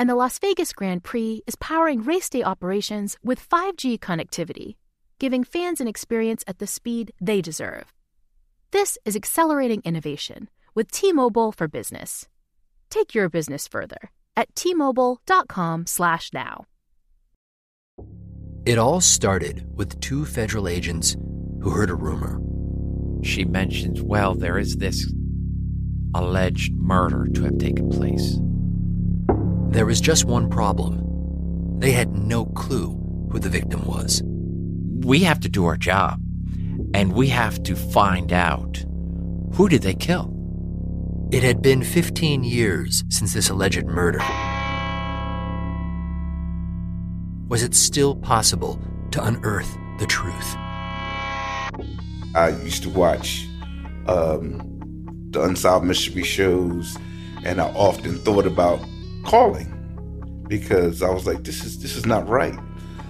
And 0.00 0.08
the 0.08 0.14
Las 0.14 0.38
Vegas 0.38 0.72
Grand 0.72 1.02
Prix 1.02 1.42
is 1.48 1.56
powering 1.56 2.04
race 2.04 2.30
day 2.30 2.44
operations 2.44 3.16
with 3.24 3.40
5G 3.40 3.98
connectivity, 3.98 4.76
giving 5.18 5.42
fans 5.42 5.80
an 5.80 5.88
experience 5.88 6.44
at 6.46 6.60
the 6.60 6.68
speed 6.68 7.10
they 7.20 7.40
deserve. 7.40 7.92
This 8.70 8.96
is 9.04 9.16
accelerating 9.16 9.82
innovation 9.84 10.50
with 10.72 10.92
T-Mobile 10.92 11.50
for 11.50 11.66
Business. 11.66 12.28
Take 12.90 13.12
your 13.12 13.28
business 13.28 13.66
further 13.66 14.12
at 14.36 14.54
t-mobile.com/now. 14.54 16.64
It 18.64 18.78
all 18.78 19.00
started 19.00 19.66
with 19.74 20.00
two 20.00 20.24
federal 20.24 20.68
agents 20.68 21.16
who 21.60 21.70
heard 21.70 21.90
a 21.90 21.96
rumor. 21.96 22.40
She 23.24 23.44
mentions, 23.44 24.00
well, 24.00 24.34
there 24.34 24.58
is 24.58 24.76
this 24.76 25.12
alleged 26.14 26.72
murder 26.74 27.26
to 27.34 27.42
have 27.44 27.58
taken 27.58 27.90
place. 27.90 28.38
There 29.70 29.84
was 29.84 30.00
just 30.00 30.24
one 30.24 30.48
problem. 30.48 31.04
They 31.78 31.92
had 31.92 32.16
no 32.16 32.46
clue 32.46 32.98
who 33.30 33.38
the 33.38 33.50
victim 33.50 33.84
was. 33.84 34.22
We 34.24 35.20
have 35.24 35.40
to 35.40 35.48
do 35.50 35.66
our 35.66 35.76
job, 35.76 36.22
and 36.94 37.12
we 37.12 37.26
have 37.28 37.62
to 37.64 37.76
find 37.76 38.32
out 38.32 38.82
who 39.52 39.68
did 39.68 39.82
they 39.82 39.92
kill? 39.92 40.34
It 41.30 41.42
had 41.42 41.60
been 41.60 41.84
15 41.84 42.44
years 42.44 43.04
since 43.10 43.34
this 43.34 43.50
alleged 43.50 43.84
murder. 43.84 44.20
Was 47.48 47.62
it 47.62 47.74
still 47.74 48.16
possible 48.16 48.80
to 49.10 49.22
unearth 49.22 49.76
the 49.98 50.06
truth? 50.06 50.56
I 52.34 52.58
used 52.62 52.82
to 52.84 52.88
watch 52.88 53.46
um, 54.06 54.62
the 55.30 55.42
Unsolved 55.42 55.84
Mystery 55.84 56.22
shows, 56.22 56.96
and 57.44 57.60
I 57.60 57.68
often 57.74 58.16
thought 58.16 58.46
about 58.46 58.80
calling 59.24 59.74
because 60.48 61.02
I 61.02 61.10
was 61.10 61.26
like, 61.26 61.44
"This 61.44 61.64
is 61.64 61.80
this 61.80 61.96
is 61.96 62.06
not 62.06 62.28
right. 62.28 62.58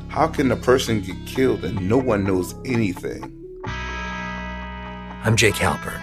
How 0.08 0.26
can 0.26 0.50
a 0.50 0.56
person 0.56 1.00
get 1.00 1.16
killed 1.26 1.64
and 1.64 1.88
no 1.88 1.98
one 1.98 2.24
knows 2.24 2.54
anything?" 2.64 3.34
I'm 5.24 5.36
Jake 5.36 5.56
Halpern, 5.56 6.02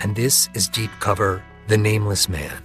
and 0.00 0.16
this 0.16 0.48
is 0.54 0.68
Deep 0.68 0.90
Cover 0.98 1.42
The 1.68 1.76
Nameless 1.76 2.28
Man. 2.28 2.62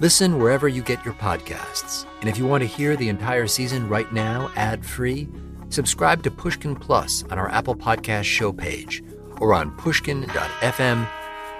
Listen 0.00 0.38
wherever 0.38 0.66
you 0.66 0.82
get 0.82 1.04
your 1.04 1.14
podcasts. 1.14 2.06
And 2.20 2.28
if 2.28 2.38
you 2.38 2.46
want 2.46 2.62
to 2.62 2.66
hear 2.66 2.96
the 2.96 3.08
entire 3.08 3.46
season 3.46 3.88
right 3.88 4.10
now, 4.12 4.50
ad 4.56 4.84
free, 4.84 5.28
subscribe 5.68 6.22
to 6.22 6.30
Pushkin 6.30 6.74
Plus 6.74 7.22
on 7.30 7.38
our 7.38 7.50
Apple 7.50 7.76
Podcast 7.76 8.24
show 8.24 8.52
page 8.52 9.04
or 9.40 9.54
on 9.54 9.70
pushkin.fm 9.76 11.08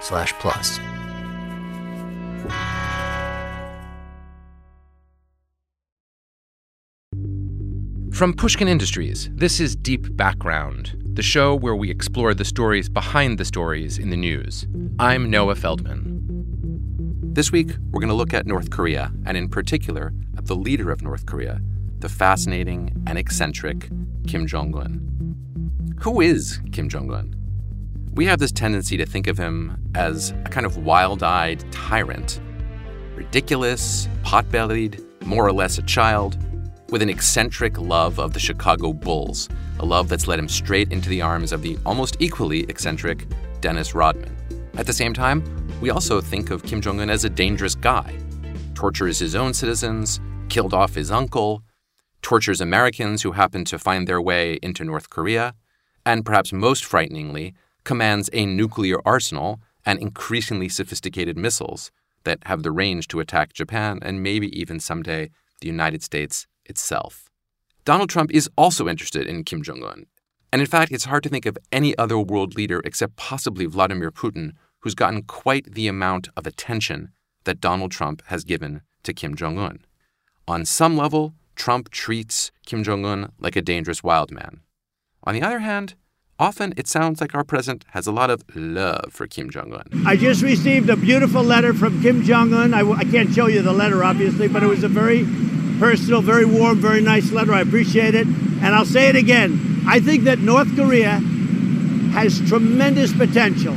slash 0.01 0.33
plus. 0.35 0.79
From 8.21 8.35
Pushkin 8.35 8.69
Industries, 8.69 9.31
this 9.33 9.61
is 9.61 9.75
Deep 9.75 10.15
Background, 10.15 10.95
the 11.15 11.23
show 11.23 11.55
where 11.55 11.75
we 11.75 11.91
explore 11.91 12.35
the 12.35 12.45
stories 12.45 12.87
behind 12.87 13.39
the 13.39 13.47
stories 13.47 13.97
in 13.97 14.11
the 14.11 14.17
news. 14.19 14.67
I'm 14.99 15.31
Noah 15.31 15.55
Feldman. 15.55 16.21
This 17.33 17.51
week, 17.51 17.71
we're 17.91 18.01
going 18.01 18.11
to 18.11 18.15
look 18.15 18.35
at 18.35 18.47
North 18.47 18.69
Korea, 18.69 19.11
and 19.25 19.39
in 19.39 19.49
particular, 19.49 20.13
at 20.37 20.45
the 20.45 20.55
leader 20.55 20.91
of 20.91 21.01
North 21.01 21.25
Korea, 21.25 21.63
the 22.01 22.11
fascinating 22.11 22.93
and 23.07 23.17
eccentric 23.17 23.89
Kim 24.27 24.47
Jong 24.47 24.77
un. 24.77 25.97
Who 26.03 26.21
is 26.21 26.61
Kim 26.73 26.91
Jong 26.91 27.11
un? 27.11 27.35
We 28.13 28.27
have 28.27 28.39
this 28.39 28.53
tendency 28.53 28.99
to 28.99 29.07
think 29.07 29.29
of 29.29 29.39
him 29.39 29.79
as 29.95 30.33
a 30.45 30.51
kind 30.51 30.67
of 30.67 30.77
wild 30.77 31.23
eyed 31.23 31.65
tyrant, 31.73 32.39
ridiculous, 33.15 34.11
pot 34.25 34.51
bellied, 34.51 35.03
more 35.25 35.47
or 35.47 35.53
less 35.53 35.79
a 35.79 35.83
child, 35.83 36.37
with 36.91 37.03
an 37.03 37.09
eccentric 37.09 37.79
love 37.79 38.19
of 38.19 38.33
the 38.33 38.41
Chicago 38.41 38.93
Bulls, 38.93 39.49
a 39.79 39.85
love 39.85 40.09
that's 40.09 40.27
led 40.27 40.39
him 40.39 40.49
straight 40.49 40.91
into 40.93 41.09
the 41.09 41.23
arms 41.23 41.53
of 41.53 41.63
the 41.63 41.79
almost 41.87 42.17
equally 42.19 42.61
eccentric 42.65 43.27
Dennis 43.61 43.95
Rodman. 43.95 44.37
At 44.77 44.87
the 44.87 44.93
same 44.93 45.15
time, 45.15 45.45
we 45.81 45.91
also 45.91 46.21
think 46.21 46.51
of 46.51 46.65
Kim 46.65 46.81
Jong 46.81 47.01
un 47.01 47.11
as 47.11 47.25
a 47.25 47.31
dangerous 47.31 47.75
guy. 47.75 48.17
Tortures 48.75 49.19
his 49.19 49.35
own 49.35 49.55
citizens, 49.55 50.21
killed 50.49 50.75
off 50.75 50.95
his 50.95 51.11
uncle, 51.11 51.63
tortures 52.23 52.61
Americans 52.61 53.23
who 53.23 53.33
happen 53.33 53.65
to 53.65 53.79
find 53.79 54.07
their 54.07 54.21
way 54.21 54.59
into 54.63 54.85
North 54.85 55.11
Korea, 55.11 55.55
and 56.05 56.25
perhaps 56.25 56.53
most 56.53 56.85
frighteningly, 56.85 57.55
commands 57.85 58.29
a 58.33 58.47
nuclear 58.47 58.97
arsenal 59.05 59.61
and 59.87 59.99
increasingly 59.99 60.69
sophisticated 60.69 61.37
missiles 61.37 61.91
that 62.25 62.39
have 62.47 62.63
the 62.63 62.73
range 62.73 63.09
to 63.09 63.21
attack 63.21 63.53
Japan 63.53 63.99
and 64.03 64.23
maybe 64.23 64.49
even 64.59 64.79
someday 64.81 65.31
the 65.61 65.67
United 65.67 66.03
States 66.03 66.47
itself. 66.71 67.29
Donald 67.85 68.09
Trump 68.09 68.31
is 68.33 68.49
also 68.57 68.89
interested 68.89 69.27
in 69.27 69.45
Kim 69.45 69.63
Jong 69.63 69.83
un. 69.83 70.07
And 70.53 70.61
in 70.61 70.67
fact, 70.67 70.93
it's 70.93 71.05
hard 71.05 71.23
to 71.25 71.29
think 71.29 71.47
of 71.47 71.59
any 71.71 71.97
other 71.99 72.19
world 72.19 72.57
leader 72.57 72.81
except 72.85 73.17
possibly 73.17 73.67
Vladimir 73.67 74.11
Putin 74.11 74.53
who's 74.81 74.95
gotten 74.95 75.23
quite 75.23 75.75
the 75.75 75.89
amount 75.89 76.29
of 76.37 76.47
attention 76.47 77.13
that 77.45 77.61
Donald 77.61 77.91
Trump 77.91 78.23
has 78.27 78.45
given 78.45 78.83
to 79.03 79.13
Kim 79.13 79.35
Jong 79.35 79.59
un. 79.59 79.85
On 80.49 80.65
some 80.65 80.97
level, 80.97 81.35
Trump 81.55 81.91
treats 81.91 82.51
Kim 82.67 82.83
Jong 82.83 83.05
un 83.05 83.33
like 83.39 83.57
a 83.57 83.63
dangerous 83.63 84.03
wild 84.03 84.31
man. 84.31 84.61
On 85.25 85.35
the 85.35 85.43
other 85.43 85.61
hand, 85.61 85.95
often 86.39 86.73
it 86.77 86.89
sounds 86.89 87.21
like 87.21 87.35
our 87.35 87.45
president 87.45 87.85
has 87.91 88.07
a 88.07 88.13
lot 88.13 88.31
of 88.31 88.43
love 88.55 89.13
for 89.13 89.27
Kim 89.27 89.51
Jong 89.51 89.73
un. 89.73 90.07
I 90.07 90.17
just 90.17 90.43
received 90.43 90.89
a 90.89 90.97
beautiful 90.97 91.43
letter 91.43 91.75
from 91.75 92.01
Kim 92.03 92.23
Jong 92.23 92.55
un. 92.55 92.75
I, 92.75 92.81
I 92.91 93.05
can't 93.05 93.33
show 93.33 93.47
you 93.47 93.63
the 93.63 93.73
letter, 93.73 94.03
obviously, 94.03 94.49
but 94.49 94.63
it 94.63 94.69
was 94.69 94.85
a 94.85 94.89
very 94.89 95.27
personal, 95.81 96.21
very 96.21 96.45
warm, 96.45 96.79
very 96.79 97.01
nice 97.01 97.33
letter. 97.33 97.55
I 97.55 97.63
appreciate 97.63 98.15
it. 98.15 98.27
And 98.27 98.75
I'll 98.75 98.85
say 98.85 99.09
it 99.09 99.17
again 99.17 99.71
I 99.87 99.99
think 99.99 100.25
that 100.25 100.39
North 100.39 100.77
Korea 100.77 101.19
has 102.13 102.41
tremendous 102.49 103.13
potential. 103.13 103.77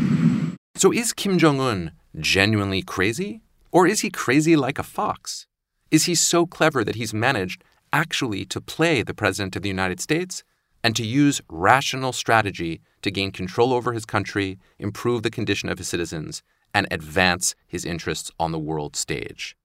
So 0.75 0.91
is 0.91 1.13
Kim 1.13 1.37
Jong 1.39 1.59
un 1.61 1.91
genuinely 2.19 2.81
crazy? 2.81 3.41
Or 3.71 3.87
is 3.87 4.01
he 4.01 4.09
crazy 4.09 4.55
like 4.55 4.77
a 4.77 4.83
fox? 4.83 5.47
Is 5.89 6.05
he 6.05 6.13
so 6.13 6.45
clever 6.45 6.83
that 6.83 6.95
he's 6.95 7.13
managed 7.13 7.63
actually 7.91 8.45
to 8.45 8.59
play 8.59 9.01
the 9.01 9.13
President 9.13 9.55
of 9.55 9.61
the 9.61 9.69
United 9.69 9.99
States 9.99 10.43
and 10.83 10.95
to 10.95 11.05
use 11.05 11.41
rational 11.47 12.11
strategy 12.11 12.81
to 13.01 13.09
gain 13.09 13.31
control 13.31 13.71
over 13.73 13.93
his 13.93 14.05
country, 14.05 14.59
improve 14.77 15.23
the 15.23 15.31
condition 15.31 15.69
of 15.69 15.77
his 15.77 15.87
citizens, 15.87 16.43
and 16.73 16.85
advance 16.91 17.55
his 17.65 17.85
interests 17.85 18.29
on 18.39 18.51
the 18.51 18.59
world 18.59 18.95
stage? 18.95 19.55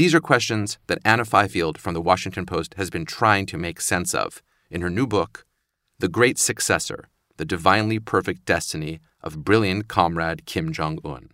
These 0.00 0.14
are 0.14 0.20
questions 0.22 0.78
that 0.86 1.02
Anna 1.04 1.26
Fifield 1.26 1.76
from 1.76 1.92
the 1.92 2.00
Washington 2.00 2.46
Post 2.46 2.72
has 2.78 2.88
been 2.88 3.04
trying 3.04 3.44
to 3.44 3.58
make 3.58 3.82
sense 3.82 4.14
of 4.14 4.42
in 4.70 4.80
her 4.80 4.88
new 4.88 5.06
book, 5.06 5.44
The 5.98 6.08
Great 6.08 6.38
Successor 6.38 7.10
The 7.36 7.44
Divinely 7.44 7.98
Perfect 7.98 8.46
Destiny 8.46 9.00
of 9.22 9.44
brilliant 9.44 9.88
comrade 9.88 10.46
Kim 10.46 10.72
Jong 10.72 11.00
un. 11.04 11.28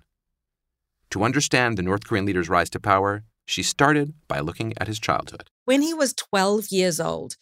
To 1.10 1.22
understand 1.22 1.78
the 1.78 1.84
North 1.84 2.08
Korean 2.08 2.26
leader's 2.26 2.48
rise 2.48 2.68
to 2.70 2.80
power, 2.80 3.22
she 3.44 3.62
started 3.62 4.14
by 4.26 4.40
looking 4.40 4.74
at 4.78 4.88
his 4.88 4.98
childhood. 4.98 5.48
When 5.64 5.82
he 5.82 5.94
was 5.94 6.12
12 6.12 6.72
years 6.72 6.98
old, 6.98 7.36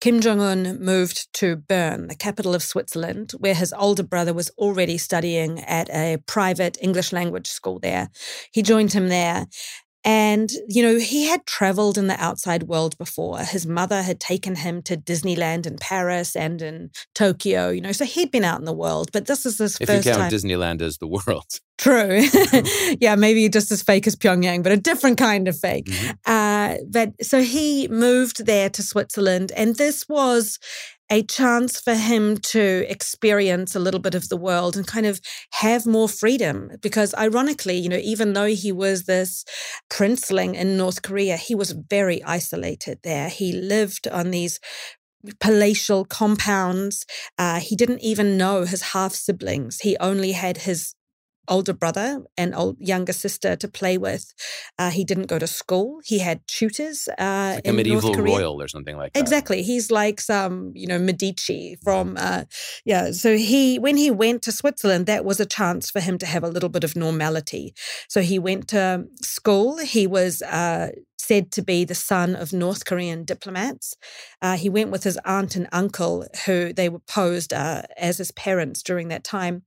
Kim 0.00 0.22
Jong 0.22 0.40
un 0.40 0.82
moved 0.82 1.30
to 1.34 1.56
Bern, 1.56 2.08
the 2.08 2.16
capital 2.16 2.54
of 2.54 2.62
Switzerland, 2.62 3.32
where 3.38 3.52
his 3.52 3.74
older 3.74 4.02
brother 4.02 4.32
was 4.32 4.50
already 4.56 4.96
studying 4.96 5.60
at 5.60 5.90
a 5.90 6.16
private 6.26 6.78
English 6.80 7.12
language 7.12 7.48
school 7.48 7.78
there. 7.78 8.08
He 8.50 8.62
joined 8.62 8.94
him 8.94 9.08
there. 9.08 9.46
And, 10.04 10.50
you 10.66 10.82
know, 10.82 10.98
he 10.98 11.26
had 11.26 11.44
traveled 11.46 11.98
in 11.98 12.06
the 12.06 12.18
outside 12.22 12.64
world 12.64 12.96
before. 12.96 13.38
His 13.40 13.66
mother 13.66 14.02
had 14.02 14.18
taken 14.18 14.56
him 14.56 14.82
to 14.82 14.96
Disneyland 14.96 15.66
in 15.66 15.76
Paris 15.78 16.34
and 16.34 16.62
in 16.62 16.90
Tokyo, 17.14 17.68
you 17.68 17.82
know, 17.82 17.92
so 17.92 18.04
he'd 18.04 18.30
been 18.30 18.44
out 18.44 18.58
in 18.58 18.64
the 18.64 18.72
world. 18.72 19.10
But 19.12 19.26
this 19.26 19.44
is 19.44 19.58
his 19.58 19.78
if 19.80 19.88
first 19.88 20.06
you 20.06 20.12
count 20.12 20.22
time. 20.22 20.32
Disneyland 20.32 20.80
as 20.80 20.98
the 20.98 21.06
world. 21.06 21.60
True. 21.78 22.22
yeah, 23.00 23.14
maybe 23.14 23.48
just 23.48 23.72
as 23.72 23.82
fake 23.82 24.06
as 24.06 24.14
Pyongyang, 24.14 24.62
but 24.62 24.72
a 24.72 24.76
different 24.76 25.16
kind 25.16 25.48
of 25.48 25.58
fake. 25.58 25.86
Mhm. 25.86 26.16
Uh, 26.26 26.76
but 26.86 27.12
so 27.24 27.42
he 27.42 27.88
moved 27.88 28.44
there 28.44 28.68
to 28.68 28.82
Switzerland, 28.82 29.50
and 29.56 29.76
this 29.76 30.06
was 30.06 30.58
a 31.10 31.22
chance 31.24 31.80
for 31.80 31.94
him 31.94 32.38
to 32.38 32.86
experience 32.88 33.74
a 33.74 33.80
little 33.80 34.00
bit 34.00 34.14
of 34.14 34.28
the 34.28 34.36
world 34.36 34.76
and 34.76 34.86
kind 34.86 35.06
of 35.06 35.20
have 35.52 35.84
more 35.84 36.08
freedom. 36.08 36.70
Because 36.80 37.14
ironically, 37.14 37.76
you 37.76 37.88
know, 37.88 38.00
even 38.02 38.32
though 38.32 38.46
he 38.46 38.70
was 38.70 39.04
this 39.04 39.44
princeling 39.90 40.54
in 40.54 40.76
North 40.76 41.02
Korea, 41.02 41.36
he 41.36 41.54
was 41.54 41.72
very 41.72 42.22
isolated 42.22 43.00
there. 43.02 43.28
He 43.28 43.52
lived 43.52 44.06
on 44.08 44.30
these 44.30 44.60
palatial 45.40 46.04
compounds. 46.04 47.04
Uh, 47.36 47.60
he 47.60 47.76
didn't 47.76 48.00
even 48.00 48.38
know 48.38 48.64
his 48.64 48.82
half 48.82 49.12
siblings. 49.12 49.80
He 49.80 49.96
only 49.98 50.32
had 50.32 50.58
his 50.58 50.94
older 51.50 51.72
brother 51.74 52.22
and 52.38 52.54
old 52.54 52.76
younger 52.78 53.12
sister 53.12 53.56
to 53.56 53.68
play 53.68 53.98
with. 53.98 54.32
Uh, 54.78 54.90
he 54.90 55.04
didn't 55.04 55.26
go 55.26 55.38
to 55.38 55.46
school. 55.46 56.00
He 56.04 56.20
had 56.20 56.40
tutors 56.46 57.08
uh, 57.18 57.54
Like 57.56 57.66
a 57.66 57.68
in 57.68 57.76
medieval 57.76 58.14
royal 58.14 58.62
or 58.62 58.68
something 58.68 58.96
like 58.96 59.12
that. 59.12 59.20
Exactly. 59.20 59.62
He's 59.62 59.90
like 59.90 60.20
some, 60.20 60.72
you 60.74 60.86
know, 60.86 60.98
Medici 60.98 61.76
from, 61.82 62.16
uh, 62.18 62.44
yeah. 62.84 63.10
So 63.10 63.36
he, 63.36 63.78
when 63.78 63.96
he 63.96 64.10
went 64.10 64.42
to 64.42 64.52
Switzerland, 64.52 65.06
that 65.06 65.24
was 65.24 65.40
a 65.40 65.46
chance 65.46 65.90
for 65.90 66.00
him 66.00 66.16
to 66.18 66.26
have 66.26 66.44
a 66.44 66.48
little 66.48 66.68
bit 66.68 66.84
of 66.84 66.96
normality. 66.96 67.74
So 68.08 68.22
he 68.22 68.38
went 68.38 68.68
to 68.68 69.04
school. 69.20 69.78
He 69.78 70.06
was 70.06 70.42
uh, 70.42 70.90
said 71.30 71.52
to 71.52 71.62
be 71.62 71.84
the 71.84 71.94
son 71.94 72.34
of 72.34 72.52
North 72.52 72.84
Korean 72.84 73.24
diplomats. 73.24 73.96
Uh, 74.42 74.56
he 74.56 74.68
went 74.68 74.90
with 74.90 75.04
his 75.04 75.16
aunt 75.24 75.54
and 75.54 75.68
uncle, 75.70 76.26
who 76.44 76.72
they 76.72 76.88
were 76.88 77.06
posed 77.06 77.52
uh, 77.52 77.82
as 77.96 78.18
his 78.18 78.32
parents 78.32 78.82
during 78.82 79.06
that 79.08 79.22
time. 79.22 79.62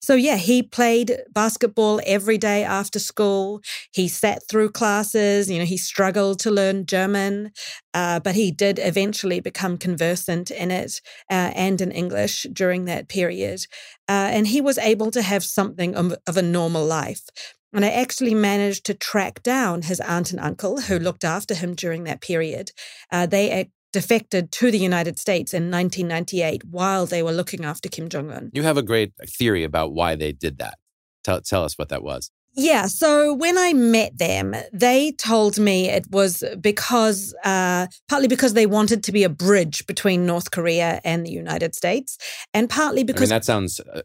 So, 0.00 0.14
yeah, 0.14 0.38
he 0.38 0.62
played 0.62 1.18
basketball 1.30 2.00
every 2.06 2.38
day 2.38 2.64
after 2.64 2.98
school. 2.98 3.60
He 3.92 4.08
sat 4.08 4.40
through 4.48 4.70
classes. 4.70 5.50
You 5.50 5.58
know, 5.58 5.66
he 5.66 5.76
struggled 5.76 6.38
to 6.40 6.50
learn 6.50 6.86
German, 6.86 7.52
uh, 7.92 8.20
but 8.20 8.34
he 8.34 8.50
did 8.50 8.78
eventually 8.78 9.40
become 9.40 9.76
conversant 9.76 10.50
in 10.50 10.70
it 10.70 11.02
uh, 11.30 11.52
and 11.54 11.78
in 11.82 11.92
English 11.92 12.46
during 12.54 12.86
that 12.86 13.08
period. 13.08 13.66
Uh, 14.08 14.28
and 14.32 14.46
he 14.46 14.62
was 14.62 14.78
able 14.78 15.10
to 15.10 15.20
have 15.20 15.44
something 15.44 15.94
of, 15.94 16.14
of 16.26 16.38
a 16.38 16.42
normal 16.42 16.86
life. 16.86 17.28
And 17.72 17.84
I 17.84 17.90
actually 17.90 18.34
managed 18.34 18.84
to 18.86 18.94
track 18.94 19.42
down 19.42 19.82
his 19.82 20.00
aunt 20.00 20.30
and 20.30 20.40
uncle 20.40 20.82
who 20.82 20.98
looked 20.98 21.24
after 21.24 21.54
him 21.54 21.74
during 21.74 22.04
that 22.04 22.20
period. 22.20 22.72
Uh, 23.10 23.26
they 23.26 23.70
defected 23.92 24.50
to 24.52 24.70
the 24.70 24.78
United 24.78 25.18
States 25.18 25.52
in 25.52 25.70
1998 25.70 26.64
while 26.64 27.06
they 27.06 27.22
were 27.22 27.32
looking 27.32 27.64
after 27.64 27.88
Kim 27.88 28.08
Jong 28.08 28.30
un. 28.30 28.50
You 28.52 28.62
have 28.62 28.78
a 28.78 28.82
great 28.82 29.12
theory 29.26 29.64
about 29.64 29.92
why 29.92 30.16
they 30.16 30.32
did 30.32 30.58
that. 30.58 30.78
Tell, 31.24 31.40
tell 31.40 31.64
us 31.64 31.78
what 31.78 31.90
that 31.90 32.02
was. 32.02 32.30
Yeah. 32.54 32.86
So 32.86 33.32
when 33.32 33.56
I 33.56 33.72
met 33.72 34.18
them, 34.18 34.54
they 34.72 35.12
told 35.12 35.58
me 35.58 35.88
it 35.88 36.06
was 36.10 36.44
because, 36.60 37.34
uh, 37.44 37.86
partly 38.08 38.28
because 38.28 38.52
they 38.52 38.66
wanted 38.66 39.02
to 39.04 39.12
be 39.12 39.24
a 39.24 39.28
bridge 39.30 39.86
between 39.86 40.26
North 40.26 40.50
Korea 40.50 41.00
and 41.02 41.24
the 41.26 41.30
United 41.30 41.74
States, 41.74 42.18
and 42.52 42.68
partly 42.68 43.00
I 43.00 43.04
mean, 43.04 43.06
because 43.06 43.30
that 43.30 43.44
sounds, 43.44 43.80
uh, 43.80 44.02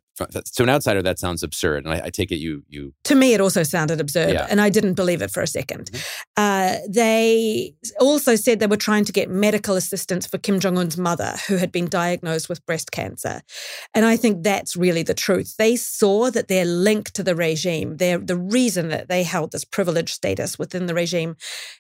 to 0.56 0.64
an 0.64 0.70
outsider, 0.70 1.02
that 1.04 1.20
sounds 1.20 1.44
absurd. 1.44 1.86
And 1.86 1.94
I, 1.94 2.06
I 2.06 2.10
take 2.10 2.32
it 2.32 2.38
you, 2.38 2.64
you 2.70 2.94
to 3.04 3.16
me 3.16 3.34
it 3.34 3.42
also 3.42 3.64
sounded 3.64 4.00
absurd, 4.00 4.32
Yeah. 4.34 4.48
and 4.50 4.62
I 4.62 4.70
didn't 4.70 4.94
believe 4.94 5.22
it 5.22 5.30
for 5.32 5.42
a 5.44 5.48
2nd 5.48 5.92
Mhm. 5.92 6.04
Uh, 6.38 6.78
they 6.90 7.74
also 8.00 8.36
said 8.36 8.60
they 8.60 8.68
were 8.68 8.78
trying 8.78 9.06
to 9.06 9.12
get 9.12 9.30
medical 9.30 9.76
assistance 9.76 10.26
for 10.26 10.38
Kim 10.38 10.60
Jong 10.60 10.78
Un's 10.78 10.98
mother, 10.98 11.36
who 11.48 11.58
had 11.58 11.72
been 11.72 11.88
diagnosed 11.88 12.48
with 12.50 12.66
breast 12.66 12.92
cancer, 12.92 13.42
and 13.94 14.06
I 14.06 14.16
think 14.16 14.44
that's 14.44 14.76
really 14.78 15.04
the 15.04 15.14
truth. 15.14 15.56
They 15.58 15.76
saw 15.76 16.32
that 16.32 16.48
their 16.48 16.66
link 16.66 17.12
to 17.12 17.24
the 17.24 17.36
regime, 17.36 17.98
their 17.98 18.18
the 18.18 18.37
reason 18.38 18.90
that 18.90 19.10
they 19.10 19.24
held 19.24 19.52
this 19.52 19.66
privileged 19.66 20.14
status 20.14 20.58
within 20.58 20.86
the 20.86 20.94
regime, 20.94 21.36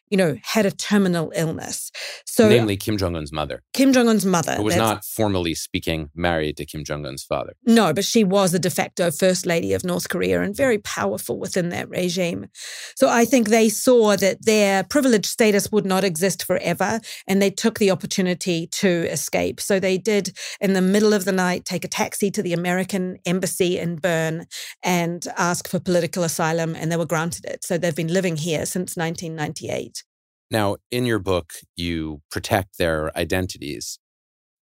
you 0.09 0.17
know, 0.17 0.37
had 0.43 0.65
a 0.65 0.71
terminal 0.71 1.31
illness. 1.35 1.91
So 2.25 2.49
namely 2.49 2.77
Kim 2.77 2.97
Jong 2.97 3.15
un's 3.15 3.31
mother, 3.31 3.63
Kim 3.73 3.93
Jong 3.93 4.09
Un's 4.09 4.25
mother 4.25 4.55
who 4.55 4.63
was 4.63 4.75
not 4.75 5.05
formally 5.05 5.53
speaking 5.53 6.09
married 6.15 6.57
to 6.57 6.65
Kim 6.65 6.83
Jong 6.83 7.05
un's 7.05 7.23
father. 7.23 7.53
no, 7.65 7.93
but 7.93 8.05
she 8.05 8.23
was 8.23 8.53
a 8.53 8.59
de 8.59 8.69
facto 8.69 9.11
first 9.11 9.45
lady 9.45 9.73
of 9.73 9.83
North 9.83 10.09
Korea 10.09 10.41
and 10.41 10.55
very 10.55 10.77
powerful 10.77 11.39
within 11.39 11.69
that 11.69 11.89
regime. 11.89 12.47
So 12.95 13.09
I 13.09 13.25
think 13.25 13.49
they 13.49 13.69
saw 13.69 14.15
that 14.15 14.45
their 14.45 14.83
privileged 14.83 15.25
status 15.25 15.71
would 15.71 15.85
not 15.85 16.03
exist 16.03 16.43
forever 16.45 16.99
and 17.27 17.41
they 17.41 17.51
took 17.51 17.79
the 17.79 17.91
opportunity 17.91 18.67
to 18.67 18.87
escape. 18.87 19.59
So 19.59 19.79
they 19.79 19.97
did, 19.97 20.35
in 20.61 20.73
the 20.73 20.81
middle 20.81 21.13
of 21.13 21.25
the 21.25 21.31
night, 21.31 21.65
take 21.65 21.85
a 21.85 21.87
taxi 21.87 22.31
to 22.31 22.41
the 22.41 22.53
American 22.53 23.17
embassy 23.25 23.77
in 23.77 23.97
Bern 23.97 24.45
and 24.83 25.25
ask 25.37 25.67
for 25.67 25.79
political 25.79 26.23
asylum, 26.23 26.46
and 26.55 26.91
they 26.91 26.97
were 26.97 27.05
granted 27.05 27.45
it. 27.45 27.63
So 27.63 27.77
they've 27.77 27.95
been 27.95 28.13
living 28.13 28.37
here 28.37 28.65
since 28.65 28.95
1998. 28.95 30.03
Now, 30.49 30.77
in 30.91 31.05
your 31.05 31.19
book, 31.19 31.53
you 31.75 32.21
protect 32.31 32.77
their 32.77 33.15
identities, 33.17 33.99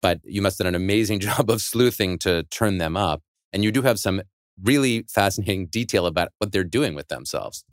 but 0.01 0.19
you 0.23 0.41
must 0.41 0.57
have 0.57 0.65
done 0.65 0.75
an 0.75 0.81
amazing 0.81 1.19
job 1.27 1.49
of 1.49 1.61
sleuthing 1.61 2.17
to 2.19 2.43
turn 2.43 2.77
them 2.77 2.97
up. 2.97 3.21
And 3.53 3.63
you 3.63 3.71
do 3.71 3.81
have 3.83 3.99
some 3.99 4.21
really 4.61 5.05
fascinating 5.07 5.67
detail 5.67 6.05
about 6.05 6.29
what 6.39 6.51
they're 6.51 6.65
doing 6.65 6.93
with 6.93 7.07
themselves. 7.07 7.63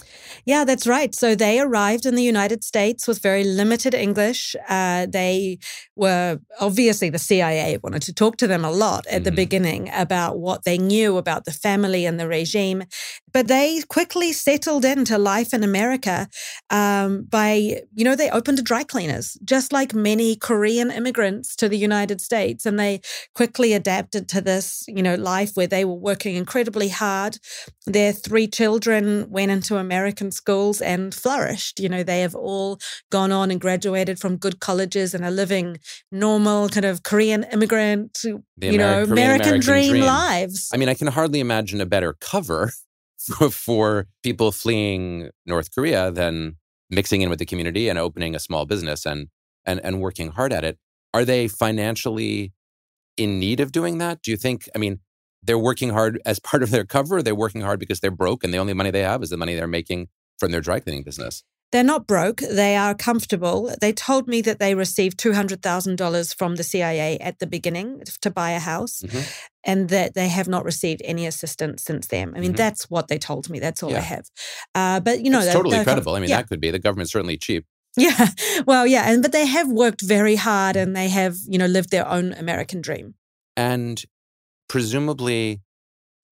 Yeah, 0.44 0.64
that's 0.64 0.86
right. 0.86 1.14
So 1.16 1.34
they 1.34 1.58
arrived 1.58 2.06
in 2.06 2.14
the 2.14 2.22
United 2.22 2.62
States 2.62 3.08
with 3.08 3.20
very 3.20 3.42
limited 3.42 3.92
English. 3.92 4.54
Uh, 4.68 5.06
they 5.06 5.58
were 5.96 6.38
obviously 6.60 7.10
the 7.10 7.18
CIA 7.18 7.78
wanted 7.82 8.02
to 8.02 8.14
talk 8.14 8.36
to 8.36 8.46
them 8.46 8.64
a 8.64 8.70
lot 8.70 9.04
at 9.08 9.24
the 9.24 9.32
Mhm. 9.32 9.36
beginning 9.36 9.90
about 9.92 10.38
what 10.38 10.62
they 10.64 10.78
knew 10.78 11.16
about 11.16 11.44
the 11.44 11.52
family 11.52 12.06
and 12.06 12.20
the 12.20 12.28
regime. 12.28 12.84
But 13.36 13.48
they 13.48 13.82
quickly 13.82 14.32
settled 14.32 14.86
into 14.86 15.18
life 15.18 15.52
in 15.52 15.62
America 15.62 16.26
um, 16.70 17.24
by, 17.24 17.82
you 17.94 18.02
know, 18.02 18.16
they 18.16 18.30
opened 18.30 18.58
a 18.58 18.62
dry 18.62 18.82
cleaners, 18.82 19.36
just 19.44 19.74
like 19.74 19.92
many 19.92 20.36
Korean 20.36 20.90
immigrants 20.90 21.54
to 21.56 21.68
the 21.68 21.76
United 21.76 22.22
States. 22.22 22.64
And 22.64 22.80
they 22.80 23.02
quickly 23.34 23.74
adapted 23.74 24.26
to 24.30 24.40
this, 24.40 24.84
you 24.88 25.02
know, 25.02 25.16
life 25.16 25.50
where 25.52 25.66
they 25.66 25.84
were 25.84 25.92
working 25.92 26.34
incredibly 26.34 26.88
hard. 26.88 27.36
Their 27.84 28.14
three 28.14 28.46
children 28.46 29.28
went 29.28 29.50
into 29.50 29.76
American 29.76 30.30
schools 30.30 30.80
and 30.80 31.14
flourished. 31.14 31.78
You 31.78 31.90
know, 31.90 32.02
they 32.02 32.22
have 32.22 32.34
all 32.34 32.78
gone 33.10 33.32
on 33.32 33.50
and 33.50 33.60
graduated 33.60 34.18
from 34.18 34.38
good 34.38 34.60
colleges 34.60 35.12
and 35.12 35.22
are 35.26 35.30
living 35.30 35.76
normal 36.10 36.70
kind 36.70 36.86
of 36.86 37.02
Korean 37.02 37.44
immigrant, 37.52 38.18
The 38.22 38.42
you 38.62 38.78
know, 38.78 39.04
Ameri- 39.04 39.08
Korean 39.08 39.12
American, 39.12 39.60
dream, 39.60 39.90
dream. 39.90 40.04
lives. 40.06 40.70
I 40.72 40.78
mean, 40.78 40.88
I 40.88 40.94
can 40.94 41.08
hardly 41.08 41.40
imagine 41.40 41.82
a 41.82 41.86
better 41.86 42.16
cover 42.18 42.72
for, 43.50 44.06
people 44.22 44.52
fleeing 44.52 45.30
North 45.44 45.74
Korea 45.74 46.10
than 46.10 46.56
mixing 46.90 47.22
in 47.22 47.30
with 47.30 47.38
the 47.38 47.46
community 47.46 47.88
and 47.88 47.98
opening 47.98 48.34
a 48.34 48.38
small 48.38 48.64
business 48.64 49.04
and 49.04 49.28
and 49.64 49.80
and 49.84 50.00
working 50.00 50.28
hard 50.28 50.52
at 50.52 50.64
it. 50.64 50.78
Are 51.12 51.24
they 51.24 51.48
financially 51.48 52.52
in 53.16 53.38
need 53.38 53.60
of 53.60 53.72
doing 53.72 53.98
that? 53.98 54.22
Do 54.22 54.30
you 54.30 54.36
think? 54.36 54.68
I 54.74 54.78
mean, 54.78 55.00
they're 55.42 55.58
working 55.58 55.90
hard 55.90 56.20
as 56.24 56.38
part 56.50 56.62
of 56.62 56.70
their 56.70 56.84
cover. 56.84 57.22
They're 57.22 57.34
working 57.34 57.62
hard 57.62 57.80
because 57.80 58.00
they're 58.00 58.10
broke 58.10 58.44
and 58.44 58.52
the 58.52 58.58
only 58.58 58.74
money 58.74 58.90
they 58.90 59.02
have 59.02 59.22
is 59.22 59.30
the 59.30 59.36
money 59.36 59.54
they're 59.54 59.66
making 59.66 60.08
from 60.38 60.52
their 60.52 60.60
dry 60.60 60.80
cleaning 60.80 61.02
business. 61.02 61.42
They're 61.72 61.82
not 61.82 62.06
broke. 62.06 62.38
They 62.40 62.76
are 62.76 62.94
comfortable. 62.94 63.74
They 63.80 63.92
told 63.92 64.28
me 64.28 64.40
that 64.42 64.58
they 64.60 64.74
received 64.74 65.18
$200,000 65.18 66.34
from 66.34 66.56
the 66.56 66.62
CIA 66.62 67.18
at 67.18 67.38
the 67.40 67.46
beginning 67.46 68.02
to 68.20 68.30
buy 68.30 68.52
a 68.52 68.60
house 68.60 69.02
Mhm. 69.02 69.26
and 69.64 69.88
that 69.88 70.14
they 70.14 70.28
have 70.28 70.46
not 70.48 70.64
received 70.64 71.02
any 71.04 71.26
assistance 71.26 71.82
since 71.82 72.06
then. 72.06 72.32
I 72.36 72.40
mean, 72.40 72.52
Mhm. 72.54 72.56
that's 72.56 72.88
what 72.88 73.08
they 73.08 73.18
told 73.18 73.50
me. 73.50 73.58
That's 73.58 73.82
all 73.82 73.90
Yeah. 73.90 73.98
I 73.98 74.00
have. 74.02 74.24
Uh, 74.74 75.00
but, 75.00 75.22
you 75.24 75.30
know, 75.30 75.38
it's 75.38 75.46
they're- 75.46 75.54
totally 75.54 75.82
credible. 75.82 76.14
I 76.14 76.20
mean, 76.20 76.30
yeah. 76.30 76.36
that 76.36 76.48
could 76.48 76.60
be 76.60 76.70
the 76.70 76.78
government's 76.78 77.12
certainly 77.12 77.36
cheap. 77.36 77.66
Yeah. 77.96 78.28
Well, 78.66 78.86
yeah. 78.86 79.10
And, 79.10 79.22
but 79.22 79.32
they 79.32 79.46
have 79.46 79.68
worked 79.68 80.02
very 80.02 80.36
hard 80.36 80.76
and 80.76 80.94
they 80.96 81.08
have, 81.08 81.36
you 81.48 81.58
know, 81.58 81.66
lived 81.66 81.90
their 81.90 82.06
own 82.08 82.32
American 82.34 82.80
dream. 82.80 83.14
And 83.56 84.02
presumably, 84.68 85.60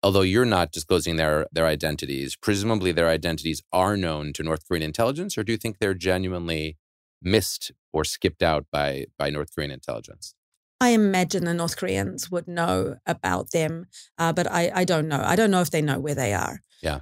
although 0.03 0.23
you're 0.23 0.45
not 0.45 0.73
disclosing 0.73 1.17
their 1.17 1.47
their 1.53 1.67
identities, 1.67 2.37
presumably 2.37 2.93
their 2.93 3.09
identities 3.09 3.63
are 3.73 3.97
known 3.97 4.33
to 4.35 4.43
North 4.43 4.67
Korean 4.67 4.83
intelligence, 4.83 5.37
or 5.37 5.45
do 5.45 5.53
you 5.53 5.59
think 5.59 5.79
they're 5.79 5.95
genuinely 5.95 6.77
missed 7.23 7.73
or 7.93 8.05
skipped 8.05 8.43
out 8.43 8.67
by 8.71 9.07
by 9.19 9.31
North 9.31 9.55
Korean 9.55 9.71
intelligence? 9.71 10.35
I 10.81 10.91
imagine 10.91 11.45
the 11.45 11.55
North 11.55 11.77
Koreans 11.77 12.31
would 12.31 12.47
know 12.47 12.97
about 13.07 13.51
them, 13.51 13.87
uh, 14.19 14.33
but 14.33 14.51
I, 14.51 14.71
I 14.75 14.85
don't 14.85 15.09
know. 15.09 15.23
I 15.25 15.35
don't 15.35 15.51
know 15.51 15.63
if 15.63 15.71
they 15.71 15.81
know 15.81 15.99
where 15.99 16.15
they 16.15 16.35
are. 16.35 16.61
Yeah. 16.83 17.01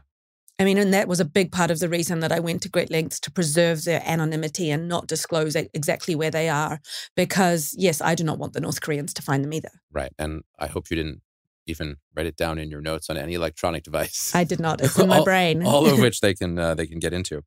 I 0.61 0.65
mean, 0.65 0.79
and 0.79 0.95
that 0.95 1.09
was 1.09 1.19
a 1.19 1.25
big 1.25 1.51
part 1.51 1.73
of 1.73 1.81
the 1.81 1.89
reason 1.89 2.21
that 2.21 2.31
I 2.31 2.39
went 2.39 2.63
to 2.63 2.69
great 2.69 2.91
lengths 2.91 3.19
to 3.21 3.33
preserve 3.33 3.85
their 3.85 4.01
anonymity 4.07 4.71
and 4.71 4.89
not 4.89 5.09
disclose 5.09 5.57
exactly 5.57 6.15
where 6.15 6.31
they 6.31 6.49
are. 6.49 6.81
Because, 7.17 7.75
yes, 7.77 8.01
I 8.01 8.15
do 8.15 8.23
not 8.23 8.39
want 8.39 8.53
the 8.53 8.61
North 8.61 8.81
Koreans 8.81 9.13
to 9.15 9.23
find 9.23 9.43
them 9.43 9.53
either. 9.53 9.71
Right. 9.91 10.13
And 10.17 10.43
I 10.57 10.69
hope 10.69 10.89
you 10.91 10.97
didn't 10.97 11.23
even 11.66 11.97
write 12.14 12.26
it 12.26 12.37
down 12.37 12.59
in 12.59 12.71
your 12.71 12.80
notes 12.80 13.09
on 13.11 13.16
any 13.16 13.35
electronic 13.35 13.83
device. 13.88 14.33
I 14.35 14.44
did 14.44 14.61
not. 14.61 14.80
It's 14.83 14.99
in 14.99 15.09
my 15.09 15.18
All- 15.18 15.25
brain. 15.25 15.64
all 15.66 15.87
of 15.87 15.99
which 16.04 16.21
they 16.21 16.35
can 16.35 16.59
uh, 16.59 16.75
they 16.75 16.87
can 16.87 16.99
get 16.99 17.12
into. 17.12 17.42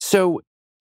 So 0.00 0.40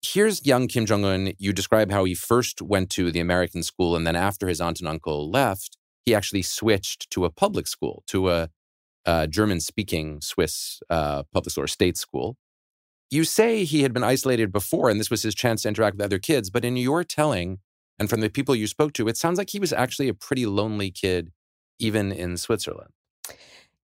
here's 0.02 0.44
young 0.46 0.68
Kim 0.68 0.86
Jong 0.86 1.04
un. 1.04 1.32
You 1.38 1.52
describe 1.52 1.90
how 1.90 2.04
he 2.04 2.14
first 2.14 2.60
went 2.60 2.90
to 2.90 3.10
the 3.10 3.20
American 3.20 3.62
school, 3.62 3.96
and 3.96 4.06
then 4.06 4.16
after 4.16 4.48
his 4.48 4.60
aunt 4.60 4.80
and 4.80 4.88
uncle 4.88 5.30
left, 5.30 5.76
he 6.04 6.14
actually 6.14 6.42
switched 6.42 7.10
to 7.10 7.24
a 7.24 7.30
public 7.30 7.66
school, 7.66 8.02
to 8.08 8.28
a, 8.30 8.50
a 9.06 9.26
German 9.28 9.60
speaking 9.60 10.20
Swiss 10.20 10.80
uh, 10.90 11.22
public 11.32 11.52
school 11.52 11.64
or 11.64 11.68
state 11.68 11.96
school. 11.96 12.36
You 13.10 13.24
say 13.24 13.64
he 13.64 13.82
had 13.82 13.92
been 13.92 14.02
isolated 14.02 14.50
before, 14.50 14.90
and 14.90 14.98
this 14.98 15.10
was 15.10 15.22
his 15.22 15.34
chance 15.34 15.62
to 15.62 15.68
interact 15.68 15.96
with 15.96 16.04
other 16.04 16.18
kids, 16.18 16.50
but 16.50 16.64
in 16.64 16.76
your 16.76 17.04
telling, 17.04 17.58
and 17.98 18.10
from 18.10 18.20
the 18.20 18.28
people 18.28 18.56
you 18.56 18.66
spoke 18.66 18.92
to, 18.94 19.06
it 19.08 19.16
sounds 19.16 19.38
like 19.38 19.50
he 19.50 19.60
was 19.60 19.72
actually 19.72 20.08
a 20.08 20.14
pretty 20.14 20.46
lonely 20.46 20.90
kid, 20.90 21.30
even 21.78 22.12
in 22.12 22.36
Switzerland. 22.36 22.90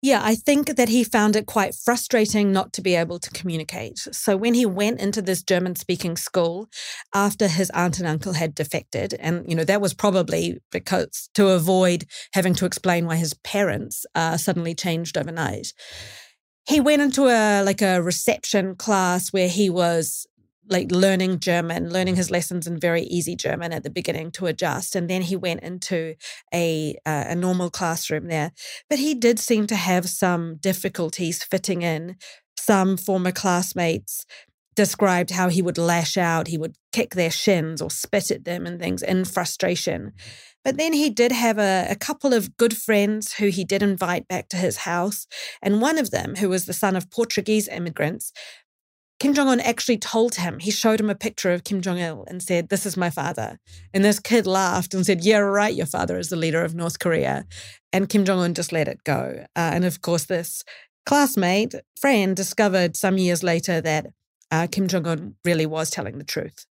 Yeah, 0.01 0.21
I 0.23 0.35
think 0.35 0.77
that 0.77 0.87
he 0.87 1.03
found 1.03 1.35
it 1.35 1.45
quite 1.45 1.75
frustrating 1.75 2.53
not 2.53 2.71
to 2.73 2.81
be 2.81 2.95
able 2.95 3.19
to 3.19 3.29
communicate. 3.31 3.97
So 4.13 4.37
when 4.37 4.53
he 4.53 4.65
went 4.65 5.01
into 5.01 5.21
this 5.21 5.43
German 5.43 5.75
speaking 5.75 6.15
school 6.15 6.69
after 7.13 7.49
his 7.49 7.69
aunt 7.71 7.99
and 7.99 8.07
uncle 8.07 8.31
had 8.31 8.55
defected, 8.55 9.13
and 9.19 9.43
you 9.49 9.55
know 9.55 9.65
that 9.65 9.81
was 9.81 9.93
probably 9.93 10.57
because 10.71 11.29
to 11.33 11.49
avoid 11.49 12.05
having 12.31 12.53
to 12.55 12.65
explain 12.65 13.07
why 13.07 13.17
his 13.17 13.33
parents 13.33 14.05
uh, 14.15 14.37
suddenly 14.37 14.73
changed 14.73 15.17
overnight. 15.17 15.73
He 16.65 16.79
went 16.79 17.01
into 17.01 17.27
a 17.27 17.61
like 17.63 17.81
a 17.81 18.01
reception 18.01 18.75
class 18.75 19.33
where 19.33 19.49
he 19.49 19.69
was 19.69 20.25
like 20.69 20.91
learning 20.91 21.39
German, 21.39 21.91
learning 21.91 22.15
his 22.15 22.31
lessons 22.31 22.67
in 22.67 22.79
very 22.79 23.03
easy 23.03 23.35
German 23.35 23.73
at 23.73 23.83
the 23.83 23.89
beginning 23.89 24.31
to 24.31 24.45
adjust, 24.45 24.95
and 24.95 25.09
then 25.09 25.23
he 25.23 25.35
went 25.35 25.61
into 25.61 26.15
a 26.53 26.95
uh, 27.05 27.25
a 27.27 27.35
normal 27.35 27.69
classroom 27.69 28.27
there. 28.27 28.51
But 28.89 28.99
he 28.99 29.13
did 29.13 29.39
seem 29.39 29.67
to 29.67 29.75
have 29.75 30.09
some 30.09 30.57
difficulties 30.57 31.43
fitting 31.43 31.81
in. 31.81 32.17
Some 32.57 32.97
former 32.97 33.31
classmates 33.31 34.25
described 34.75 35.31
how 35.31 35.49
he 35.49 35.61
would 35.61 35.77
lash 35.77 36.15
out, 36.17 36.47
he 36.47 36.57
would 36.57 36.75
kick 36.93 37.15
their 37.15 37.31
shins 37.31 37.81
or 37.81 37.89
spit 37.89 38.31
at 38.31 38.45
them 38.45 38.65
and 38.65 38.79
things 38.79 39.01
in 39.01 39.25
frustration. 39.25 40.13
But 40.63 40.77
then 40.77 40.93
he 40.93 41.09
did 41.09 41.31
have 41.31 41.57
a, 41.57 41.87
a, 41.89 41.95
couple 41.95 42.33
of 42.33 42.55
good 42.55 42.75
friends 42.75 43.33
who 43.33 43.47
he 43.47 43.63
did 43.63 43.81
invite 43.81 44.27
back 44.27 44.49
to 44.49 44.57
his 44.57 44.77
house. 44.77 45.27
And 45.61 45.81
one 45.81 45.97
of 45.97 46.11
them, 46.11 46.35
who 46.35 46.49
was 46.49 46.65
the 46.65 46.73
son 46.73 46.95
of 46.95 47.11
Portuguese 47.11 47.67
immigrants, 47.67 48.31
Kim 49.19 49.33
Jong 49.33 49.49
un 49.49 49.59
actually 49.59 49.97
told 49.97 50.35
him, 50.35 50.59
he 50.59 50.71
showed 50.71 50.99
him 50.99 51.09
a 51.09 51.15
picture 51.15 51.51
of 51.51 51.65
Kim 51.65 51.81
Jong 51.81 51.97
il 51.97 52.23
and 52.27 52.41
said, 52.41 52.69
This 52.69 52.85
is 52.85 52.95
my 52.95 53.09
father. 53.09 53.59
And 53.93 54.03
this 54.03 54.19
kid 54.19 54.47
laughed 54.47 54.93
and 54.93 55.05
said, 55.05 55.25
Yeah, 55.25 55.39
right, 55.39 55.73
your 55.73 55.85
father 55.85 56.17
is 56.17 56.29
the 56.29 56.37
leader 56.37 56.63
of 56.63 56.73
North 56.73 56.99
Korea. 56.99 57.45
And 57.91 58.07
Kim 58.07 58.23
Jong 58.23 58.39
un 58.39 58.53
just 58.53 58.71
let 58.71 58.87
it 58.87 59.03
go. 59.03 59.43
Uh, 59.57 59.71
and 59.73 59.83
of 59.83 60.01
course, 60.01 60.25
this 60.25 60.63
classmate, 61.05 61.75
friend, 61.99 62.35
discovered 62.35 62.95
some 62.95 63.17
years 63.17 63.43
later 63.43 63.81
that 63.81 64.07
uh, 64.51 64.67
Kim 64.71 64.87
Jong 64.87 65.05
un 65.05 65.35
really 65.43 65.65
was 65.65 65.89
telling 65.89 66.17
the 66.17 66.23
truth. 66.23 66.65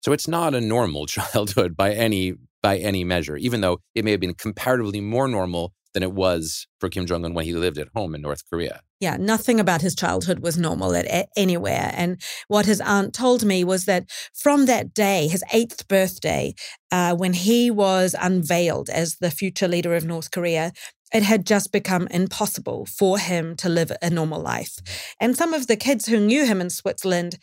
So 0.00 0.12
it's 0.12 0.28
not 0.28 0.54
a 0.54 0.60
normal 0.60 1.06
childhood 1.16 1.76
by 1.76 1.92
any 1.92 2.34
by 2.62 2.78
any 2.78 3.04
measure, 3.04 3.36
even 3.36 3.60
though 3.60 3.80
it 3.94 4.04
may 4.04 4.12
have 4.12 4.20
been 4.20 4.34
comparatively 4.34 5.00
more 5.00 5.28
normal 5.28 5.72
than 5.92 6.02
it 6.02 6.12
was 6.12 6.66
for 6.80 6.88
Kim 6.88 7.04
Jong 7.04 7.24
un 7.24 7.34
when 7.34 7.44
he 7.44 7.52
lived 7.52 7.76
at 7.76 7.88
home 7.94 8.14
in 8.14 8.22
North 8.22 8.48
Korea. 8.48 8.80
Yeah, 9.02 9.16
nothing 9.16 9.58
about 9.58 9.80
his 9.80 9.96
childhood 9.96 10.38
was 10.38 10.56
normal 10.56 10.94
at, 10.94 11.06
at, 11.06 11.28
anywhere. 11.36 11.90
And 11.92 12.22
what 12.46 12.66
his 12.66 12.80
aunt 12.80 13.12
told 13.12 13.44
me 13.44 13.64
was 13.64 13.84
that 13.86 14.08
from 14.32 14.66
that 14.66 14.94
day, 14.94 15.26
his 15.26 15.42
eighth 15.52 15.88
birthday, 15.88 16.54
uh, 16.92 17.16
when 17.16 17.32
he 17.32 17.68
was 17.68 18.14
unveiled 18.20 18.88
as 18.88 19.16
the 19.16 19.32
future 19.32 19.66
leader 19.66 19.96
of 19.96 20.04
North 20.04 20.30
Korea, 20.30 20.70
it 21.12 21.24
had 21.24 21.44
just 21.44 21.72
become 21.72 22.06
impossible 22.12 22.86
for 22.86 23.18
him 23.18 23.56
to 23.56 23.68
live 23.68 23.90
a 24.00 24.08
normal 24.08 24.40
life. 24.40 24.78
And 25.18 25.36
some 25.36 25.52
of 25.52 25.66
the 25.66 25.76
kids 25.76 26.06
who 26.06 26.20
knew 26.20 26.46
him 26.46 26.60
in 26.60 26.70
Switzerland 26.70 27.38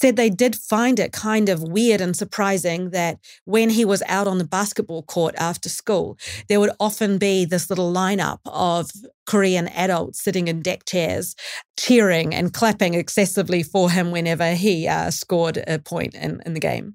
said 0.00 0.16
they 0.16 0.30
did 0.30 0.56
find 0.56 0.98
it 0.98 1.12
kind 1.12 1.48
of 1.48 1.62
weird 1.62 2.00
and 2.00 2.16
surprising 2.16 2.90
that 2.90 3.18
when 3.44 3.70
he 3.70 3.84
was 3.84 4.02
out 4.06 4.26
on 4.26 4.38
the 4.38 4.44
basketball 4.44 5.02
court 5.02 5.34
after 5.36 5.68
school, 5.68 6.18
there 6.48 6.58
would 6.58 6.70
often 6.80 7.18
be 7.18 7.44
this 7.44 7.68
little 7.68 7.92
lineup 7.92 8.38
of 8.46 8.90
Korean 9.26 9.68
adults 9.68 10.22
sitting 10.22 10.48
in 10.48 10.62
deck 10.62 10.86
chairs, 10.86 11.36
cheering 11.78 12.34
and 12.34 12.52
clapping 12.52 12.94
excessively 12.94 13.62
for 13.62 13.90
him 13.90 14.10
whenever 14.10 14.54
he 14.54 14.88
uh, 14.88 15.10
scored 15.10 15.62
a 15.66 15.78
point 15.78 16.14
in, 16.14 16.40
in 16.46 16.54
the 16.54 16.60
game. 16.60 16.94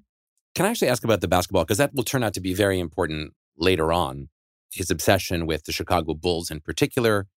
Can 0.54 0.66
I 0.66 0.70
actually 0.70 0.88
ask 0.88 1.04
about 1.04 1.20
the 1.20 1.28
basketball? 1.28 1.64
Because 1.64 1.78
that 1.78 1.94
will 1.94 2.02
turn 2.02 2.24
out 2.24 2.34
to 2.34 2.40
be 2.40 2.54
very 2.54 2.80
important 2.80 3.34
later 3.56 3.92
on. 3.92 4.28
His 4.72 4.90
obsession 4.90 5.46
with 5.46 5.64
the 5.64 5.72
Chicago 5.72 6.12
Bulls 6.12 6.50
in 6.50 6.60
particular, 6.60 7.28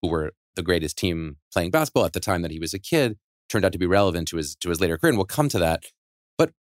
who 0.00 0.08
were 0.08 0.32
the 0.56 0.62
greatest 0.62 0.96
team 0.96 1.36
playing 1.52 1.70
basketball 1.70 2.06
at 2.06 2.12
the 2.14 2.20
time 2.20 2.42
that 2.42 2.50
he 2.50 2.58
was 2.58 2.72
a 2.72 2.78
kid 2.78 3.18
turned 3.48 3.64
out 3.64 3.72
to 3.72 3.78
be 3.78 3.86
relevant 3.86 4.28
to 4.28 4.36
his 4.36 4.54
to 4.56 4.68
his 4.68 4.80
later 4.80 4.98
career, 4.98 5.10
and 5.10 5.18
we'll 5.18 5.26
come 5.26 5.48
to 5.50 5.58
that. 5.58 5.84
But 6.36 6.52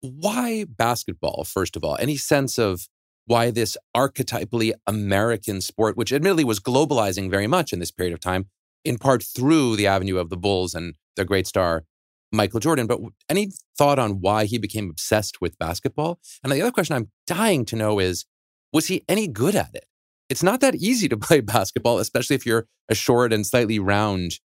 why 0.00 0.64
basketball? 0.68 1.44
First 1.44 1.76
of 1.76 1.84
all, 1.84 1.96
any 2.00 2.16
sense 2.16 2.58
of 2.58 2.88
why 3.26 3.50
this 3.50 3.76
archetypally 3.96 4.72
American 4.86 5.60
sport, 5.60 5.96
which 5.96 6.12
admittedly 6.12 6.44
was 6.44 6.60
globalizing 6.60 7.30
very 7.30 7.46
much 7.46 7.72
in 7.72 7.78
this 7.78 7.90
period 7.90 8.12
of 8.12 8.20
time, 8.20 8.46
in 8.84 8.98
part 8.98 9.22
through 9.22 9.76
the 9.76 9.86
avenue 9.86 10.18
of 10.18 10.28
the 10.28 10.36
Bulls 10.36 10.74
and 10.74 10.94
their 11.16 11.24
great 11.24 11.46
star 11.46 11.84
Michael 12.32 12.60
Jordan. 12.60 12.86
But 12.86 13.00
any 13.28 13.50
thought 13.76 13.98
on 13.98 14.20
why 14.20 14.46
he 14.46 14.58
became 14.58 14.90
obsessed 14.90 15.40
with 15.40 15.58
basketball? 15.58 16.18
And 16.42 16.52
the 16.52 16.62
other 16.62 16.72
question 16.72 16.96
I'm 16.96 17.10
dying 17.26 17.64
to 17.66 17.76
know 17.76 17.98
is, 17.98 18.24
was 18.72 18.86
he 18.86 19.04
any 19.08 19.28
good 19.28 19.54
at 19.54 19.74
it? 19.74 19.86
It's 20.28 20.42
not 20.42 20.60
that 20.60 20.74
easy 20.74 21.08
to 21.08 21.16
play 21.28 21.40
basketball, 21.40 21.98
especially 21.98 22.36
if 22.36 22.46
you're 22.46 22.66
a 22.88 22.94
short 22.94 23.32
and 23.32 23.46
slightly 23.46 23.78
round 23.78 24.40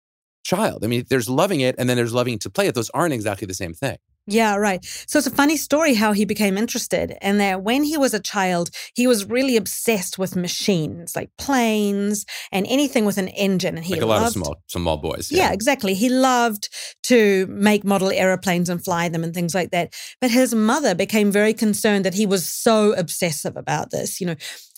child. 0.46 0.84
I 0.84 0.86
mean, 0.86 1.04
there's 1.10 1.28
loving 1.28 1.60
it 1.60 1.74
and 1.78 1.88
then 1.88 1.96
there's 1.96 2.14
loving 2.14 2.38
to 2.40 2.50
play 2.50 2.66
it. 2.68 2.74
Those 2.74 2.90
aren't 2.90 3.12
exactly 3.12 3.46
the 3.46 3.54
same 3.54 3.74
thing. 3.74 3.98
Yeah, 4.28 4.56
right. 4.56 4.84
So 5.06 5.18
it's 5.18 5.28
a 5.28 5.30
funny 5.30 5.56
story 5.56 5.94
how 5.94 6.12
he 6.12 6.24
became 6.24 6.58
interested. 6.58 7.16
And 7.22 7.38
that 7.38 7.62
when 7.62 7.84
he 7.84 7.96
was 7.96 8.12
a 8.12 8.18
child, 8.18 8.70
he 8.94 9.06
was 9.06 9.24
really 9.24 9.56
obsessed 9.56 10.18
with 10.18 10.34
machines, 10.34 11.14
like 11.14 11.30
planes 11.38 12.26
and 12.50 12.66
anything 12.66 13.04
with 13.04 13.18
an 13.18 13.28
engine. 13.28 13.76
And 13.76 13.84
he 13.84 13.94
like 13.94 14.02
a 14.02 14.06
loved, 14.06 14.22
lot 14.22 14.26
of 14.26 14.32
small 14.32 14.56
small 14.66 14.96
boys. 14.96 15.30
Yeah. 15.30 15.44
yeah, 15.44 15.52
exactly. 15.52 15.94
He 15.94 16.08
loved 16.08 16.68
to 17.04 17.46
make 17.46 17.84
model 17.84 18.10
aeroplanes 18.10 18.68
and 18.68 18.84
fly 18.84 19.08
them 19.08 19.22
and 19.22 19.32
things 19.32 19.54
like 19.54 19.70
that. 19.70 19.94
But 20.20 20.32
his 20.32 20.52
mother 20.52 20.96
became 20.96 21.30
very 21.30 21.54
concerned 21.54 22.04
that 22.04 22.14
he 22.14 22.26
was 22.26 22.50
so 22.50 22.94
obsessive 22.94 23.56
about 23.56 23.92
this. 23.92 24.20
You 24.20 24.26
know, 24.26 24.36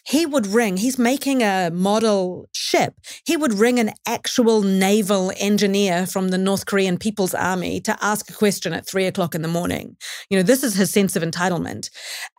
he 0.09 0.25
would 0.25 0.47
ring, 0.47 0.79
he's 0.79 0.99
making 0.99 1.43
a 1.43 1.71
model 1.71 2.49
ship. 2.53 2.95
He 3.27 3.37
would 3.37 3.53
ring 3.53 3.79
an 3.79 3.91
actual 4.07 4.62
naval 4.62 5.33
engineer 5.37 6.07
from 6.07 6.29
the 6.29 6.38
North 6.38 6.65
Korean 6.65 6.97
People's 6.97 7.35
Army 7.35 7.79
to 7.83 7.97
ask 8.00 8.31
a 8.31 8.33
question 8.33 8.73
at 8.73 8.87
three 8.87 9.05
o'clock 9.05 9.35
in 9.35 9.43
the 9.43 9.49
morning. 9.49 9.97
You 10.31 10.38
know, 10.38 10.43
this 10.43 10.62
is 10.62 10.75
his 10.75 10.91
sense 10.91 11.15
of 11.15 11.23
entitlement. 11.23 11.91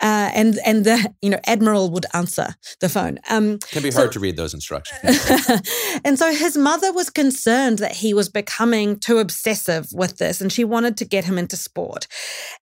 Uh, 0.02 0.32
and 0.34 0.60
and 0.66 0.84
the, 0.84 1.14
you 1.22 1.30
know, 1.30 1.40
Admiral 1.46 1.92
would 1.92 2.08
answer 2.16 2.56
the 2.82 2.90
phone. 2.90 3.20
Um, 3.30 3.60
Can 3.60 3.84
be 3.84 3.92
hard 3.92 4.08
so, 4.08 4.14
to 4.14 4.20
read 4.20 4.36
those 4.36 4.56
instructions. 4.56 5.00
and 6.04 6.18
so 6.18 6.34
his 6.34 6.58
mother 6.58 6.92
was 6.92 7.12
concerned 7.12 7.78
that 7.80 7.96
he 7.98 8.16
was 8.16 8.30
becoming 8.30 9.00
too 9.00 9.20
obsessive 9.20 9.88
with 9.94 10.18
this 10.18 10.42
and 10.42 10.52
she 10.52 10.64
wanted 10.64 10.98
to 10.98 11.06
get 11.06 11.26
him 11.26 11.38
into 11.38 11.56
sport. 11.56 12.08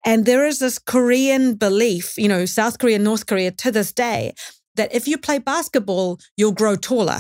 And 0.05 0.25
there 0.25 0.45
is 0.45 0.60
this 0.60 0.79
Korean 0.79 1.55
belief, 1.55 2.17
you 2.17 2.29
know, 2.29 2.45
South 2.45 2.79
Korea, 2.79 3.00
North 3.00 3.25
Korea 3.25 3.51
to 3.51 3.69
this 3.69 3.91
day 3.91 4.33
that 4.75 4.94
if 4.94 5.08
you 5.08 5.18
play 5.18 5.39
basketball, 5.39 6.20
you'll 6.38 6.51
grow 6.51 6.75
taller. 6.75 7.20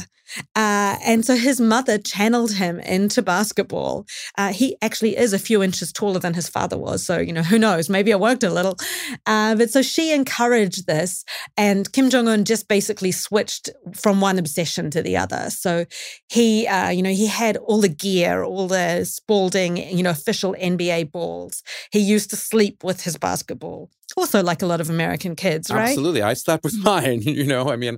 Uh, 0.55 0.97
and 1.03 1.25
so 1.25 1.35
his 1.35 1.59
mother 1.59 1.97
channeled 1.97 2.53
him 2.53 2.79
into 2.79 3.21
basketball. 3.21 4.05
Uh, 4.37 4.51
he 4.51 4.75
actually 4.81 5.17
is 5.17 5.33
a 5.33 5.39
few 5.39 5.61
inches 5.61 5.91
taller 5.91 6.19
than 6.19 6.33
his 6.33 6.49
father 6.49 6.77
was. 6.77 7.05
So, 7.05 7.19
you 7.19 7.33
know, 7.33 7.43
who 7.43 7.59
knows? 7.59 7.89
Maybe 7.89 8.11
it 8.11 8.19
worked 8.19 8.43
a 8.43 8.49
little. 8.49 8.77
Uh, 9.25 9.55
but 9.55 9.69
so 9.69 9.81
she 9.81 10.13
encouraged 10.13 10.87
this. 10.87 11.23
And 11.57 11.91
Kim 11.91 12.09
Jong 12.09 12.27
un 12.27 12.45
just 12.45 12.67
basically 12.67 13.11
switched 13.11 13.69
from 13.95 14.21
one 14.21 14.39
obsession 14.39 14.89
to 14.91 15.01
the 15.01 15.17
other. 15.17 15.49
So 15.49 15.85
he, 16.29 16.67
uh, 16.67 16.89
you 16.89 17.03
know, 17.03 17.11
he 17.11 17.27
had 17.27 17.57
all 17.57 17.81
the 17.81 17.89
gear, 17.89 18.43
all 18.43 18.67
the 18.67 19.05
Spalding, 19.05 19.77
you 19.77 20.03
know, 20.03 20.11
official 20.11 20.55
NBA 20.59 21.11
balls. 21.11 21.63
He 21.91 21.99
used 21.99 22.29
to 22.31 22.35
sleep 22.35 22.83
with 22.83 23.03
his 23.03 23.17
basketball. 23.17 23.89
Also, 24.15 24.43
like 24.43 24.61
a 24.61 24.65
lot 24.65 24.81
of 24.81 24.89
American 24.89 25.35
kids, 25.35 25.71
right? 25.71 25.89
Absolutely. 25.89 26.21
I 26.21 26.33
slept 26.33 26.63
with 26.63 26.77
mine. 26.83 27.21
You 27.21 27.45
know, 27.45 27.69
I 27.69 27.75
mean, 27.75 27.97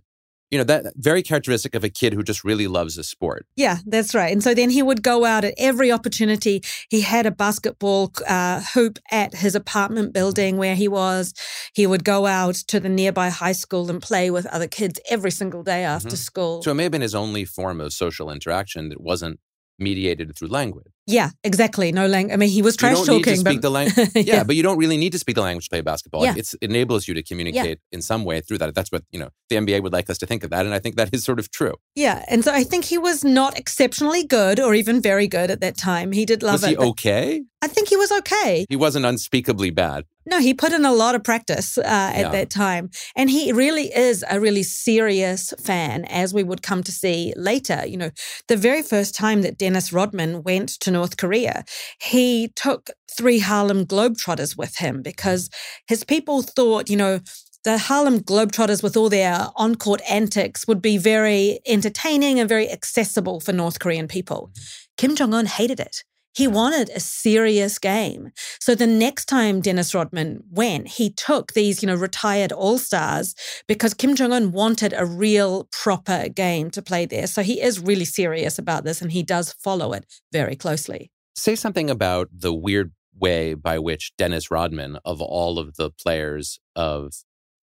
you 0.51 0.57
know 0.57 0.63
that 0.63 0.93
very 0.95 1.23
characteristic 1.23 1.75
of 1.75 1.83
a 1.83 1.89
kid 1.89 2.13
who 2.13 2.23
just 2.23 2.43
really 2.43 2.67
loves 2.67 2.97
a 2.97 3.03
sport. 3.03 3.45
Yeah 3.55 3.77
that's 3.85 4.13
right. 4.15 4.31
And 4.31 4.43
so 4.43 4.53
then 4.53 4.69
he 4.69 4.81
would 4.81 5.03
go 5.03 5.25
out 5.25 5.43
at 5.43 5.53
every 5.57 5.91
opportunity. 5.91 6.63
He 6.89 7.01
had 7.01 7.25
a 7.25 7.31
basketball 7.31 8.11
uh, 8.27 8.61
hoop 8.73 8.99
at 9.11 9.35
his 9.35 9.55
apartment 9.55 10.13
building 10.13 10.57
where 10.57 10.75
he 10.75 10.87
was. 10.87 11.33
He 11.73 11.87
would 11.87 12.03
go 12.03 12.25
out 12.25 12.55
to 12.67 12.79
the 12.79 12.89
nearby 12.89 13.29
high 13.29 13.53
school 13.53 13.89
and 13.89 14.01
play 14.01 14.29
with 14.31 14.45
other 14.47 14.67
kids 14.67 14.99
every 15.09 15.31
single 15.31 15.63
day 15.63 15.83
after 15.83 16.09
mm-hmm. 16.09 16.15
school. 16.15 16.61
So 16.63 16.71
it 16.71 16.75
may 16.75 16.83
have 16.83 16.91
been 16.91 17.01
his 17.01 17.15
only 17.15 17.45
form 17.45 17.81
of 17.81 17.93
social 17.93 18.31
interaction 18.31 18.89
that 18.89 19.01
wasn't 19.01 19.39
mediated 19.77 20.35
through 20.37 20.49
language. 20.49 20.94
Yeah, 21.07 21.29
exactly. 21.43 21.91
No 21.91 22.07
language. 22.07 22.33
I 22.33 22.37
mean, 22.37 22.49
he 22.49 22.61
was 22.61 22.75
trash 22.75 23.01
talking, 23.03 23.43
but 23.43 23.61
the 23.61 23.69
lang- 23.69 23.91
yeah, 23.97 24.05
yeah, 24.15 24.43
but 24.43 24.55
you 24.55 24.63
don't 24.63 24.77
really 24.77 24.97
need 24.97 25.11
to 25.11 25.19
speak 25.19 25.35
the 25.35 25.41
language 25.41 25.65
to 25.65 25.69
play 25.69 25.81
basketball. 25.81 26.23
Yeah. 26.23 26.33
It's, 26.35 26.55
it 26.55 26.69
enables 26.69 27.07
you 27.07 27.13
to 27.13 27.21
communicate 27.21 27.79
yeah. 27.91 27.95
in 27.95 28.01
some 28.01 28.23
way 28.23 28.41
through 28.41 28.57
that. 28.59 28.73
That's 28.73 28.91
what 28.91 29.03
you 29.11 29.19
know. 29.19 29.29
The 29.49 29.57
NBA 29.57 29.83
would 29.83 29.93
like 29.93 30.09
us 30.09 30.17
to 30.19 30.25
think 30.25 30.43
of 30.43 30.49
that, 30.49 30.65
and 30.65 30.73
I 30.73 30.79
think 30.79 30.95
that 30.95 31.13
is 31.13 31.23
sort 31.23 31.37
of 31.37 31.51
true. 31.51 31.75
Yeah, 31.95 32.25
and 32.27 32.43
so 32.43 32.51
I 32.51 32.63
think 32.63 32.85
he 32.85 32.97
was 32.97 33.23
not 33.23 33.57
exceptionally 33.57 34.23
good 34.23 34.59
or 34.59 34.73
even 34.73 35.01
very 35.01 35.27
good 35.27 35.51
at 35.51 35.61
that 35.61 35.77
time. 35.77 36.11
He 36.11 36.25
did 36.25 36.41
love 36.41 36.53
was 36.53 36.63
it. 36.63 36.79
Was 36.79 36.85
he 36.85 36.89
okay? 36.91 37.43
I 37.65 37.67
think 37.67 37.89
he 37.89 37.95
was 37.97 38.11
okay. 38.11 38.65
He 38.69 38.75
wasn't 38.75 39.05
unspeakably 39.07 39.71
bad. 39.71 40.03
No, 40.27 40.37
he 40.39 40.53
put 40.53 40.71
in 40.71 40.85
a 40.85 40.93
lot 40.93 41.15
of 41.15 41.23
practice 41.23 41.79
uh, 41.79 41.81
at 42.13 42.25
Yeah. 42.25 42.29
that 42.29 42.49
time. 42.51 42.91
And 43.15 43.27
he 43.27 43.51
really 43.51 43.87
is 43.95 44.23
a 44.29 44.39
really 44.39 44.61
serious 44.61 45.51
fan, 45.59 46.05
as 46.05 46.31
we 46.31 46.43
would 46.43 46.61
come 46.61 46.83
to 46.83 46.91
see 46.91 47.33
later. 47.35 47.79
You 47.87 47.97
know, 47.97 48.11
the 48.47 48.55
very 48.57 48.83
first 48.83 49.15
time 49.15 49.41
that 49.41 49.57
Dennis 49.57 49.91
Rodman 49.91 50.43
went 50.43 50.69
to 50.81 50.91
North 50.91 51.17
Korea, 51.17 51.63
he 51.99 52.49
took 52.55 52.91
three 53.17 53.39
Harlem 53.39 53.83
Globetrotters 53.85 54.55
with 54.55 54.77
him 54.77 55.01
because 55.01 55.49
his 55.87 56.03
people 56.03 56.43
thought, 56.43 56.87
you 56.87 56.97
know, 56.97 57.19
the 57.63 57.79
Harlem 57.79 58.19
Globetrotters, 58.19 58.83
with 58.83 58.95
all 58.95 59.09
their 59.09 59.47
on 59.55 59.73
court 59.73 60.01
antics, 60.07 60.67
would 60.67 60.83
be 60.83 60.97
very 60.99 61.59
entertaining 61.65 62.39
and 62.39 62.47
very 62.47 62.69
accessible 62.69 63.39
for 63.39 63.53
North 63.53 63.79
Korean 63.79 64.07
people. 64.07 64.51
Kim 64.97 65.15
Jong 65.15 65.33
un 65.33 65.47
hated 65.47 65.79
it. 65.79 66.03
He 66.35 66.47
wanted 66.47 66.89
a 66.89 66.99
serious 66.99 67.79
game. 67.79 68.31
So 68.59 68.75
the 68.75 68.87
next 68.87 69.25
time 69.25 69.61
Dennis 69.61 69.95
Rodman 69.95 70.43
went, 70.51 70.89
he 70.89 71.09
took 71.09 71.53
these, 71.53 71.81
you 71.81 71.87
know, 71.87 71.95
retired 71.95 72.51
all 72.51 72.77
stars 72.77 73.35
because 73.67 73.93
Kim 73.93 74.15
Jong 74.15 74.33
un 74.33 74.51
wanted 74.51 74.93
a 74.93 75.05
real 75.05 75.69
proper 75.71 76.27
game 76.27 76.69
to 76.71 76.81
play 76.81 77.05
there. 77.05 77.27
So 77.27 77.41
he 77.41 77.61
is 77.61 77.79
really 77.79 78.03
serious 78.03 78.59
about 78.59 78.83
this 78.83 79.01
and 79.01 79.13
he 79.13 79.23
does 79.23 79.53
follow 79.53 79.93
it 79.93 80.05
very 80.33 80.57
closely. 80.57 81.09
Say 81.35 81.55
something 81.55 81.89
about 81.89 82.27
the 82.31 82.53
weird 82.53 82.91
way 83.17 83.53
by 83.53 83.79
which 83.79 84.11
Dennis 84.17 84.51
Rodman, 84.51 84.97
of 85.05 85.21
all 85.21 85.57
of 85.57 85.77
the 85.77 85.89
players 85.89 86.59
of 86.75 87.13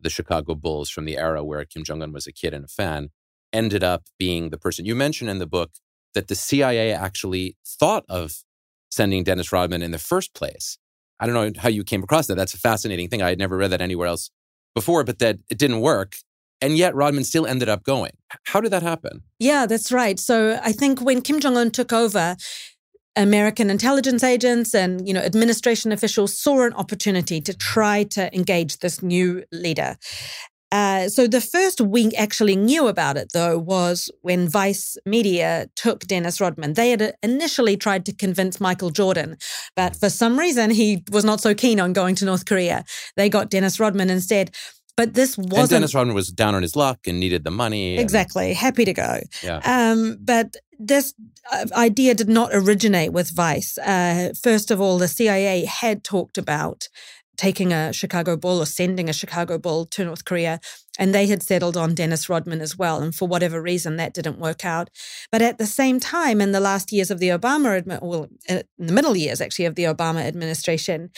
the 0.00 0.08
Chicago 0.08 0.54
Bulls 0.54 0.88
from 0.88 1.04
the 1.04 1.18
era 1.18 1.44
where 1.44 1.64
Kim 1.66 1.84
Jong 1.84 2.02
un 2.02 2.12
was 2.12 2.26
a 2.26 2.32
kid 2.32 2.54
and 2.54 2.64
a 2.64 2.68
fan, 2.68 3.10
ended 3.52 3.84
up 3.84 4.04
being 4.18 4.48
the 4.48 4.58
person. 4.58 4.86
You 4.86 4.94
mention 4.94 5.28
in 5.28 5.40
the 5.40 5.46
book 5.46 5.72
that 6.14 6.28
the 6.28 6.34
CIA 6.34 6.92
actually 6.92 7.56
thought 7.66 8.04
of 8.08 8.42
sending 8.96 9.22
Dennis 9.22 9.52
Rodman 9.52 9.82
in 9.82 9.90
the 9.92 9.98
first 9.98 10.34
place. 10.34 10.78
I 11.20 11.26
don't 11.26 11.34
know 11.34 11.60
how 11.60 11.68
you 11.68 11.84
came 11.84 12.02
across 12.02 12.26
that. 12.26 12.34
That's 12.34 12.54
a 12.54 12.58
fascinating 12.58 13.08
thing. 13.08 13.22
I 13.22 13.28
had 13.28 13.38
never 13.38 13.56
read 13.56 13.70
that 13.70 13.80
anywhere 13.80 14.08
else 14.08 14.30
before, 14.74 15.04
but 15.04 15.18
that 15.20 15.38
it 15.50 15.58
didn't 15.58 15.80
work. 15.80 16.16
And 16.60 16.76
yet 16.76 16.94
Rodman 16.94 17.24
still 17.24 17.46
ended 17.46 17.68
up 17.68 17.84
going. 17.84 18.12
How 18.44 18.60
did 18.60 18.72
that 18.72 18.82
happen? 18.82 19.22
Yeah, 19.38 19.66
that's 19.66 19.92
right. 19.92 20.18
So 20.18 20.58
I 20.62 20.72
think 20.72 21.00
when 21.02 21.20
Kim 21.20 21.38
Jong 21.38 21.56
Un 21.56 21.70
took 21.70 21.92
over, 21.92 22.36
American 23.16 23.70
intelligence 23.70 24.22
agents 24.22 24.74
and 24.74 25.06
you 25.08 25.14
know 25.14 25.20
administration 25.20 25.90
officials 25.90 26.38
saw 26.38 26.66
an 26.66 26.74
opportunity 26.74 27.40
to 27.40 27.54
try 27.54 28.04
to 28.04 28.34
engage 28.34 28.78
this 28.78 29.02
new 29.02 29.42
leader. 29.50 29.96
Uh, 30.76 31.08
so 31.08 31.26
the 31.26 31.40
first 31.40 31.80
we 31.80 32.12
actually 32.16 32.54
knew 32.54 32.86
about 32.86 33.16
it, 33.16 33.28
though, 33.32 33.56
was 33.56 34.10
when 34.20 34.46
Vice 34.46 34.98
Media 35.06 35.68
took 35.74 36.00
Dennis 36.06 36.38
Rodman. 36.38 36.74
They 36.74 36.90
had 36.90 37.14
initially 37.22 37.76
tried 37.78 38.04
to 38.06 38.12
convince 38.12 38.60
Michael 38.60 38.90
Jordan, 38.90 39.38
but 39.74 39.96
for 39.96 40.10
some 40.10 40.38
reason 40.38 40.70
he 40.70 41.02
was 41.10 41.24
not 41.24 41.40
so 41.40 41.54
keen 41.54 41.80
on 41.80 41.94
going 41.94 42.14
to 42.16 42.26
North 42.26 42.44
Korea. 42.44 42.84
They 43.16 43.30
got 43.30 43.48
Dennis 43.48 43.80
Rodman 43.80 44.10
instead. 44.10 44.54
But 44.96 45.12
this 45.12 45.36
wasn't 45.36 45.58
and 45.58 45.68
Dennis 45.70 45.94
Rodman 45.94 46.14
was 46.14 46.28
down 46.28 46.54
on 46.54 46.62
his 46.62 46.74
luck 46.74 47.00
and 47.06 47.20
needed 47.20 47.44
the 47.44 47.50
money. 47.50 47.94
and- 47.94 48.00
exactly 48.02 48.54
happy 48.54 48.84
to 48.86 48.94
go. 48.94 49.20
yeah. 49.42 49.60
Um, 49.64 50.16
but 50.20 50.56
this 50.78 51.14
uh, 51.52 51.66
idea 51.72 52.14
did 52.14 52.28
not 52.28 52.50
originate 52.52 53.12
with 53.12 53.30
Vice. 53.30 53.76
Uh, 53.78 54.32
first 54.42 54.70
of 54.70 54.80
all, 54.80 54.98
the 54.98 55.08
CIA 55.08 55.64
had 55.64 56.02
talked 56.02 56.38
about 56.38 56.88
taking 57.36 57.72
a 57.72 57.92
Chicago 57.92 58.36
Bull 58.36 58.60
or 58.60 58.66
sending 58.66 59.08
a 59.08 59.12
Chicago 59.12 59.58
Bull 59.58 59.86
to 59.86 60.04
North 60.04 60.24
Korea, 60.24 60.60
and 60.98 61.14
they 61.14 61.26
had 61.26 61.42
settled 61.42 61.76
on 61.76 61.94
Dennis 61.94 62.28
Rodman 62.28 62.60
as 62.60 62.76
well. 62.78 63.00
And 63.02 63.14
for 63.14 63.28
whatever 63.28 63.60
reason, 63.60 63.96
that 63.96 64.14
didn't 64.14 64.38
work 64.38 64.64
out. 64.64 64.88
But 65.30 65.42
at 65.42 65.58
the 65.58 65.66
same 65.66 66.00
time, 66.00 66.40
in 66.40 66.52
the 66.52 66.60
last 66.60 66.92
years 66.92 67.10
of 67.10 67.18
the 67.18 67.28
Obama, 67.28 67.82
admi- 67.82 68.02
well, 68.02 68.28
in 68.48 68.62
the 68.78 68.92
middle 68.92 69.16
years 69.16 69.40
actually 69.40 69.66
of 69.66 69.74
the 69.74 69.84
Obama 69.84 70.22
administration, 70.22 71.10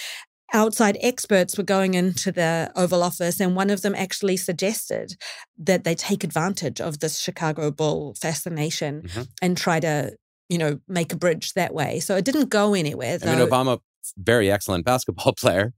outside 0.54 0.96
experts 1.00 1.58
were 1.58 1.64
going 1.64 1.94
into 1.94 2.32
the 2.32 2.72
Oval 2.74 3.02
Office, 3.02 3.38
and 3.40 3.54
one 3.54 3.70
of 3.70 3.82
them 3.82 3.94
actually 3.94 4.36
suggested 4.36 5.14
that 5.58 5.84
they 5.84 5.94
take 5.94 6.24
advantage 6.24 6.80
of 6.80 7.00
this 7.00 7.18
Chicago 7.20 7.70
Bull 7.70 8.14
fascination 8.20 9.02
Mhm. 9.02 9.28
and 9.42 9.56
try 9.56 9.78
to, 9.80 10.16
you 10.48 10.56
know, 10.58 10.80
make 10.88 11.12
a 11.12 11.16
bridge 11.16 11.52
that 11.52 11.74
way. 11.74 12.00
So 12.00 12.16
it 12.16 12.24
didn't 12.24 12.48
go 12.48 12.74
anywhere. 12.74 13.18
I 13.22 13.26
mean, 13.26 13.38
though. 13.38 13.46
Obama, 13.46 13.78
very 14.16 14.50
excellent 14.50 14.86
basketball 14.86 15.34
player, 15.38 15.74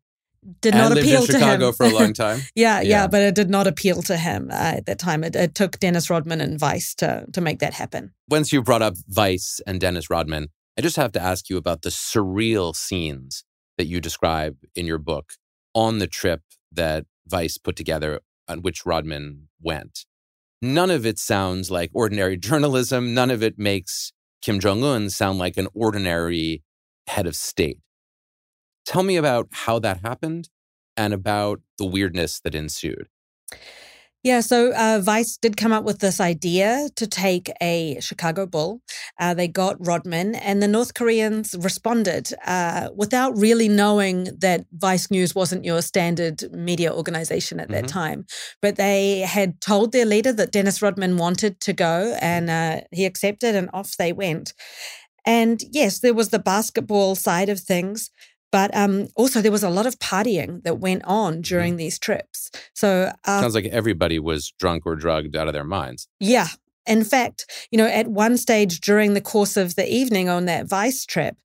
did 0.61 0.75
and 0.75 0.83
not 0.83 0.93
lived 0.93 1.07
appeal 1.07 1.21
in 1.21 1.27
to 1.27 1.33
Chicago 1.33 1.69
him 1.69 1.75
for 1.75 1.87
a 1.87 1.91
long 1.91 2.13
time. 2.25 2.41
yeah, 2.55 2.81
yeah, 2.81 2.89
Yeah. 2.89 3.07
but 3.07 3.23
it 3.23 3.35
did 3.35 3.51
not 3.51 3.67
appeal 3.67 4.03
to 4.03 4.17
him 4.17 4.49
uh, 4.51 4.55
at 4.79 4.87
that 4.87 4.99
time. 4.99 5.23
It, 5.25 5.37
it 5.37 5.55
took 5.55 5.79
Dennis 5.79 6.09
Rodman 6.11 6.41
and 6.41 6.59
Vice 6.59 6.95
to 6.97 7.27
to 7.33 7.41
make 7.41 7.59
that 7.61 7.75
happen. 7.75 8.13
Once 8.29 8.53
you 8.53 8.63
brought 8.63 8.83
up 8.83 8.95
Vice 9.09 9.61
and 9.67 9.81
Dennis 9.81 10.09
Rodman, 10.11 10.49
I 10.79 10.83
just 10.83 10.97
have 10.97 11.13
to 11.13 11.21
ask 11.23 11.51
you 11.51 11.57
about 11.57 11.83
the 11.83 11.91
surreal 11.91 12.75
scenes 12.75 13.45
that 13.77 13.87
you 13.87 14.01
describe 14.01 14.57
in 14.75 14.87
your 14.87 14.99
book 14.99 15.33
on 15.75 15.99
the 15.99 16.07
trip 16.07 16.43
that 16.73 17.05
Vice 17.27 17.59
put 17.59 17.77
together 17.77 18.21
on 18.49 18.63
which 18.63 18.85
Rodman 18.87 19.49
went. 19.61 20.05
None 20.63 20.91
of 20.91 21.07
it 21.07 21.19
sounds 21.19 21.71
like 21.71 21.91
ordinary 21.95 22.37
journalism. 22.49 23.15
None 23.15 23.31
of 23.31 23.43
it 23.43 23.59
makes 23.59 24.13
Kim 24.43 24.59
Jong 24.61 24.83
un 24.85 25.11
sound 25.11 25.39
like 25.39 25.57
an 25.57 25.69
ordinary 25.75 26.63
head 27.07 27.27
of 27.27 27.37
state. 27.37 27.79
Tell 28.87 29.03
me 29.03 29.17
about 29.17 29.49
how 29.53 29.79
that 29.81 30.01
happened 30.01 30.49
and 30.97 31.13
about 31.13 31.61
the 31.79 31.87
weirdness 31.87 32.41
that 32.41 32.55
ensued. 32.55 33.09
Yeah, 34.23 34.41
so 34.41 34.75
uh, 34.75 35.01
Vice 35.03 35.39
did 35.39 35.57
come 35.57 35.73
up 35.73 35.83
with 35.83 36.01
this 36.01 36.21
idea 36.21 36.91
to 36.97 37.07
take 37.07 37.51
a 37.63 37.97
Chicago 38.01 38.45
Bull. 38.45 38.83
Uh, 39.19 39.33
they 39.33 39.49
got 39.49 39.77
Rodman, 39.87 40.35
and 40.35 40.63
the 40.63 40.69
North 40.69 40.93
Koreans 40.93 41.57
responded 41.59 42.35
uh, 42.47 42.91
without 42.95 43.35
really 43.39 43.67
knowing 43.67 44.25
that 44.39 44.67
Vice 44.73 45.11
News 45.11 45.35
wasn't 45.35 45.65
your 45.65 45.81
standard 45.81 46.53
media 46.53 46.93
organization 46.93 47.61
at 47.61 47.71
that 47.71 47.85
Mhm. 47.85 47.89
time. 47.89 48.27
But 48.61 48.77
they 48.77 49.21
had 49.21 49.59
told 49.63 49.93
their 49.93 50.05
leader 50.05 50.35
that 50.35 50.53
Dennis 50.53 50.83
Rodman 50.83 51.17
wanted 51.17 51.59
to 51.61 51.73
go, 51.73 52.15
and 52.21 52.51
uh, 52.51 52.83
he 52.93 53.07
accepted, 53.07 53.55
and 53.55 53.71
off 53.73 53.97
they 53.97 54.13
went. 54.13 54.53
And 55.25 55.63
yes, 55.71 56.01
there 56.01 56.15
was 56.15 56.29
the 56.29 56.39
basketball 56.39 57.15
side 57.15 57.49
of 57.49 57.61
things. 57.61 58.11
But 58.53 58.75
um, 58.77 59.09
also, 59.15 59.41
there 59.41 59.53
was 59.53 59.63
a 59.63 59.71
lot 59.71 59.87
of 59.87 59.99
partying 59.99 60.63
that 60.65 60.79
went 60.79 61.05
on 61.05 61.41
during 61.41 61.77
these 61.77 61.99
trips. 61.99 62.51
So, 62.75 63.13
uh, 63.25 63.41
Sounds 63.41 63.55
like 63.55 63.67
everybody 63.67 64.19
was 64.19 64.53
drunk 64.59 64.87
or 64.87 64.97
drugged 64.97 65.37
out 65.37 65.47
of 65.47 65.55
their 65.55 65.65
minds. 65.65 66.09
yeah. 66.19 66.49
In 66.87 67.05
fact, 67.05 67.45
you 67.71 67.77
know, 67.77 67.87
at 67.87 68.09
one 68.09 68.37
stage 68.39 68.81
during 68.81 69.13
the 69.15 69.21
course 69.21 69.57
of 69.57 69.77
the 69.77 69.89
evening 69.89 70.29
on 70.29 70.47
that 70.47 70.67
Vice 70.67 71.05
trip, 71.05 71.37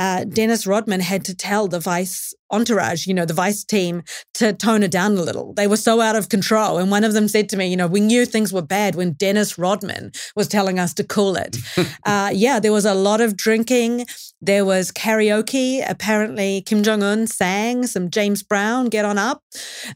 uh, 0.00 0.24
Dennis 0.24 0.66
Rodman 0.66 1.00
had 1.00 1.26
to 1.26 1.34
tell 1.34 1.68
the 1.68 1.78
Vice 1.78 2.34
entourage, 2.50 3.06
you 3.06 3.14
know, 3.14 3.24
the 3.24 3.34
Vice 3.34 3.64
team 3.64 4.02
to 4.34 4.52
tone 4.52 4.82
it 4.82 4.90
down 4.90 5.16
a 5.16 5.22
little. 5.22 5.52
They 5.54 5.66
were 5.66 5.76
so 5.76 6.00
out 6.00 6.16
of 6.16 6.28
control. 6.28 6.78
And 6.78 6.90
one 6.90 7.04
of 7.04 7.12
them 7.12 7.28
said 7.28 7.48
to 7.50 7.56
me, 7.56 7.68
you 7.68 7.76
know, 7.76 7.86
we 7.86 8.00
knew 8.00 8.26
things 8.26 8.52
were 8.52 8.62
bad 8.62 8.94
when 8.94 9.12
Dennis 9.12 9.58
Rodman 9.58 10.12
was 10.34 10.48
telling 10.48 10.78
us 10.78 10.94
to 10.94 11.04
cool 11.04 11.36
it. 11.36 11.56
uh, 12.06 12.30
yeah, 12.32 12.58
there 12.60 12.72
was 12.72 12.84
a 12.84 12.94
lot 12.94 13.20
of 13.20 13.36
drinking. 13.36 14.06
There 14.40 14.64
was 14.64 14.90
karaoke. 14.90 15.84
Apparently, 15.86 16.62
Kim 16.62 16.82
Jong 16.82 17.02
un 17.02 17.26
sang 17.26 17.86
some 17.86 18.10
James 18.10 18.42
Brown, 18.42 18.86
Get 18.86 19.04
On 19.04 19.18
Up. 19.18 19.42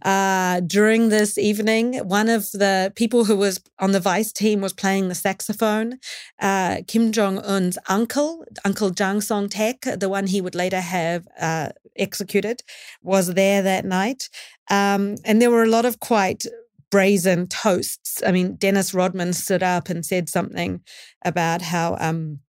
Uh, 0.02 0.60
during 0.60 1.08
this 1.08 1.38
evening, 1.38 1.96
one 2.06 2.28
of 2.28 2.50
the 2.52 2.92
people 2.94 3.24
who 3.24 3.36
was 3.36 3.60
on 3.78 3.92
the 3.92 4.00
Vice 4.00 4.32
team 4.32 4.60
was 4.60 4.72
playing 4.72 5.08
the 5.08 5.14
saxophone. 5.14 5.98
Uh, 6.40 6.82
Kim 6.86 7.10
Jong 7.10 7.38
un's 7.38 7.78
uncle, 7.88 8.44
Uncle 8.64 8.90
Jang 8.90 9.20
Song 9.20 9.48
Taek, 9.48 9.93
the 9.96 10.08
one 10.08 10.26
he 10.26 10.40
would 10.40 10.54
later 10.54 10.80
have 10.80 11.26
uh, 11.40 11.70
executed, 11.96 12.62
was 13.02 13.34
there 13.34 13.62
that 13.62 13.84
night. 13.84 14.28
Um, 14.70 15.16
and 15.24 15.40
there 15.40 15.50
were 15.50 15.64
a 15.64 15.68
lot 15.68 15.84
of 15.84 16.00
quite 16.00 16.44
brazen 16.90 17.48
toasts. 17.48 18.22
I 18.24 18.32
mean, 18.32 18.56
Dennis 18.56 18.94
Rodman 18.94 19.32
stood 19.32 19.62
up 19.62 19.88
and 19.88 20.04
said 20.04 20.28
something 20.28 20.80
about 21.24 21.62
how. 21.62 21.96
Um, 21.98 22.40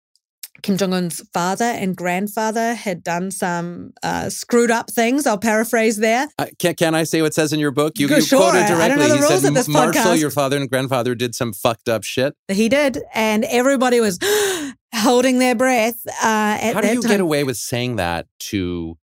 Kim 0.62 0.78
Jong 0.78 0.94
Un's 0.94 1.22
father 1.32 1.66
and 1.66 1.96
grandfather 1.96 2.74
had 2.74 3.04
done 3.04 3.30
some 3.30 3.92
uh, 4.02 4.30
screwed 4.30 4.72
up 4.72 4.90
things. 4.90 5.28
I'll 5.28 5.38
paraphrase 5.38 5.98
there. 5.98 6.28
Uh, 6.40 6.48
can, 6.58 6.74
can 6.74 6.96
I 6.96 7.04
say 7.04 7.22
what 7.22 7.28
it 7.28 7.34
says 7.36 7.54
in 7.54 7.60
your 7.60 7.70
book? 7.70 8.00
You, 8.00 8.08
you 8.08 8.22
sure. 8.22 8.40
quoted 8.40 8.62
I 8.62 8.68
don't 8.68 8.98
directly. 8.98 8.98
know 8.98 9.08
the 9.10 9.16
he 9.16 9.22
rules 9.22 9.42
said, 9.42 9.54
this 9.54 9.68
Marshal, 9.68 10.02
podcast." 10.02 10.20
your 10.20 10.32
father 10.32 10.58
and 10.58 10.68
grandfather 10.68 11.14
did 11.14 11.36
some 11.36 11.54
fucked 11.54 11.88
up 11.88 12.04
shit. 12.04 12.36
He 12.48 12.68
did, 12.68 12.98
and 13.14 13.44
everybody 13.46 14.00
was 14.00 14.18
holding 14.96 15.40
their 15.40 15.56
breath. 15.56 16.00
Uh, 16.08 16.58
at 16.62 16.74
How 16.74 16.82
do 16.82 16.88
you 16.88 17.02
time. 17.02 17.12
get 17.12 17.20
away 17.20 17.44
with 17.44 17.58
saying 17.58 17.98
that 17.98 18.28
to 18.52 18.98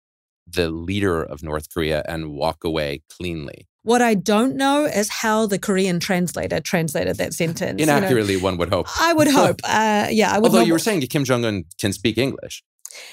the 0.47 0.69
leader 0.69 1.21
of 1.23 1.43
North 1.43 1.71
Korea 1.73 2.03
and 2.07 2.31
walk 2.31 2.63
away 2.63 3.01
cleanly? 3.09 3.67
What 3.83 4.01
I 4.01 4.13
don't 4.13 4.55
know 4.55 4.85
is 4.85 5.09
how 5.09 5.45
the 5.47 5.57
Korean 5.57 5.99
translator 5.99 6.59
translated 6.59 7.17
that 7.17 7.33
sentence. 7.33 7.79
you 7.79 7.85
know. 7.85 7.97
Inaccurately, 7.97 8.37
one 8.37 8.57
would 8.57 8.69
hope. 8.69 8.87
I 8.99 9.13
would 9.13 9.27
hope. 9.29 9.61
Uh, 9.69 10.07
yeah, 10.09 10.31
I 10.33 10.39
would. 10.39 10.51
Although 10.51 10.61
you 10.65 10.73
were 10.73 10.79
saying 10.79 11.01
Kim 11.01 11.23
Jong 11.23 11.45
Un 11.45 11.63
can 11.79 11.93
speak 11.93 12.17
English. 12.17 12.63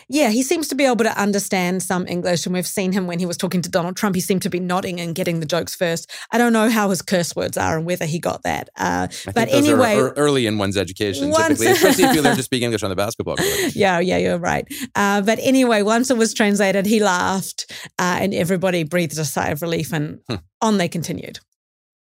Yeah, 0.09 0.31
he 0.31 0.43
seems 0.43 0.69
to 0.69 0.75
be 0.75 0.85
able 0.85 1.05
to 1.05 1.21
understand 1.21 1.83
some 1.83 2.07
English, 2.07 2.47
and 2.47 2.55
we've 2.55 2.67
seen 2.67 2.93
him 2.93 3.07
when 3.07 3.19
he 3.19 3.27
was 3.27 3.37
talking 3.37 3.63
to 3.63 3.71
Donald 3.71 3.97
Trump. 3.97 4.15
He 4.15 4.21
seemed 4.21 4.43
to 4.43 4.51
be 4.51 4.61
nodding 4.61 5.01
and 5.01 5.15
getting 5.15 5.41
the 5.41 5.47
jokes 5.47 5.75
first. 5.75 6.11
I 6.31 6.39
don't 6.39 6.53
know 6.53 6.71
how 6.71 6.91
his 6.91 7.03
curse 7.03 7.35
words 7.35 7.57
are 7.57 7.77
and 7.77 7.87
whether 7.87 8.05
he 8.05 8.19
got 8.19 8.43
that. 8.43 8.69
Uh, 8.77 9.09
but 9.35 9.49
anyway, 9.49 9.97
early 9.97 10.47
in 10.47 10.59
one's 10.59 10.77
education, 10.77 11.31
once, 11.31 11.59
typically, 11.59 11.67
especially 11.73 12.05
if 12.05 12.15
you 12.15 12.23
learn 12.23 12.37
to 12.37 12.43
speak 12.43 12.63
English 12.63 12.83
on 12.83 12.91
the 12.91 12.97
basketball 12.97 13.37
court. 13.37 13.51
Yeah, 13.77 13.99
yeah, 14.01 14.17
you're 14.17 14.39
right. 14.39 14.67
Uh, 14.95 15.21
but 15.21 15.39
anyway, 15.43 15.83
once 15.83 16.11
it 16.11 16.17
was 16.17 16.33
translated, 16.33 16.87
he 16.87 17.01
laughed, 17.01 17.71
uh, 17.99 18.19
and 18.21 18.33
everybody 18.33 18.85
breathed 18.85 19.19
a 19.19 19.25
sigh 19.25 19.49
of 19.49 19.61
relief, 19.61 19.93
and 19.93 20.21
hmm. 20.29 20.37
on 20.63 20.79
they 20.79 20.89
continued. 20.89 21.41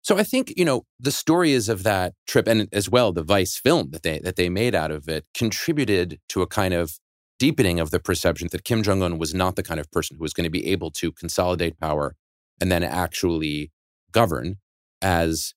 So 0.03 0.17
I 0.17 0.23
think 0.23 0.53
you 0.57 0.65
know 0.65 0.85
the 0.99 1.11
stories 1.11 1.69
of 1.69 1.83
that 1.83 2.13
trip, 2.27 2.47
and 2.47 2.67
as 2.73 2.89
well 2.89 3.13
the 3.13 3.23
Vice 3.23 3.57
film 3.57 3.91
that 3.91 4.03
they 4.03 4.19
that 4.19 4.35
they 4.35 4.49
made 4.49 4.75
out 4.75 4.91
of 4.91 5.07
it, 5.07 5.25
contributed 5.33 6.19
to 6.29 6.41
a 6.41 6.47
kind 6.47 6.73
of 6.73 6.99
deepening 7.39 7.79
of 7.79 7.91
the 7.91 7.99
perception 7.99 8.47
that 8.51 8.63
Kim 8.63 8.83
Jong 8.83 9.01
un 9.01 9.17
was 9.17 9.33
not 9.33 9.55
the 9.55 9.63
kind 9.63 9.79
of 9.79 9.91
person 9.91 10.17
who 10.17 10.23
was 10.23 10.33
going 10.33 10.45
to 10.45 10.49
be 10.49 10.67
able 10.67 10.91
to 10.91 11.11
consolidate 11.11 11.79
power 11.79 12.15
and 12.61 12.71
then 12.71 12.83
actually 12.83 13.71
govern 14.11 14.57
as 15.01 15.53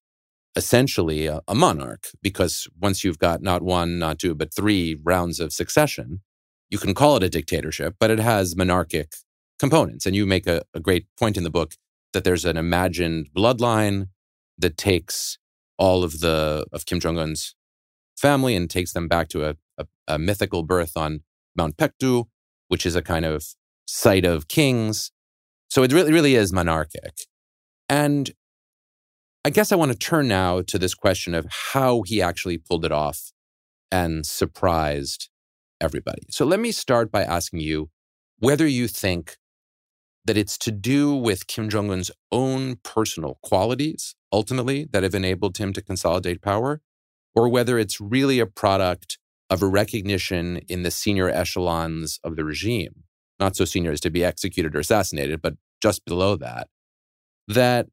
essentially 0.56 1.26
a, 1.26 1.40
a, 1.46 1.54
monarch. 1.54 2.08
Because 2.22 2.66
once 2.80 3.04
you've 3.04 3.18
got 3.18 3.42
not 3.42 3.62
one, 3.62 3.98
not 3.98 4.18
two, 4.18 4.34
but 4.34 4.54
three 4.54 4.98
rounds 5.04 5.38
of 5.38 5.52
succession, 5.52 6.22
you 6.70 6.78
can 6.78 6.94
call 6.94 7.16
it 7.16 7.22
a 7.22 7.28
dictatorship, 7.28 7.94
but 8.00 8.10
it 8.10 8.18
has 8.18 8.56
monarchic 8.56 9.12
components. 9.58 10.06
And 10.06 10.16
you 10.16 10.26
make 10.26 10.46
a, 10.46 10.62
a 10.74 10.80
great 10.80 11.06
point 11.18 11.36
in 11.36 11.44
the 11.44 11.50
book 11.50 11.74
that 12.12 12.24
there's 12.24 12.44
an 12.44 12.56
imagined 12.56 13.28
bloodline 13.36 14.08
that 14.58 14.76
takes 14.76 15.38
all 15.78 16.02
of 16.02 16.20
the 16.20 16.64
of 16.72 16.86
Kim 16.86 16.98
Jong 16.98 17.18
Un's 17.18 17.54
family 18.16 18.56
and 18.56 18.70
takes 18.70 18.92
them 18.92 19.08
back 19.08 19.28
to 19.28 19.44
a, 19.44 19.56
a, 19.76 19.86
a 20.08 20.18
mythical 20.18 20.62
birth 20.62 20.96
on 20.96 21.20
Mount 21.56 21.76
Paektu, 21.76 22.26
which 22.68 22.86
is 22.86 22.96
a 22.96 23.02
kind 23.02 23.24
of 23.24 23.44
site 23.86 24.24
of 24.24 24.48
kings. 24.48 25.12
So 25.68 25.82
it 25.82 25.92
really, 25.92 26.12
really 26.12 26.34
is 26.34 26.52
monarchic. 26.52 27.14
And 27.88 28.30
I 29.44 29.50
guess 29.50 29.70
I 29.70 29.76
want 29.76 29.92
to 29.92 29.98
turn 29.98 30.26
now 30.26 30.60
to 30.62 30.78
this 30.78 30.94
question 30.94 31.34
of 31.34 31.46
how 31.72 32.02
he 32.02 32.20
actually 32.20 32.58
pulled 32.58 32.84
it 32.84 32.92
off 32.92 33.32
and 33.92 34.26
surprised 34.26 35.28
everybody. 35.80 36.26
So 36.30 36.44
let 36.44 36.58
me 36.58 36.72
start 36.72 37.12
by 37.12 37.22
asking 37.22 37.60
you 37.60 37.90
whether 38.38 38.66
you 38.66 38.88
think 38.88 39.36
that 40.24 40.36
it's 40.36 40.58
to 40.58 40.72
do 40.72 41.14
with 41.14 41.46
Kim 41.46 41.68
Jong 41.68 41.90
un's 41.90 42.10
own 42.32 42.76
personal 42.82 43.38
qualities, 43.42 44.16
ultimately, 44.32 44.86
that 44.90 45.04
have 45.04 45.14
enabled 45.14 45.58
him 45.58 45.72
to 45.72 45.80
consolidate 45.80 46.42
power, 46.42 46.80
or 47.34 47.48
whether 47.48 47.78
it's 47.78 48.00
really 48.00 48.40
a 48.40 48.46
product 48.46 49.18
of 49.50 49.62
a 49.62 49.66
recognition 49.66 50.59
in 50.68 50.82
the 50.82 50.90
senior 50.90 51.28
echelons 51.28 52.18
of 52.24 52.37
the 52.37 52.44
regime, 52.44 53.04
not 53.38 53.56
so 53.56 53.64
senior 53.64 53.92
as 53.92 54.00
to 54.00 54.11
be 54.11 54.24
executed 54.24 54.74
or 54.74 54.80
assassinated, 54.80 55.40
but 55.40 55.54
just 55.80 56.04
below 56.04 56.37
that, 56.37 56.68
that 57.46 57.87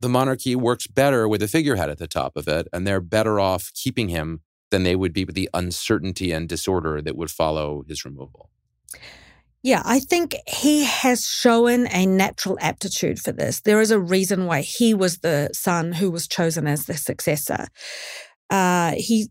the 0.00 0.08
monarchy 0.08 0.54
works 0.56 0.86
better 0.86 1.26
with 1.28 1.42
a 1.42 1.48
figurehead 1.48 1.90
at 1.90 1.98
the 1.98 2.08
top 2.08 2.36
of 2.36 2.48
it, 2.48 2.68
and 2.72 2.86
they're 2.86 3.00
better 3.00 3.40
off 3.40 3.72
keeping 3.74 4.08
him 4.08 4.40
than 4.70 4.82
they 4.82 4.96
would 4.96 5.12
be 5.12 5.24
with 5.24 5.34
the 5.34 5.48
uncertainty 5.54 6.32
and 6.32 6.48
disorder 6.48 7.00
that 7.00 7.16
would 7.16 7.30
follow 7.30 7.84
his 7.86 8.04
removal. 8.04 8.50
Yeah, 9.62 9.82
I 9.84 10.00
think 10.00 10.36
he 10.46 10.84
has 10.84 11.26
shown 11.26 11.86
a 11.88 12.06
natural 12.06 12.56
aptitude 12.60 13.18
for 13.18 13.32
this. 13.32 13.60
There 13.60 13.80
is 13.80 13.90
a 13.90 13.98
reason 13.98 14.46
why 14.46 14.60
he 14.60 14.94
was 14.94 15.18
the 15.18 15.50
son 15.52 15.92
who 15.92 16.10
was 16.10 16.28
chosen 16.28 16.66
as 16.66 16.86
the 16.86 16.94
successor. 16.94 17.66
Uh, 18.48 18.92
he 18.96 19.28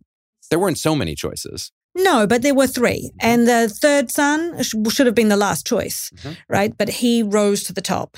there 0.49 0.59
weren't 0.59 0.77
so 0.77 0.95
many 0.95 1.15
choices. 1.15 1.71
No, 1.95 2.27
but 2.27 2.41
there 2.41 2.53
were 2.53 2.67
three. 2.67 3.09
Mm-hmm. 3.09 3.27
And 3.27 3.47
the 3.47 3.69
third 3.69 4.11
son 4.11 4.61
should 4.63 5.05
have 5.05 5.15
been 5.15 5.29
the 5.29 5.37
last 5.37 5.65
choice, 5.65 6.11
mm-hmm. 6.15 6.33
right? 6.49 6.77
But 6.77 6.89
he 6.89 7.23
rose 7.23 7.63
to 7.63 7.73
the 7.73 7.81
top. 7.81 8.17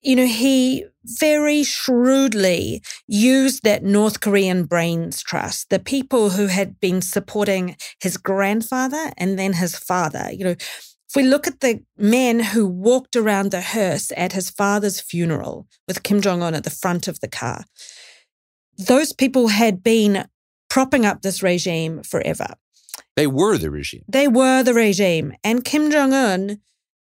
You 0.00 0.16
know, 0.16 0.26
he 0.26 0.86
very 1.04 1.62
shrewdly 1.62 2.82
used 3.06 3.62
that 3.62 3.84
North 3.84 4.20
Korean 4.20 4.64
brains 4.64 5.22
trust, 5.22 5.70
the 5.70 5.78
people 5.78 6.30
who 6.30 6.46
had 6.46 6.80
been 6.80 7.02
supporting 7.02 7.76
his 8.00 8.16
grandfather 8.16 9.12
and 9.16 9.38
then 9.38 9.52
his 9.52 9.76
father. 9.76 10.28
You 10.32 10.44
know, 10.44 10.50
if 11.12 11.16
we 11.16 11.22
look 11.22 11.46
at 11.46 11.60
the 11.60 11.82
men 11.96 12.40
who 12.40 12.66
walked 12.66 13.14
around 13.14 13.50
the 13.50 13.60
hearse 13.60 14.10
at 14.16 14.32
his 14.32 14.50
father's 14.50 15.00
funeral 15.00 15.68
with 15.86 16.02
Kim 16.02 16.20
Jong 16.20 16.42
un 16.42 16.54
at 16.54 16.64
the 16.64 16.70
front 16.70 17.06
of 17.06 17.20
the 17.20 17.28
car, 17.28 17.64
those 18.78 19.12
people 19.12 19.48
had 19.48 19.82
been 19.82 20.26
propping 20.72 21.04
up 21.04 21.20
this 21.20 21.42
regime 21.42 22.02
forever. 22.02 22.46
They 23.14 23.26
were 23.26 23.58
the 23.58 23.70
regime. 23.70 24.04
They 24.08 24.26
were 24.26 24.62
the 24.62 24.72
regime. 24.72 25.34
And 25.44 25.66
Kim 25.66 25.90
Jong 25.90 26.14
un 26.14 26.62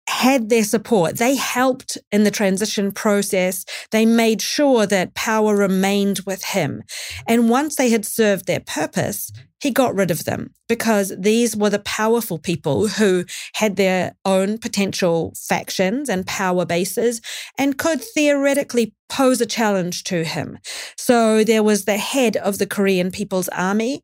had 0.10 0.50
their 0.50 0.64
support. 0.64 1.20
They 1.20 1.36
helped 1.36 1.96
in 2.12 2.24
the 2.24 2.32
transition 2.32 2.92
process. 2.92 3.64
They 3.92 4.04
made 4.04 4.42
sure 4.42 4.88
that 4.88 5.14
power 5.14 5.56
remained 5.56 6.22
with 6.26 6.44
him. 6.44 6.82
And 7.28 7.52
once 7.52 7.76
they 7.76 7.92
had 7.92 8.04
served 8.04 8.48
their 8.48 8.62
purpose, 8.62 9.32
he 9.62 9.72
got 9.72 9.96
rid 9.96 10.12
of 10.12 10.26
them 10.26 10.54
because 10.68 11.14
these 11.18 11.56
were 11.56 11.70
the 11.70 11.80
powerful 11.80 12.40
people 12.40 12.88
who 12.88 13.26
had 13.54 13.76
their 13.76 14.14
own 14.26 14.58
potential 14.58 15.34
factions 15.38 16.10
and 16.10 16.26
power 16.26 16.66
bases 16.66 17.22
and 17.58 17.78
could 17.78 18.02
theoretically 18.02 18.94
pose 19.08 19.40
a 19.40 19.46
challenge 19.46 20.04
to 20.06 20.24
him. 20.24 20.58
So 20.98 21.44
there 21.44 21.64
was 21.64 21.86
the 21.86 21.98
head 21.98 22.38
of 22.38 22.58
the 22.58 22.68
Korean 22.68 23.12
People's 23.12 23.50
Army 23.50 24.02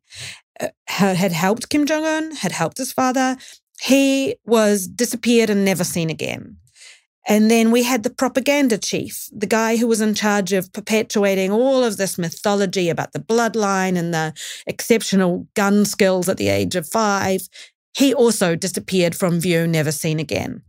uh, 0.60 0.68
had 0.86 1.32
helped 1.32 1.68
Kim 1.68 1.86
Jong 1.86 2.04
un, 2.04 2.32
had 2.32 2.52
helped 2.52 2.78
his 2.78 2.92
father. 2.92 3.36
He 3.80 4.36
was 4.44 4.86
disappeared 4.86 5.50
and 5.50 5.64
never 5.64 5.84
seen 5.84 6.10
again. 6.10 6.56
And 7.28 7.50
then 7.50 7.70
we 7.70 7.82
had 7.82 8.04
the 8.04 8.10
propaganda 8.10 8.78
chief, 8.78 9.28
the 9.30 9.46
guy 9.46 9.76
who 9.76 9.86
was 9.86 10.00
in 10.00 10.14
charge 10.14 10.54
of 10.54 10.72
perpetuating 10.72 11.52
all 11.52 11.84
of 11.84 11.98
this 11.98 12.16
mythology 12.16 12.88
about 12.88 13.12
the 13.12 13.18
bloodline 13.18 13.98
and 13.98 14.14
the 14.14 14.32
exceptional 14.66 15.46
gun 15.54 15.84
skills 15.84 16.30
at 16.30 16.38
the 16.38 16.48
age 16.48 16.74
of 16.74 16.88
five. 16.88 17.42
He 17.94 18.14
also 18.14 18.56
disappeared 18.56 19.14
from 19.14 19.40
view, 19.40 19.66
never 19.66 19.92
seen 19.92 20.18
again. 20.18 20.62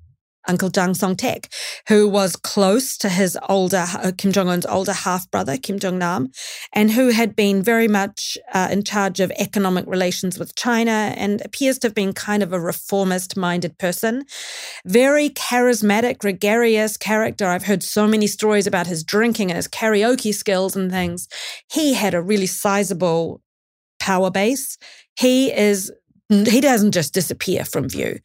Uncle 0.50 0.70
Jang 0.70 0.96
Song 0.96 1.16
Taek, 1.16 1.46
who 1.88 2.10
was 2.10 2.36
close 2.36 2.98
to 2.98 3.08
his 3.08 3.38
older 3.48 3.86
uh, 3.94 4.12
Kim 4.18 4.32
Jong 4.32 4.50
Un's 4.50 4.66
older 4.66 4.94
half 4.94 5.30
brother 5.30 5.58
Kim 5.58 5.78
Jong 5.78 6.00
Nam, 6.00 6.32
and 6.74 6.92
who 6.92 7.10
had 7.10 7.36
been 7.36 7.62
very 7.62 7.88
much 7.88 8.38
uh, 8.54 8.68
in 8.72 8.84
charge 8.84 9.20
of 9.20 9.32
economic 9.38 9.86
relations 9.88 10.40
with 10.40 10.56
China 10.56 11.14
and 11.16 11.42
appears 11.46 11.78
to 11.80 11.88
have 11.88 11.96
been 11.96 12.14
kind 12.14 12.42
of 12.42 12.52
a 12.52 12.60
reformist 12.60 13.38
minded 13.38 13.78
person. 13.78 14.26
Very 14.86 15.30
charismatic, 15.30 16.18
gregarious 16.18 16.98
character. 16.98 17.46
I've 17.46 17.66
heard 17.66 17.84
so 17.84 18.08
many 18.08 18.26
stories 18.26 18.66
about 18.66 18.88
his 18.88 19.04
drinking 19.04 19.52
and 19.52 19.56
his 19.56 19.68
karaoke 19.68 20.34
skills 20.34 20.76
and 20.76 20.92
things. 20.92 21.28
He 21.72 21.94
had 21.94 22.16
a 22.16 22.22
really 22.22 22.48
sizable 22.48 23.42
power 24.00 24.32
base. 24.32 24.78
He 25.16 25.54
is 25.54 25.92
he 26.30 26.62
doesn't 26.62 26.92
just 26.92 27.14
disappear 27.14 27.66
from 27.66 27.90
view. 27.90 28.20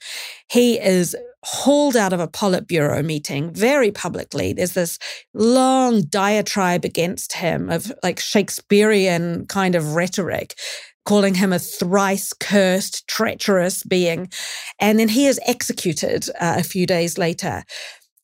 He 0.51 0.79
is 0.79 1.17
hauled 1.45 1.95
out 1.95 2.13
of 2.13 2.21
a 2.21 2.29
Politburo 2.29 3.05
meeting 3.05 3.53
very 3.53 3.91
publicly. 3.91 4.53
There's 4.53 4.73
this 4.73 4.99
long 5.35 6.03
diatribe 6.03 6.85
against 6.85 7.35
him 7.35 7.69
of 7.69 7.93
like 8.03 8.19
Shakespearean 8.19 9.47
kind 9.47 9.75
of 9.75 9.95
rhetoric, 9.95 10.59
calling 11.05 11.35
him 11.35 11.53
a 11.53 11.59
thrice 11.59 12.33
cursed, 12.33 13.07
treacherous 13.09 13.83
being. 13.83 14.31
And 14.81 14.99
then 14.99 15.09
he 15.09 15.27
is 15.27 15.39
executed 15.47 16.29
uh, 16.41 16.57
a 16.59 16.65
few 16.65 16.87
days 16.87 17.19
later. 17.19 17.63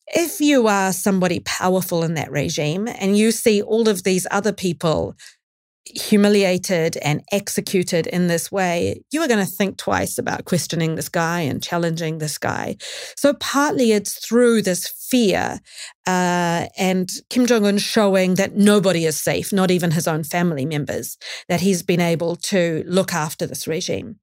If 0.06 0.40
you 0.40 0.66
are 0.66 0.92
somebody 0.92 1.40
powerful 1.40 2.02
in 2.02 2.14
that 2.14 2.33
regime 2.33 2.88
and 2.88 3.16
you 3.16 3.30
see 3.30 3.61
all 3.62 3.88
of 3.88 4.02
these 4.02 4.26
other 4.30 4.52
people 4.52 5.14
humiliated 5.94 6.96
and 6.98 7.22
executed 7.33 8.07
in 8.07 8.26
this 8.26 8.50
way, 8.50 9.03
you 9.11 9.22
are 9.22 9.29
going 9.29 9.44
to 9.44 9.50
think 9.50 9.76
twice 9.76 10.18
about 10.18 10.44
questioning 10.44 10.94
this 10.94 11.09
guy 11.09 11.40
and 11.40 11.62
challenging 11.62 12.18
this 12.18 12.38
guy. 12.38 12.76
So, 13.16 13.35
partly 13.35 13.92
it's 13.92 14.24
through 14.24 14.62
this 14.62 14.88
fear 14.88 15.61
uh, 16.07 16.66
and 16.79 17.11
Kim 17.29 17.46
Jong 17.46 17.66
un 17.66 17.79
showing 17.79 18.35
that 18.35 18.57
nobody 18.57 19.05
is 19.05 19.20
safe, 19.20 19.53
not 19.53 19.70
even 19.70 19.90
his 19.90 20.09
own 20.09 20.24
family 20.24 20.64
members, 20.64 21.18
that 21.48 21.61
he's 21.61 21.83
been 21.83 22.00
able 22.00 22.37
to 22.37 22.83
look 22.87 23.12
after 23.12 23.46
this 23.46 23.68
regime. 23.68 24.18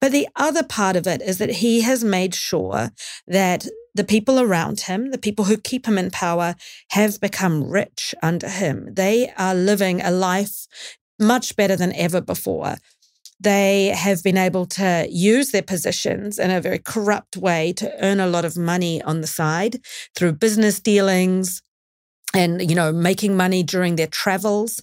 But 0.00 0.12
the 0.12 0.28
other 0.36 0.62
part 0.62 0.96
of 0.96 1.06
it 1.06 1.22
is 1.22 1.38
that 1.38 1.50
he 1.50 1.80
has 1.82 2.04
made 2.04 2.34
sure 2.34 2.90
that 3.26 3.66
the 3.94 4.04
people 4.04 4.40
around 4.40 4.80
him, 4.80 5.10
the 5.10 5.18
people 5.18 5.44
who 5.44 5.56
keep 5.56 5.86
him 5.86 5.98
in 5.98 6.10
power, 6.10 6.54
have 6.90 7.20
become 7.20 7.64
rich 7.64 8.14
under 8.22 8.48
him. 8.48 8.88
They 8.92 9.32
are 9.36 9.54
living 9.54 10.00
a 10.00 10.10
life 10.10 10.66
much 11.22 11.56
better 11.56 11.76
than 11.76 11.94
ever 11.94 12.20
before. 12.20 12.76
They 13.40 13.86
have 13.88 14.22
been 14.22 14.38
able 14.38 14.66
to 14.66 15.06
use 15.10 15.50
their 15.50 15.62
positions 15.62 16.38
in 16.38 16.50
a 16.50 16.60
very 16.60 16.78
corrupt 16.78 17.36
way 17.36 17.72
to 17.74 17.92
earn 18.04 18.20
a 18.20 18.28
lot 18.28 18.44
of 18.44 18.56
money 18.56 19.02
on 19.02 19.20
the 19.20 19.26
side 19.26 19.80
through 20.14 20.34
business 20.34 20.78
dealings 20.78 21.62
and, 22.34 22.70
you 22.70 22.76
know, 22.76 22.92
making 22.92 23.36
money 23.36 23.62
during 23.62 23.96
their 23.96 24.06
travels. 24.06 24.80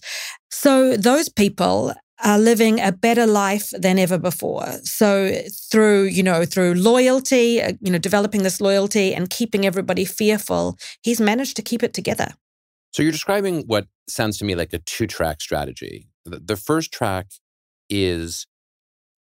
So 0.52 0.97
those 0.97 1.30
people 1.30 1.93
are 2.21 2.38
living 2.38 2.82
a 2.82 2.91
better 2.91 3.25
life 3.25 3.69
than 3.71 3.97
ever 3.97 4.17
before. 4.17 4.67
So 4.84 5.32
through, 5.71 6.04
you 6.06 6.21
know, 6.21 6.43
through 6.43 6.73
loyalty, 6.73 7.62
uh, 7.62 7.73
you 7.80 7.91
know, 7.91 7.97
developing 7.97 8.43
this 8.43 8.60
loyalty 8.60 9.15
and 9.15 9.30
keeping 9.30 9.65
everybody 9.65 10.04
fearful, 10.04 10.78
he's 11.02 11.21
managed 11.21 11.56
to 11.56 11.62
keep 11.62 11.82
it 11.82 11.93
together. 11.93 12.34
So 12.91 13.04
you're 13.04 13.13
describing 13.13 13.63
what 13.67 13.88
sounds 14.10 14.38
to 14.39 14.45
me 14.45 14.56
like 14.56 14.73
a 14.73 14.80
two-track 14.80 15.39
strategy. 15.39 16.09
The, 16.30 16.56
first 16.56 16.92
track 16.92 17.28
is 17.89 18.48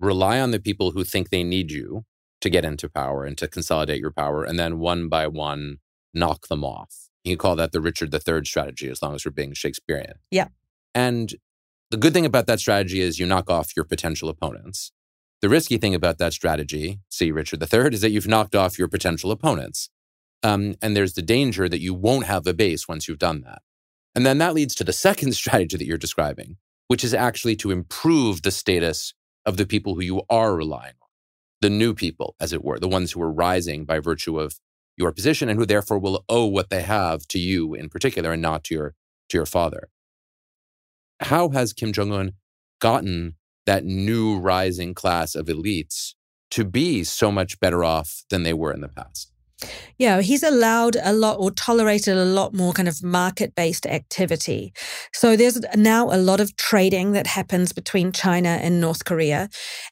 rely 0.01 0.41
on 0.41 0.51
the 0.51 0.61
people 0.61 0.93
who 0.93 1.05
think 1.05 1.31
they 1.31 1.45
need 1.45 1.71
you 1.71 2.05
to 2.41 2.51
get 2.51 2.65
into 2.65 2.89
power 2.89 3.25
and 3.25 3.39
to 3.39 3.49
consolidate 3.49 4.01
your 4.01 4.11
power, 4.11 4.45
and 4.45 4.59
then 4.59 4.79
one 4.79 5.09
by 5.09 5.27
one 5.27 5.79
knock 6.13 6.49
them 6.49 6.65
off. 6.65 7.09
You 7.25 7.33
can 7.33 7.39
call 7.39 7.57
that 7.57 7.73
the 7.73 7.81
Richard 7.81 8.13
III 8.13 8.45
strategy, 8.45 8.89
as 8.89 9.01
long 9.01 9.15
as 9.15 9.25
we're 9.25 9.31
being 9.31 9.55
Shakespearean. 9.55 10.15
Yeah. 10.31 10.49
And 10.95 11.35
the 11.91 11.97
good 11.97 12.13
thing 12.13 12.27
about 12.27 12.47
that 12.47 12.59
strategy 12.59 13.01
is 13.01 13.19
you 13.19 13.27
knock 13.27 13.49
off 13.49 13.77
your 13.77 13.85
potential 13.85 14.29
opponents. 14.29 14.93
The 15.41 15.49
risky 15.49 15.77
thing 15.77 15.95
about 15.95 16.19
that 16.19 16.33
strategy, 16.33 17.01
see 17.09 17.31
Richard 17.31 17.63
III, 17.63 17.95
is 17.95 18.01
that 18.01 18.11
you've 18.11 18.29
knocked 18.29 18.55
off 18.55 18.79
your 18.79 18.89
potential 18.89 19.31
opponents. 19.31 19.91
Um, 20.43 20.75
and 20.83 20.97
there's 20.97 21.15
the 21.15 21.23
danger 21.23 21.69
that 21.69 21.81
you 21.81 21.95
won't 21.95 22.27
have 22.27 22.47
a 22.47 22.55
base 22.55 22.89
once 22.89 23.07
you've 23.07 23.19
done 23.19 23.43
that. 23.43 23.63
And 24.15 24.27
then 24.27 24.39
that 24.39 24.55
leads 24.55 24.75
to 24.77 24.85
the 24.85 24.93
second 24.93 25.33
strategy 25.35 25.77
that 25.77 25.87
you're 25.87 25.99
describing, 25.99 26.57
which 26.89 27.05
is 27.05 27.15
actually 27.15 27.57
to 27.57 27.71
improve 27.71 28.43
the 28.43 28.51
status 28.51 29.15
of 29.45 29.57
the 29.57 29.67
people 29.67 29.95
who 29.95 30.03
you 30.03 30.23
are 30.31 30.55
relying 30.55 30.95
on, 31.01 31.09
the 31.61 31.71
new 31.71 31.95
people, 31.95 32.37
as 32.41 32.53
it 32.53 32.65
were, 32.65 32.79
the 32.79 32.89
ones 32.89 33.13
who 33.13 33.23
are 33.23 33.33
rising 33.33 33.85
by 33.85 33.99
virtue 33.99 34.39
of 34.39 34.61
your 34.97 35.13
position 35.13 35.49
and 35.49 35.59
who 35.59 35.67
therefore 35.67 35.99
will 35.99 36.25
owe 36.29 36.47
what 36.47 36.71
they 36.71 36.83
have 36.83 37.27
to 37.29 37.39
you 37.39 37.75
in 37.75 37.89
particular 37.89 38.33
and 38.33 38.43
not 38.43 38.65
to 38.65 38.75
your 38.75 38.95
to 39.29 39.39
your 39.39 39.47
father. 39.47 39.89
How 41.21 41.49
has 41.51 41.73
Kim 41.73 41.93
Jong 41.93 42.13
Un 42.13 42.33
gotten 42.81 43.37
that 43.65 43.85
new 43.85 44.39
rising 44.39 44.93
class 44.93 45.35
of 45.35 45.47
elites 45.47 46.15
to 46.51 46.65
be 46.65 47.05
so 47.05 47.33
much 47.33 47.59
better 47.61 47.83
off 47.83 48.25
than 48.29 48.43
they 48.43 48.53
were 48.53 48.73
in 48.73 48.81
the 48.81 48.89
past? 48.89 49.32
Yeah, 49.99 50.21
he's 50.21 50.43
allowed 50.43 50.97
a 51.03 51.13
lot 51.13 51.37
or 51.39 51.51
tolerated 51.51 52.17
a 52.17 52.25
lot 52.25 52.55
more 52.55 52.73
kind 52.73 52.89
of 52.89 53.03
market 53.03 53.55
based 53.55 53.87
activity. 53.87 54.73
So 55.13 55.37
there's 55.37 55.61
now 55.77 56.07
a 56.13 56.17
lot 56.17 56.41
of 56.41 56.57
trading 56.57 57.13
that 57.13 57.27
happens 57.27 57.73
between 57.73 58.13
China 58.13 58.49
and 58.49 58.81
North 58.81 59.05
Korea. 59.05 59.49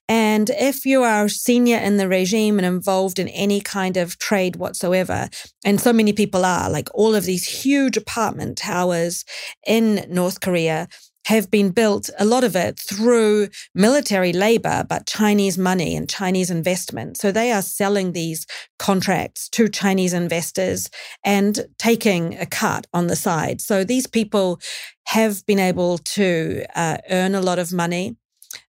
And 0.09 0.51
if 0.51 0.85
you 0.85 1.03
are 1.03 1.29
senior 1.29 1.79
in 1.79 1.97
the 1.97 2.09
regime 2.09 2.59
and 2.59 2.67
involved 2.67 3.19
in 3.19 3.29
any 3.29 3.61
kind 3.61 3.97
of 3.97 4.19
trade 4.19 4.57
whatsoever, 4.57 5.29
and 5.65 5.81
so 5.81 5.93
many 5.93 6.13
people 6.13 6.45
are, 6.45 6.71
like 6.71 6.89
all 6.95 7.15
of 7.15 7.25
these 7.25 7.47
huge 7.47 7.97
apartment 7.97 8.59
towers 8.59 9.25
in 9.67 10.07
North 10.09 10.41
Korea, 10.41 10.89
have 11.27 11.51
been 11.51 11.71
built, 11.71 12.11
a 12.19 12.25
lot 12.25 12.45
of 12.45 12.57
it 12.57 12.79
through 12.79 13.49
military 13.75 14.33
labor, 14.33 14.85
but 14.89 15.07
Chinese 15.07 15.59
money 15.59 15.95
and 15.95 16.09
Chinese 16.09 16.51
investment. 16.51 17.17
So 17.17 17.31
they 17.31 17.53
are 17.53 17.63
selling 17.63 18.13
these 18.13 18.47
contracts 18.79 19.49
to 19.51 19.69
Chinese 19.69 20.13
investors 20.13 20.91
and 21.25 21.67
taking 21.79 22.39
a 22.39 22.47
cut 22.47 22.87
on 22.93 23.07
the 23.07 23.17
side. 23.17 23.61
So 23.61 23.85
these 23.85 24.07
people 24.07 24.61
have 25.07 25.45
been 25.47 25.59
able 25.59 25.99
to 25.99 26.65
uh, 26.75 26.99
earn 27.11 27.35
a 27.35 27.41
lot 27.41 27.59
of 27.59 27.73
money. 27.73 28.17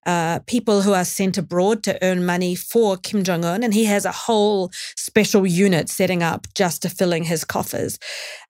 Uh, 0.06 0.40
people 0.46 0.84
who 0.84 0.94
are 0.94 1.06
sent 1.06 1.40
abroad 1.40 1.82
to 1.84 1.98
earn 2.04 2.24
money 2.24 2.54
for 2.54 2.98
Kim 2.98 3.24
Jong 3.24 3.44
un, 3.44 3.64
and 3.64 3.74
he 3.74 3.86
has 3.86 4.06
a 4.06 4.12
whole 4.12 4.72
special 4.96 5.46
unit 5.46 5.90
setting 5.90 6.22
up 6.22 6.46
just 6.54 6.84
to 6.84 6.90
filling 6.90 7.24
his 7.24 7.44
coffers. 7.44 7.98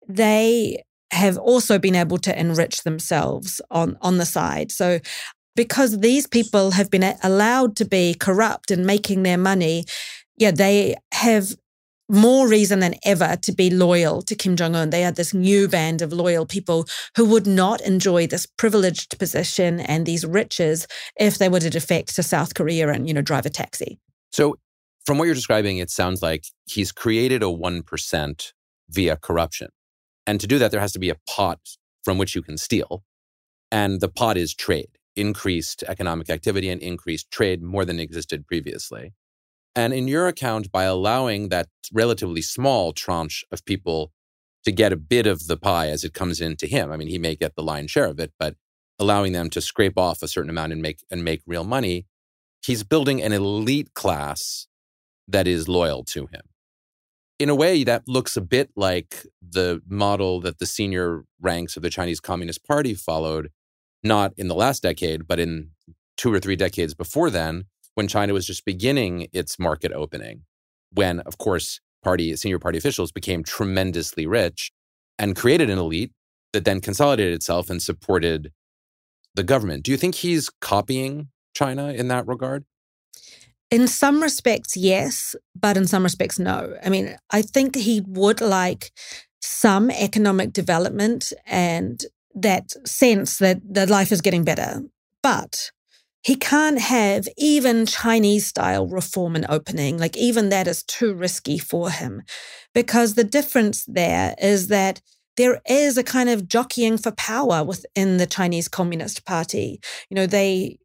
They 0.09 0.83
have 1.11 1.37
also 1.37 1.77
been 1.77 1.95
able 1.95 2.17
to 2.17 2.39
enrich 2.39 2.83
themselves 2.83 3.61
on, 3.69 3.97
on 4.01 4.17
the 4.17 4.25
side. 4.25 4.71
So 4.71 4.99
because 5.55 5.99
these 5.99 6.27
people 6.27 6.71
have 6.71 6.89
been 6.89 7.15
allowed 7.23 7.75
to 7.77 7.85
be 7.85 8.13
corrupt 8.13 8.71
and 8.71 8.85
making 8.85 9.23
their 9.23 9.37
money, 9.37 9.85
yeah, 10.37 10.51
they 10.51 10.95
have 11.13 11.53
more 12.09 12.47
reason 12.47 12.79
than 12.79 12.95
ever 13.05 13.37
to 13.37 13.53
be 13.53 13.69
loyal 13.69 14.21
to 14.21 14.35
Kim 14.35 14.57
Jong 14.57 14.75
un. 14.75 14.89
They 14.89 15.05
are 15.05 15.11
this 15.11 15.33
new 15.33 15.67
band 15.67 16.01
of 16.01 16.11
loyal 16.11 16.45
people 16.45 16.85
who 17.15 17.25
would 17.25 17.47
not 17.47 17.79
enjoy 17.81 18.27
this 18.27 18.45
privileged 18.45 19.17
position 19.17 19.79
and 19.79 20.05
these 20.05 20.25
riches 20.25 20.87
if 21.17 21.37
they 21.37 21.47
were 21.47 21.61
to 21.61 21.69
defect 21.69 22.15
to 22.15 22.23
South 22.23 22.53
Korea 22.53 22.89
and, 22.89 23.07
you 23.07 23.13
know, 23.13 23.21
drive 23.21 23.45
a 23.45 23.49
taxi. 23.49 23.97
So, 24.31 24.55
from 25.05 25.17
what 25.17 25.25
you're 25.25 25.35
describing, 25.35 25.77
it 25.77 25.89
sounds 25.89 26.21
like 26.21 26.45
he's 26.65 26.91
created 26.91 27.41
a 27.41 27.47
1% 27.47 28.51
via 28.89 29.15
corruption. 29.15 29.69
And 30.31 30.39
to 30.39 30.47
do 30.47 30.59
that, 30.59 30.71
there 30.71 30.79
has 30.79 30.93
to 30.93 30.99
be 30.99 31.09
a 31.09 31.17
pot 31.27 31.59
from 32.05 32.17
which 32.17 32.35
you 32.35 32.41
can 32.41 32.57
steal. 32.57 33.03
And 33.69 33.99
the 33.99 34.07
pot 34.07 34.37
is 34.37 34.55
trade, 34.55 34.97
increased 35.13 35.83
economic 35.89 36.29
activity 36.29 36.69
and 36.69 36.81
increased 36.81 37.29
trade 37.31 37.61
more 37.61 37.83
than 37.83 37.99
existed 37.99 38.47
previously. 38.47 39.11
And 39.75 39.93
in 39.93 40.07
your 40.07 40.29
account, 40.29 40.71
by 40.71 40.83
allowing 40.83 41.49
that 41.49 41.67
relatively 41.91 42.41
small 42.41 42.93
tranche 42.93 43.43
of 43.51 43.65
people 43.65 44.13
to 44.63 44.71
get 44.71 44.93
a 44.93 44.95
bit 44.95 45.27
of 45.27 45.47
the 45.47 45.57
pie 45.57 45.89
as 45.89 46.05
it 46.05 46.13
comes 46.13 46.39
into 46.39 46.65
him, 46.65 46.93
I 46.93 46.95
mean, 46.95 47.09
he 47.09 47.19
may 47.19 47.35
get 47.35 47.55
the 47.55 47.61
lion's 47.61 47.91
share 47.91 48.05
of 48.05 48.17
it, 48.17 48.31
but 48.39 48.55
allowing 48.97 49.33
them 49.33 49.49
to 49.49 49.59
scrape 49.59 49.97
off 49.97 50.23
a 50.23 50.29
certain 50.29 50.49
amount 50.49 50.71
and 50.71 50.81
make 50.81 50.99
and 51.11 51.25
make 51.25 51.41
real 51.45 51.65
money, 51.65 52.05
he's 52.65 52.85
building 52.85 53.21
an 53.21 53.33
elite 53.33 53.93
class 53.95 54.67
that 55.27 55.45
is 55.45 55.67
loyal 55.67 56.05
to 56.05 56.27
him 56.27 56.43
in 57.41 57.49
a 57.49 57.55
way, 57.55 57.83
that 57.83 58.07
looks 58.07 58.37
a 58.37 58.41
bit 58.41 58.69
like 58.75 59.25
the 59.41 59.81
model 59.87 60.39
that 60.41 60.59
the 60.59 60.67
senior 60.67 61.23
ranks 61.41 61.75
of 61.75 61.81
the 61.81 61.89
Chinese 61.89 62.19
Communist 62.19 62.63
Party 62.63 62.93
followed, 62.93 63.49
not 64.03 64.31
in 64.37 64.47
the 64.47 64.53
last 64.53 64.83
decade, 64.83 65.27
but 65.27 65.39
in 65.39 65.71
two 66.17 66.31
or 66.31 66.39
three 66.39 66.55
decades 66.55 66.93
before 66.93 67.31
then, 67.31 67.65
when 67.95 68.07
China 68.07 68.33
was 68.33 68.45
just 68.45 68.63
beginning 68.63 69.27
its 69.33 69.57
market 69.57 69.91
opening. 69.91 70.43
When, 70.93 71.19
of 71.21 71.39
course, 71.39 71.79
party 72.03 72.35
senior 72.35 72.59
party 72.59 72.77
officials 72.77 73.11
became 73.11 73.43
tremendously 73.43 74.27
rich 74.27 74.71
and 75.17 75.35
created 75.35 75.69
an 75.69 75.79
elite 75.79 76.11
that 76.53 76.63
then 76.63 76.79
consolidated 76.79 77.33
itself 77.33 77.71
and 77.71 77.81
supported 77.81 78.51
the 79.33 79.43
government. 79.43 79.83
Do 79.83 79.91
you 79.91 79.97
think 79.97 80.15
he's 80.15 80.51
copying 80.61 81.29
China 81.55 81.89
in 81.89 82.07
that 82.09 82.27
regard? 82.27 82.65
In 83.71 83.87
some 83.87 84.21
respects, 84.21 84.75
yes, 84.75 85.33
but 85.55 85.77
in 85.77 85.87
some 85.87 86.03
respects, 86.03 86.37
no. 86.37 86.75
I 86.83 86.89
mean, 86.89 87.15
I 87.31 87.41
think 87.41 87.75
he 87.75 88.01
would 88.05 88.41
like 88.41 88.91
some 89.41 89.89
economic 89.89 90.51
development 90.51 91.31
and 91.45 92.03
that 92.35 92.71
sense 92.85 93.37
that, 93.37 93.61
that 93.73 93.89
life 93.89 94.11
is 94.11 94.19
getting 94.19 94.43
better. 94.43 94.81
But 95.23 95.71
he 96.21 96.35
can't 96.35 96.79
have 96.79 97.27
even 97.37 97.85
Chinese 97.85 98.45
style 98.45 98.87
reform 98.87 99.35
and 99.35 99.45
opening. 99.47 99.97
Like, 99.97 100.17
even 100.17 100.49
that 100.49 100.67
is 100.67 100.83
too 100.83 101.13
risky 101.13 101.57
for 101.57 101.89
him 101.89 102.23
because 102.75 103.13
the 103.13 103.23
difference 103.23 103.85
there 103.85 104.35
is 104.39 104.67
that 104.67 105.01
there 105.37 105.61
is 105.67 105.97
a 105.97 106.03
kind 106.03 106.29
of 106.29 106.47
jockeying 106.47 106.97
for 106.97 107.11
power 107.13 107.63
within 107.63 108.17
the 108.17 108.27
Chinese 108.27 108.67
Communist 108.67 109.25
Party. 109.25 109.79
You 110.09 110.15
know, 110.15 110.27
they 110.27 110.77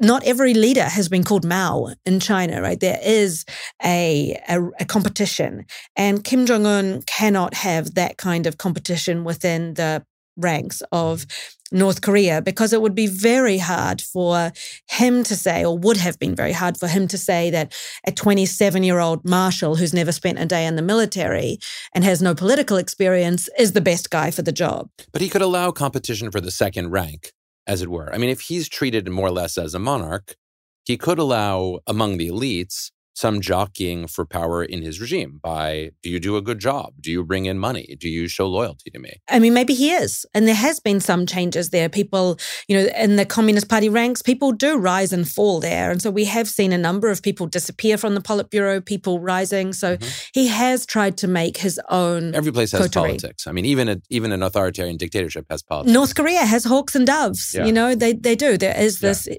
not 0.00 0.24
every 0.24 0.54
leader 0.54 0.84
has 0.84 1.08
been 1.08 1.24
called 1.24 1.44
Mao 1.44 1.94
in 2.06 2.20
China, 2.20 2.62
right? 2.62 2.78
There 2.78 3.00
is 3.02 3.44
a, 3.84 4.40
a, 4.48 4.62
a 4.80 4.84
competition, 4.84 5.64
and 5.96 6.24
Kim 6.24 6.46
Jong 6.46 6.66
Un 6.66 7.02
cannot 7.02 7.54
have 7.54 7.94
that 7.94 8.16
kind 8.16 8.46
of 8.46 8.58
competition 8.58 9.24
within 9.24 9.74
the 9.74 10.04
ranks 10.36 10.82
of 10.92 11.26
North 11.70 12.00
Korea 12.00 12.40
because 12.40 12.72
it 12.72 12.80
would 12.80 12.94
be 12.94 13.06
very 13.06 13.58
hard 13.58 14.00
for 14.00 14.52
him 14.88 15.22
to 15.24 15.36
say, 15.36 15.64
or 15.64 15.76
would 15.76 15.98
have 15.98 16.18
been 16.18 16.34
very 16.34 16.52
hard 16.52 16.78
for 16.78 16.86
him 16.86 17.06
to 17.08 17.18
say 17.18 17.50
that 17.50 17.74
a 18.06 18.12
27 18.12 18.82
year 18.82 19.00
old 19.00 19.24
marshal 19.24 19.76
who's 19.76 19.92
never 19.92 20.12
spent 20.12 20.38
a 20.38 20.46
day 20.46 20.64
in 20.64 20.76
the 20.76 20.82
military 20.82 21.58
and 21.94 22.04
has 22.04 22.22
no 22.22 22.34
political 22.34 22.76
experience 22.76 23.48
is 23.58 23.72
the 23.72 23.80
best 23.80 24.10
guy 24.10 24.30
for 24.30 24.42
the 24.42 24.52
job. 24.52 24.88
But 25.12 25.20
he 25.20 25.28
could 25.28 25.42
allow 25.42 25.70
competition 25.70 26.30
for 26.30 26.40
the 26.40 26.50
second 26.50 26.90
rank 26.90 27.32
as 27.68 27.82
it 27.82 27.90
were. 27.90 28.12
I 28.14 28.18
mean, 28.18 28.30
if 28.30 28.42
he's 28.42 28.68
treated 28.68 29.08
more 29.08 29.28
or 29.28 29.32
less 29.32 29.58
as 29.58 29.74
a 29.74 29.78
monarch, 29.78 30.36
he 30.84 30.96
could 30.96 31.18
allow 31.18 31.80
among 31.86 32.16
the 32.18 32.30
elites 32.30 32.90
some 33.18 33.40
jockeying 33.40 34.06
for 34.06 34.24
power 34.24 34.62
in 34.62 34.80
his 34.80 35.00
regime 35.00 35.40
by 35.42 35.90
do 36.04 36.08
you 36.08 36.20
do 36.20 36.36
a 36.36 36.40
good 36.40 36.60
job? 36.60 36.94
Do 37.00 37.10
you 37.10 37.24
bring 37.24 37.46
in 37.46 37.58
money? 37.58 37.96
Do 37.98 38.08
you 38.08 38.28
show 38.28 38.46
loyalty 38.46 38.90
to 38.92 39.00
me? 39.00 39.14
I 39.28 39.40
mean, 39.40 39.54
maybe 39.54 39.74
he 39.74 39.90
is. 39.90 40.24
And 40.34 40.46
there 40.46 40.54
has 40.54 40.78
been 40.78 41.00
some 41.00 41.26
changes 41.26 41.70
there. 41.70 41.88
People, 41.88 42.38
you 42.68 42.76
know, 42.76 42.88
in 42.96 43.16
the 43.16 43.26
Communist 43.26 43.68
Party 43.68 43.88
ranks, 43.88 44.22
people 44.22 44.52
do 44.52 44.78
rise 44.78 45.12
and 45.12 45.28
fall 45.28 45.58
there. 45.58 45.90
And 45.90 46.00
so 46.00 46.12
we 46.12 46.26
have 46.26 46.46
seen 46.46 46.72
a 46.72 46.78
number 46.78 47.10
of 47.10 47.20
people 47.20 47.48
disappear 47.48 47.98
from 47.98 48.14
the 48.14 48.20
Politburo, 48.20 48.84
people 48.84 49.18
rising. 49.18 49.72
So 49.72 49.96
mm-hmm. 49.96 50.08
he 50.32 50.46
has 50.46 50.86
tried 50.86 51.16
to 51.16 51.26
make 51.26 51.56
his 51.56 51.80
own. 51.90 52.36
Every 52.36 52.52
place 52.52 52.70
has 52.70 52.82
coterie. 52.82 53.08
politics. 53.08 53.48
I 53.48 53.52
mean, 53.52 53.64
even 53.64 53.88
a, 53.88 53.96
even 54.10 54.30
an 54.30 54.44
authoritarian 54.44 54.96
dictatorship 54.96 55.46
has 55.50 55.64
politics. 55.64 55.92
North 55.92 56.14
Korea 56.14 56.46
has 56.46 56.64
hawks 56.64 56.94
and 56.94 57.04
doves. 57.04 57.52
Yeah. 57.52 57.66
You 57.66 57.72
know, 57.72 57.96
they, 57.96 58.12
they 58.12 58.36
do. 58.36 58.56
There 58.56 58.78
is 58.78 59.00
this, 59.00 59.26
yeah. 59.26 59.38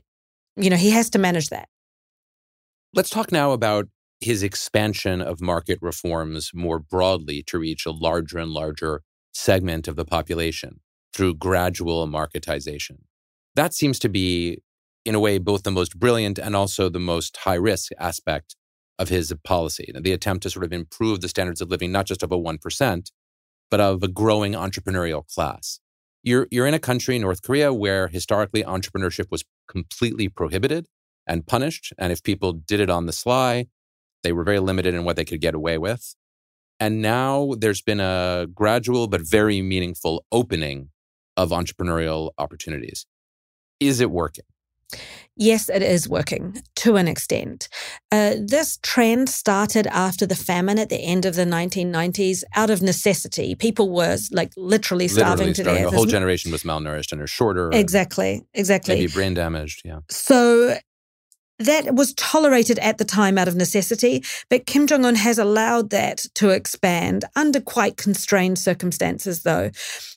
you 0.57 0.69
know, 0.69 0.75
he 0.75 0.89
has 0.89 1.09
to 1.11 1.17
manage 1.17 1.47
that. 1.47 1.69
Let's 2.91 3.11
talk 3.11 3.31
now 3.31 3.51
about 3.51 3.87
his 4.19 4.41
expansion 4.41 5.21
of 5.21 5.41
market 5.41 5.77
reforms 5.79 6.49
more 6.55 6.79
broadly 6.79 7.43
to 7.43 7.59
reach 7.59 7.85
a 7.85 7.91
larger 7.91 8.39
and 8.39 8.49
larger 8.49 9.03
segment 9.31 9.87
of 9.87 9.95
the 9.95 10.05
population 10.05 10.79
through 11.13 11.35
gradual 11.35 12.07
marketization. 12.07 13.03
That 13.55 13.75
seems 13.75 13.99
to 13.99 14.09
be 14.09 14.63
in 15.05 15.13
a 15.13 15.19
way, 15.19 15.37
both 15.37 15.63
the 15.63 15.71
most 15.71 15.99
brilliant 15.99 16.39
and 16.39 16.55
also 16.55 16.89
the 16.89 16.99
most 16.99 17.37
high 17.37 17.55
risk 17.55 17.91
aspect 17.99 18.55
of 18.97 19.09
his 19.09 19.33
policy. 19.43 19.91
The 19.95 20.11
attempt 20.11 20.43
to 20.43 20.49
sort 20.49 20.65
of 20.65 20.73
improve 20.73 21.21
the 21.21 21.29
standards 21.29 21.61
of 21.61 21.69
living, 21.69 21.91
not 21.91 22.07
just 22.07 22.23
of 22.23 22.31
a 22.31 22.37
1%, 22.37 23.11
but 23.69 23.79
of 23.79 24.01
a 24.01 24.07
growing 24.07 24.53
entrepreneurial 24.53 25.27
class. 25.27 25.79
You're, 26.23 26.47
you're 26.51 26.67
in 26.67 26.73
a 26.73 26.79
country, 26.79 27.17
North 27.17 27.43
Korea, 27.43 27.71
where 27.71 28.07
historically 28.07 28.63
entrepreneurship 28.63 29.31
was 29.31 29.45
completely 29.67 30.27
prohibited 30.27 30.87
and 31.29 31.47
punished. 31.47 31.93
And 31.97 32.11
if 32.11 32.21
people 32.23 32.51
did 32.51 32.81
it 32.81 32.89
on 32.89 33.05
the 33.05 33.13
sly, 33.13 33.67
they 34.23 34.33
were 34.33 34.43
very 34.43 34.59
limited 34.59 34.93
in 34.93 35.05
what 35.05 35.15
they 35.15 35.23
could 35.23 35.39
get 35.39 35.55
away 35.55 35.77
with. 35.77 36.15
And 36.79 37.01
now 37.01 37.53
there's 37.57 37.81
been 37.81 37.99
a 37.99 38.47
gradual 38.53 39.07
but 39.07 39.21
very 39.21 39.61
meaningful 39.61 40.25
opening 40.31 40.89
of 41.37 41.51
entrepreneurial 41.51 42.31
opportunities. 42.37 43.05
Is 43.79 44.01
it 44.01 44.11
working? 44.11 44.45
Yes, 45.35 45.69
it 45.69 45.83
is 45.83 46.09
working 46.09 46.61
to 46.77 46.95
an 46.97 47.07
extent. 47.07 47.69
Uh, 48.11 48.35
this 48.41 48.77
trend 48.81 49.29
started 49.29 49.87
after 49.87 50.25
the 50.25 50.35
famine 50.35 50.79
at 50.79 50.89
the 50.89 50.97
end 50.97 51.25
of 51.25 51.35
the 51.35 51.45
1990s 51.45 52.43
out 52.55 52.69
of 52.69 52.81
necessity. 52.81 53.55
People 53.55 53.89
were 53.89 54.17
like 54.31 54.51
literally 54.57 55.07
starving 55.07 55.47
literally 55.47 55.53
to 55.53 55.61
starving. 55.61 55.83
death. 55.83 55.93
A 55.93 55.95
whole 55.95 56.05
generation 56.05 56.51
was 56.51 56.63
malnourished 56.63 57.11
and 57.11 57.21
are 57.21 57.27
shorter. 57.27 57.69
Exactly, 57.71 58.41
exactly. 58.53 58.95
Maybe 58.95 59.13
brain 59.13 59.33
damaged. 59.33 59.83
Yeah. 59.85 59.99
So 60.09 60.75
that 61.59 61.93
was 61.93 62.13
tolerated 62.13 62.79
at 62.79 62.97
the 62.97 63.05
time 63.05 63.37
out 63.37 63.47
of 63.47 63.55
necessity, 63.55 64.23
but 64.49 64.65
Kim 64.65 64.87
Jong 64.87 65.05
un 65.05 65.15
has 65.15 65.37
allowed 65.37 65.89
that 65.89 66.25
to 66.35 66.49
expand 66.49 67.25
under 67.35 67.59
quite 67.59 67.97
constrained 67.97 68.57
circumstances, 68.57 69.43
though. 69.43 69.69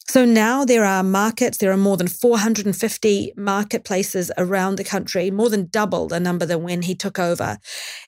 So 0.08 0.24
now 0.24 0.64
there 0.64 0.84
are 0.84 1.02
markets, 1.02 1.58
there 1.58 1.72
are 1.72 1.76
more 1.76 1.96
than 1.96 2.08
450 2.08 3.32
marketplaces 3.36 4.30
around 4.36 4.76
the 4.76 4.84
country, 4.84 5.30
more 5.30 5.48
than 5.48 5.68
double 5.68 6.08
the 6.08 6.20
number 6.20 6.44
than 6.44 6.62
when 6.62 6.82
he 6.82 6.94
took 6.94 7.18
over. 7.18 7.58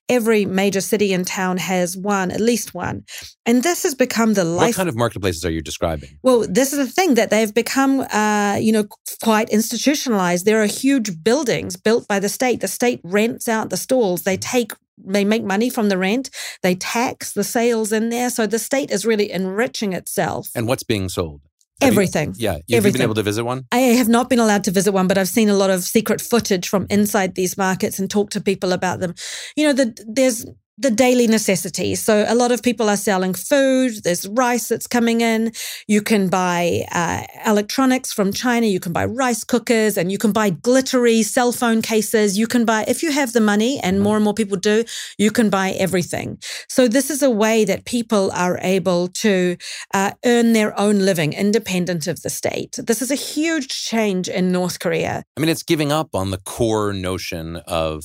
Every 0.09 0.45
major 0.45 0.81
city 0.81 1.13
and 1.13 1.27
town 1.27 1.57
has 1.59 1.97
one, 1.97 2.31
at 2.31 2.41
least 2.41 2.75
one. 2.75 3.05
And 3.47 3.63
this 3.63 3.85
has 3.85 3.95
become 3.95 4.35
the 4.35 4.45
life. 4.45 4.69
What 4.69 4.77
kind 4.77 4.89
of 4.89 4.97
marketplaces 4.97 5.45
are 5.45 5.51
you 5.51 5.63
describing? 5.63 6.19
Well, 6.23 6.47
this 6.49 6.73
is 6.73 6.79
the 6.79 6.93
thing 6.93 7.15
that 7.15 7.31
they've 7.31 7.55
become, 7.55 8.01
uh, 8.01 8.59
you 8.61 8.73
know, 8.73 8.85
quite 9.23 9.49
institutionalized. 9.51 10.45
There 10.45 10.63
are 10.63 10.67
huge 10.67 11.23
buildings 11.23 11.77
built 11.77 12.07
by 12.09 12.19
the 12.19 12.29
state. 12.29 12.61
The 12.61 12.69
state 12.69 13.01
rents 13.03 13.49
out 13.49 13.71
the 13.71 13.77
stalls. 13.77 14.23
They 14.23 14.37
take 14.37 14.73
they 14.97 15.25
make 15.25 15.43
money 15.43 15.71
from 15.71 15.89
the 15.89 15.99
rent. 15.99 16.31
They 16.63 16.77
tax 16.77 17.33
the 17.33 17.43
sales 17.43 17.93
in 17.93 18.11
there. 18.11 18.31
So 18.31 18.47
the 18.47 18.61
state 18.61 18.93
is 18.93 19.05
really 19.05 19.31
enriching 19.31 19.93
itself. 19.93 20.51
And 20.55 20.69
what's 20.69 20.85
being 20.85 21.09
sold? 21.09 21.41
Everything. 21.81 22.35
You, 22.37 22.45
yeah. 22.45 22.59
You've 22.67 22.79
Everything. 22.79 22.99
been 22.99 23.03
able 23.03 23.15
to 23.15 23.23
visit 23.23 23.45
one? 23.45 23.65
I 23.73 23.79
have 23.79 24.09
not 24.09 24.31
been 24.31 24.39
allowed 24.39 24.65
to 24.65 24.71
visit 24.71 24.93
one, 24.93 25.07
but 25.07 25.19
I've 25.19 25.29
seen 25.29 25.49
a 25.49 25.55
lot 25.55 25.71
of 25.71 25.83
secret 25.83 26.21
footage 26.21 26.69
from 26.69 26.87
inside 26.89 27.35
these 27.35 27.59
markets 27.59 27.99
and 27.99 28.11
talked 28.11 28.33
to 28.35 28.41
people 28.41 28.73
about 28.73 29.01
them. 29.01 29.15
You 29.57 29.67
know, 29.67 29.73
the, 29.73 30.05
there's 30.07 30.47
the 30.77 30.91
daily 30.91 31.27
necessities. 31.27 32.03
So 32.03 32.25
a 32.29 32.35
lot 32.35 32.51
of 32.51 32.63
people 32.63 32.89
are 32.89 32.97
selling 32.97 33.35
food. 33.35 34.03
There's 34.03 34.27
rice 34.27 34.69
that's 34.69 34.87
coming 34.87 35.21
in. 35.21 35.53
You 35.87 36.03
can 36.03 36.29
buy 36.29 36.85
uh, 36.91 37.23
electronics 37.49 38.13
from 38.13 38.33
China. 38.33 38.67
You 38.67 38.81
can 38.81 38.93
buy 38.93 39.05
rice 39.05 39.45
cookers 39.45 39.97
and 39.97 40.11
you 40.11 40.19
can 40.19 40.33
buy 40.33 40.51
glittery 40.51 41.23
cell 41.23 41.53
phone 41.53 41.81
cases. 41.81 42.37
You 42.37 42.47
can 42.47 42.65
buy, 42.65 42.85
if 42.89 43.03
you 43.03 43.13
have 43.13 43.33
the 43.33 43.41
money, 43.41 43.79
and 43.83 44.01
more 44.01 44.17
and 44.17 44.25
more 44.25 44.35
people 44.35 44.57
do, 44.57 44.85
you 45.19 45.31
can 45.31 45.49
buy 45.49 45.71
everything. 45.71 46.39
So 46.69 46.89
this 46.89 47.11
is 47.11 47.23
a 47.23 47.31
way 47.31 47.65
that 47.65 47.85
people 47.85 48.33
are 48.33 48.59
able 48.63 49.09
to 49.09 49.57
uh, 49.93 50.13
earn 50.25 50.55
their 50.55 50.79
own 50.79 51.01
living 51.01 51.33
independent 51.33 52.07
of 52.07 52.23
the 52.23 52.31
state. 52.31 52.77
This 52.79 53.01
is 53.01 53.11
a 53.11 53.15
huge 53.15 53.69
change 53.69 54.29
in 54.29 54.51
North 54.51 54.81
Korea. 54.81 55.23
I 55.37 55.41
mean, 55.41 55.51
it's 55.51 55.63
giving 55.63 55.93
up 55.93 56.15
on 56.15 56.31
the 56.31 56.39
core 56.39 56.93
notion 56.93 57.57
of 57.67 58.05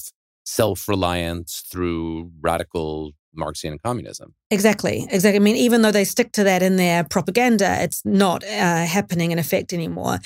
self 0.50 0.88
reliance 0.88 1.64
through 1.72 2.32
radical 2.42 3.12
Marxian 3.36 3.78
communism. 3.78 4.34
Exactly, 4.50 5.08
exactly. 5.12 5.36
I 5.36 5.40
mean, 5.40 5.56
even 5.56 5.84
though 5.84 5.92
they 5.92 6.04
stick 6.04 6.32
to 6.34 6.44
that 6.44 6.64
in 6.64 6.78
their 6.78 7.04
propaganda, 7.04 7.78
it's 7.84 8.02
not 8.04 8.44
uh, 8.44 8.48
happening 8.86 9.32
in 9.32 9.38
effect 9.38 9.72
anymore. 9.74 10.18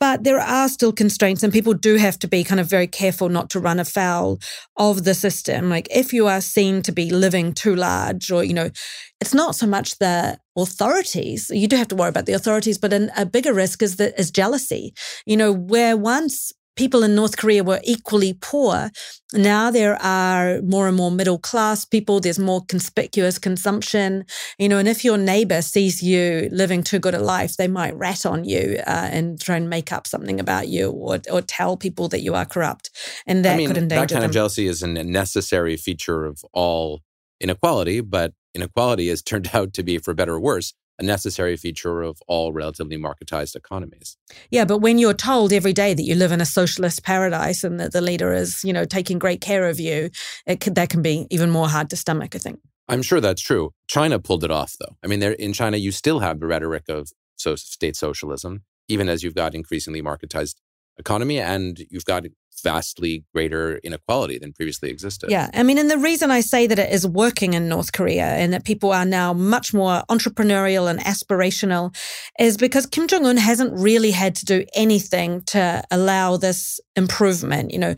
But 0.00 0.24
there 0.24 0.40
are 0.40 0.68
still 0.68 0.92
constraints, 0.92 1.42
and 1.42 1.52
people 1.52 1.72
do 1.74 1.96
have 1.96 2.18
to 2.18 2.28
be 2.28 2.44
kind 2.44 2.60
of 2.60 2.68
very 2.68 2.86
careful 2.86 3.28
not 3.28 3.48
to 3.50 3.60
run 3.60 3.78
afoul 3.78 4.38
of 4.76 5.04
the 5.04 5.14
system. 5.14 5.70
Like, 5.70 5.88
if 5.90 6.12
you 6.12 6.26
are 6.26 6.40
seen 6.40 6.82
to 6.82 6.92
be 6.92 7.10
living 7.10 7.52
too 7.52 7.74
large, 7.74 8.30
or, 8.30 8.44
you 8.44 8.52
know, 8.52 8.70
it's 9.20 9.32
not 9.34 9.56
so 9.56 9.66
much 9.66 9.98
the 9.98 10.38
authorities. 10.56 11.50
You 11.50 11.66
do 11.66 11.76
have 11.76 11.88
to 11.88 11.96
worry 11.96 12.10
about 12.10 12.26
the 12.26 12.34
authorities, 12.34 12.76
but 12.76 12.92
an, 12.92 13.10
a 13.16 13.24
bigger 13.24 13.54
risk 13.54 13.82
is, 13.82 13.96
the, 13.96 14.18
is 14.20 14.30
jealousy. 14.30 14.92
You 15.24 15.38
know, 15.38 15.52
where 15.52 15.96
once 15.96 16.52
people 16.76 17.02
in 17.02 17.14
North 17.14 17.36
Korea 17.36 17.64
were 17.64 17.80
equally 17.82 18.34
poor. 18.34 18.90
Now 19.32 19.70
there 19.70 20.00
are 20.00 20.60
more 20.62 20.86
and 20.86 20.96
more 20.96 21.10
middle 21.10 21.38
class 21.38 21.84
people. 21.84 22.20
There's 22.20 22.38
more 22.38 22.64
conspicuous 22.66 23.38
consumption, 23.38 24.24
you 24.58 24.68
know, 24.68 24.78
and 24.78 24.86
if 24.86 25.04
your 25.04 25.18
neighbor 25.18 25.62
sees 25.62 26.02
you 26.02 26.48
living 26.52 26.82
too 26.82 26.98
good 26.98 27.14
a 27.14 27.18
life, 27.18 27.56
they 27.56 27.68
might 27.68 27.96
rat 27.96 28.24
on 28.24 28.44
you 28.44 28.78
uh, 28.86 29.08
and 29.10 29.40
try 29.40 29.56
and 29.56 29.68
make 29.68 29.90
up 29.92 30.06
something 30.06 30.38
about 30.38 30.68
you 30.68 30.90
or, 30.90 31.18
or 31.30 31.42
tell 31.42 31.76
people 31.76 32.08
that 32.08 32.20
you 32.20 32.34
are 32.34 32.44
corrupt. 32.44 32.90
And 33.26 33.44
that 33.44 33.54
I 33.54 33.56
mean, 33.56 33.68
could 33.68 33.78
endanger 33.78 34.06
that 34.06 34.12
kind 34.12 34.22
them. 34.22 34.30
of 34.30 34.34
jealousy 34.34 34.66
is 34.66 34.82
a 34.82 34.86
necessary 34.86 35.76
feature 35.76 36.24
of 36.24 36.44
all 36.52 37.02
inequality, 37.40 38.00
but 38.00 38.32
inequality 38.54 39.08
has 39.08 39.22
turned 39.22 39.50
out 39.52 39.72
to 39.74 39.82
be, 39.82 39.98
for 39.98 40.14
better 40.14 40.34
or 40.34 40.40
worse, 40.40 40.74
a 40.98 41.02
necessary 41.02 41.56
feature 41.56 42.02
of 42.02 42.18
all 42.26 42.52
relatively 42.52 42.96
marketized 42.96 43.54
economies. 43.54 44.16
Yeah, 44.50 44.64
but 44.64 44.78
when 44.78 44.98
you're 44.98 45.14
told 45.14 45.52
every 45.52 45.72
day 45.72 45.94
that 45.94 46.02
you 46.02 46.14
live 46.14 46.32
in 46.32 46.40
a 46.40 46.46
socialist 46.46 47.02
paradise 47.02 47.64
and 47.64 47.78
that 47.80 47.92
the 47.92 48.00
leader 48.00 48.32
is, 48.32 48.64
you 48.64 48.72
know, 48.72 48.84
taking 48.84 49.18
great 49.18 49.40
care 49.40 49.68
of 49.68 49.78
you, 49.78 50.10
it 50.46 50.60
could, 50.60 50.74
that 50.76 50.88
can 50.88 51.02
be 51.02 51.26
even 51.30 51.50
more 51.50 51.68
hard 51.68 51.90
to 51.90 51.96
stomach, 51.96 52.34
I 52.34 52.38
think. 52.38 52.60
I'm 52.88 53.02
sure 53.02 53.20
that's 53.20 53.42
true. 53.42 53.72
China 53.88 54.18
pulled 54.18 54.44
it 54.44 54.50
off, 54.50 54.74
though. 54.78 54.96
I 55.02 55.06
mean, 55.08 55.20
there, 55.20 55.32
in 55.32 55.52
China, 55.52 55.76
you 55.76 55.90
still 55.90 56.20
have 56.20 56.40
the 56.40 56.46
rhetoric 56.46 56.84
of 56.88 57.10
so, 57.36 57.56
state 57.56 57.96
socialism, 57.96 58.62
even 58.88 59.08
as 59.08 59.22
you've 59.22 59.34
got 59.34 59.54
increasingly 59.54 60.02
marketized 60.02 60.54
economy 60.98 61.38
and 61.38 61.84
you've 61.90 62.04
got 62.04 62.24
vastly 62.62 63.24
greater 63.34 63.78
inequality 63.78 64.38
than 64.38 64.52
previously 64.52 64.90
existed. 64.90 65.30
Yeah. 65.30 65.50
I 65.54 65.62
mean, 65.62 65.78
and 65.78 65.90
the 65.90 65.98
reason 65.98 66.30
I 66.30 66.40
say 66.40 66.66
that 66.66 66.78
it 66.78 66.92
is 66.92 67.06
working 67.06 67.54
in 67.54 67.68
North 67.68 67.92
Korea 67.92 68.26
and 68.26 68.52
that 68.52 68.64
people 68.64 68.92
are 68.92 69.04
now 69.04 69.32
much 69.32 69.72
more 69.74 70.02
entrepreneurial 70.08 70.90
and 70.90 71.00
aspirational 71.00 71.94
is 72.38 72.56
because 72.56 72.86
Kim 72.86 73.06
Jong 73.06 73.26
un 73.26 73.36
hasn't 73.36 73.72
really 73.78 74.10
had 74.10 74.34
to 74.36 74.44
do 74.44 74.64
anything 74.74 75.42
to 75.42 75.82
allow 75.90 76.36
this 76.36 76.80
improvement. 76.96 77.72
You 77.72 77.78
know, 77.78 77.94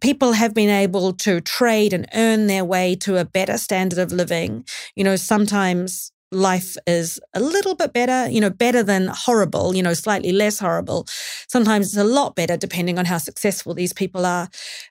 people 0.00 0.32
have 0.32 0.54
been 0.54 0.70
able 0.70 1.12
to 1.12 1.40
trade 1.40 1.92
and 1.92 2.08
earn 2.14 2.46
their 2.46 2.64
way 2.64 2.94
to 2.96 3.18
a 3.18 3.24
better 3.24 3.58
standard 3.58 3.98
of 3.98 4.12
living. 4.12 4.64
You 4.94 5.04
know, 5.04 5.16
sometimes 5.16 6.12
life 6.32 6.76
is 6.86 7.20
a 7.34 7.40
little 7.40 7.74
bit 7.74 7.92
better, 7.92 8.30
you 8.30 8.40
know, 8.40 8.50
better 8.50 8.82
than 8.82 9.08
horrible, 9.08 9.74
you 9.74 9.82
know, 9.82 9.94
slightly 9.94 10.32
less 10.32 10.58
horrible. 10.58 11.06
Sometimes 11.48 11.88
it's 11.88 11.96
a 11.96 12.04
lot 12.04 12.36
better 12.36 12.56
depending 12.56 12.98
on 12.98 13.04
how 13.04 13.18
successful 13.18 13.74
these 13.74 13.92
people 13.92 14.24
are. 14.24 14.48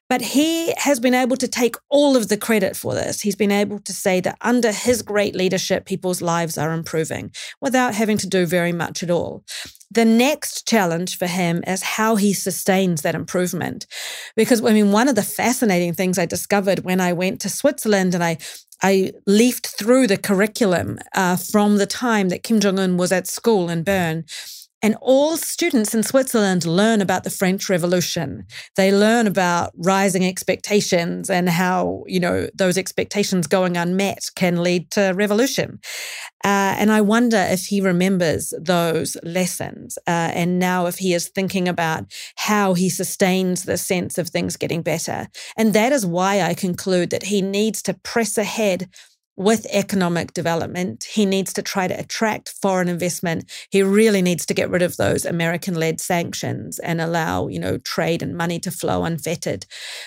But 0.09 0.21
he 0.21 0.73
has 0.77 0.99
been 0.99 1.13
able 1.13 1.37
to 1.37 1.47
take 1.47 1.75
all 1.89 2.17
of 2.17 2.27
the 2.27 2.37
credit 2.37 2.75
for 2.75 2.93
this. 2.93 3.21
He's 3.21 3.35
been 3.35 3.51
able 3.51 3.79
to 3.79 3.93
say 3.93 4.19
that 4.21 4.37
under 4.41 4.71
his 4.71 5.01
great 5.01 5.35
leadership, 5.35 5.85
people's 5.85 6.21
lives 6.21 6.57
are 6.57 6.73
improving 6.73 7.31
without 7.61 7.95
having 7.95 8.17
to 8.17 8.27
do 8.27 8.45
very 8.45 8.73
much 8.73 9.03
at 9.03 9.11
all. 9.11 9.43
The 9.91 10.05
next 10.05 10.67
challenge 10.67 11.17
for 11.17 11.25
him 11.25 11.63
is 11.65 11.81
how 11.81 12.15
he 12.15 12.33
sustains 12.33 13.01
that 13.01 13.15
improvement. 13.15 13.87
Because, 14.35 14.63
I 14.63 14.71
mean, 14.73 14.91
one 14.91 15.07
of 15.07 15.15
the 15.15 15.23
fascinating 15.23 15.93
things 15.93 16.19
I 16.19 16.25
discovered 16.27 16.79
when 16.79 17.01
I 17.01 17.13
went 17.13 17.41
to 17.41 17.49
Switzerland 17.49 18.13
and 18.13 18.23
I 18.23 18.37
I 18.81 19.13
leafed 19.25 19.67
through 19.67 20.07
the 20.07 20.17
curriculum 20.17 20.99
uh, 21.13 21.35
from 21.35 21.77
the 21.77 21.85
time 21.85 22.29
that 22.29 22.43
Kim 22.43 22.59
Jong 22.59 22.79
un 22.79 22.97
was 22.97 23.11
at 23.11 23.27
school 23.27 23.69
in 23.69 23.83
Bern. 23.83 24.25
And 24.81 24.95
all 25.01 25.35
students 25.35 25.93
in 25.93 26.03
Switzerland 26.03 26.65
learn 26.65 27.01
about 27.01 27.25
the 27.25 27.29
French 27.29 27.69
Revolution. 27.69 28.45
They 28.77 28.93
learn 28.93 29.27
about 29.27 29.71
rising 29.75 30.25
expectations 30.25 31.29
and 31.29 31.49
how, 31.49 32.03
you 32.07 32.19
know, 32.19 32.47
those 32.53 32.77
expectations 32.77 33.45
going 33.47 33.75
unmet 33.75 34.29
can 34.35 34.63
lead 34.63 34.89
to 34.91 35.11
revolution. 35.15 35.79
Uh, 36.45 36.79
and 36.79 36.91
I 36.91 37.01
wonder 37.01 37.37
if 37.37 37.65
he 37.65 37.81
remembers 37.81 38.53
those 38.57 39.17
lessons. 39.23 39.97
Uh, 40.07 40.31
and 40.33 40.59
now 40.59 40.85
if 40.85 40.97
he 40.97 41.13
is 41.13 41.27
thinking 41.27 41.67
about 41.67 42.05
how 42.37 42.73
he 42.73 42.89
sustains 42.89 43.63
the 43.63 43.77
sense 43.77 44.17
of 44.17 44.29
things 44.29 44.55
getting 44.55 44.81
better. 44.81 45.27
And 45.57 45.73
that 45.73 45.91
is 45.91 46.05
why 46.05 46.41
I 46.41 46.53
conclude 46.53 47.09
that 47.09 47.23
he 47.23 47.41
needs 47.41 47.81
to 47.83 47.93
press 47.93 48.37
ahead 48.37 48.89
with 49.39 49.65
economic 49.71 50.33
development. 50.33 51.05
He 51.05 51.25
needs 51.25 51.53
to 51.53 51.61
try 51.61 51.87
to 51.87 51.97
attract 51.97 52.53
foreign 52.61 52.89
investment. 52.89 53.49
He 53.71 53.81
really 53.81 54.21
needs 54.21 54.45
to 54.47 54.53
get 54.53 54.69
rid 54.69 54.81
of 54.81 54.97
those 54.97 55.25
American 55.25 55.75
led 55.75 56.01
sanctions 56.01 56.77
and 56.77 56.99
allow, 56.99 57.47
you 57.47 57.57
know, 57.57 57.77
trade 57.77 58.21
and 58.21 58.35
money 58.35 58.59
to 58.59 58.69
flow 58.69 59.05
unfettered 59.05 59.65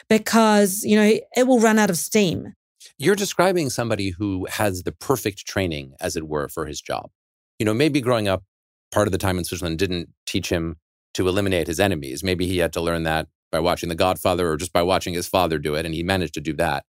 because, 0.09 0.83
you 0.85 0.97
know, 0.97 1.19
it 1.35 1.47
will 1.47 1.61
run 1.61 1.79
out 1.79 1.89
of 1.89 1.97
steam. 1.97 2.53
You're 2.99 3.17
describing 3.17 3.71
somebody 3.71 4.11
who 4.11 4.47
has 4.51 4.83
the 4.83 4.93
perfect 4.93 5.47
training, 5.47 5.95
as 5.99 6.15
it 6.15 6.29
were, 6.29 6.49
for 6.49 6.67
his 6.67 6.83
job. 6.83 7.11
You 7.59 7.65
know, 7.65 7.75
maybe 7.75 8.03
growing 8.03 8.29
up 8.29 8.45
part 8.91 9.09
of 9.09 9.13
the 9.13 9.19
time 9.19 9.39
in 9.39 9.45
Switzerland 9.45 9.79
didn't 9.79 10.11
teach 10.27 10.51
him 10.51 10.77
to 11.15 11.27
eliminate 11.27 11.69
his 11.69 11.81
enemies. 11.81 12.23
Maybe 12.23 12.47
he 12.47 12.59
had 12.59 12.75
to 12.75 12.83
learn 12.83 13.05
that 13.05 13.29
by 13.51 13.61
watching 13.61 13.89
The 13.89 13.95
Godfather 13.95 14.51
or 14.51 14.59
just 14.59 14.75
by 14.75 14.83
watching 14.83 15.15
his 15.15 15.27
father 15.27 15.59
do 15.59 15.75
it, 15.75 15.87
and 15.87 15.95
he 15.95 16.03
managed 16.03 16.35
to 16.35 16.41
do 16.41 16.53
that. 16.55 16.85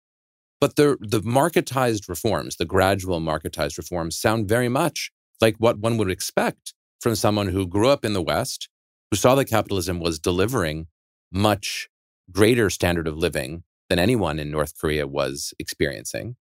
But 0.63 0.77
the 0.77 0.95
the 1.01 1.19
marketized 1.19 2.07
reforms, 2.07 2.55
the 2.55 2.63
gradual 2.63 3.19
marketized 3.19 3.77
reforms, 3.77 4.17
sound 4.17 4.47
very 4.47 4.69
much 4.69 5.11
like 5.41 5.57
what 5.57 5.79
one 5.79 5.97
would 5.97 6.09
expect 6.09 6.73
from 7.01 7.15
someone 7.15 7.49
who 7.49 7.67
grew 7.67 7.89
up 7.89 8.05
in 8.05 8.13
the 8.13 8.21
West, 8.21 8.69
who 9.11 9.17
saw 9.17 9.35
that 9.35 9.49
capitalism 9.49 9.99
was 9.99 10.19
delivering 10.19 10.87
much 11.33 11.89
greater 12.31 12.69
standard 12.69 13.09
of 13.09 13.17
living 13.17 13.63
than 13.89 13.99
anyone 13.99 14.39
in 14.39 14.49
North 14.51 14.79
Korea 14.79 15.05
was 15.05 15.53
experiencing. 15.59 16.37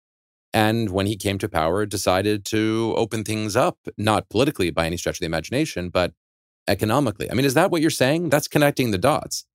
And 0.53 0.91
when 0.91 1.07
he 1.07 1.15
came 1.17 1.39
to 1.39 1.49
power, 1.49 1.87
decided 1.87 2.45
to 2.45 2.93
open 2.95 3.23
things 3.23 3.55
up, 3.55 3.79
not 3.97 4.29
politically 4.29 4.69
by 4.69 4.85
any 4.85 4.97
stretch 4.97 5.15
of 5.15 5.21
the 5.21 5.25
imagination, 5.33 5.89
but 5.89 6.13
economically. 6.67 7.31
I 7.31 7.33
mean, 7.33 7.47
is 7.47 7.55
that 7.55 7.71
what 7.71 7.81
you're 7.81 7.89
saying? 7.89 8.29
That's 8.29 8.47
connecting 8.47 8.91
the 8.91 8.99
dots. 8.99 9.47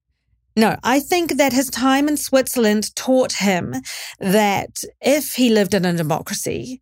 No, 0.57 0.77
I 0.83 1.01
think 1.01 1.37
that 1.37 1.53
his 1.53 1.69
time 1.69 2.09
in 2.09 2.17
Switzerland 2.17 2.95
taught 2.97 3.33
him 3.33 3.75
that 4.19 4.83
if 5.03 5.35
he 5.35 5.51
lived 5.51 5.75
in 5.75 5.85
a 5.85 5.93
democracy, 5.93 6.81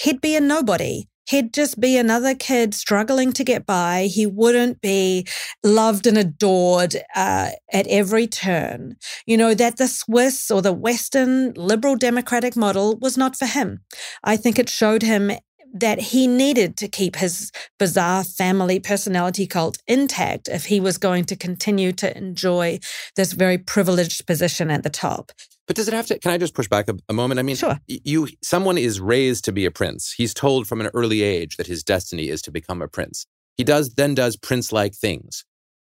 he'd 0.00 0.20
be 0.20 0.36
a 0.36 0.40
nobody. 0.40 1.04
He'd 1.26 1.54
just 1.54 1.80
be 1.80 1.96
another 1.96 2.34
kid 2.34 2.74
struggling 2.74 3.32
to 3.34 3.44
get 3.44 3.64
by. 3.64 4.08
He 4.12 4.26
wouldn't 4.26 4.80
be 4.80 5.26
loved 5.62 6.06
and 6.06 6.18
adored 6.18 6.96
uh, 7.14 7.50
at 7.72 7.86
every 7.86 8.26
turn. 8.26 8.96
You 9.26 9.36
know, 9.36 9.54
that 9.54 9.76
the 9.76 9.86
Swiss 9.86 10.50
or 10.50 10.60
the 10.60 10.72
Western 10.72 11.52
liberal 11.54 11.96
democratic 11.96 12.56
model 12.56 12.98
was 12.98 13.16
not 13.16 13.36
for 13.36 13.46
him. 13.46 13.80
I 14.24 14.36
think 14.36 14.58
it 14.58 14.68
showed 14.68 15.02
him 15.02 15.30
that 15.72 16.00
he 16.00 16.26
needed 16.26 16.76
to 16.76 16.88
keep 16.88 17.16
his 17.16 17.52
bizarre 17.78 18.24
family 18.24 18.80
personality 18.80 19.46
cult 19.46 19.78
intact 19.86 20.48
if 20.48 20.66
he 20.66 20.80
was 20.80 20.98
going 20.98 21.24
to 21.24 21.36
continue 21.36 21.92
to 21.92 22.16
enjoy 22.16 22.78
this 23.16 23.32
very 23.32 23.58
privileged 23.58 24.26
position 24.26 24.70
at 24.70 24.82
the 24.82 24.90
top. 24.90 25.32
But 25.66 25.76
does 25.76 25.86
it 25.86 25.94
have 25.94 26.06
to? 26.06 26.18
Can 26.18 26.32
I 26.32 26.38
just 26.38 26.54
push 26.54 26.66
back 26.66 26.88
a, 26.88 26.96
a 27.08 27.12
moment? 27.12 27.38
I 27.38 27.44
mean, 27.44 27.54
sure. 27.54 27.78
You, 27.86 28.26
someone 28.42 28.76
is 28.76 29.00
raised 29.00 29.44
to 29.44 29.52
be 29.52 29.64
a 29.64 29.70
prince. 29.70 30.12
He's 30.16 30.34
told 30.34 30.66
from 30.66 30.80
an 30.80 30.90
early 30.94 31.22
age 31.22 31.56
that 31.56 31.68
his 31.68 31.84
destiny 31.84 32.28
is 32.28 32.42
to 32.42 32.50
become 32.50 32.82
a 32.82 32.88
prince. 32.88 33.26
He 33.56 33.62
does 33.62 33.94
then 33.94 34.14
does 34.14 34.36
prince-like 34.36 34.94
things, 34.94 35.44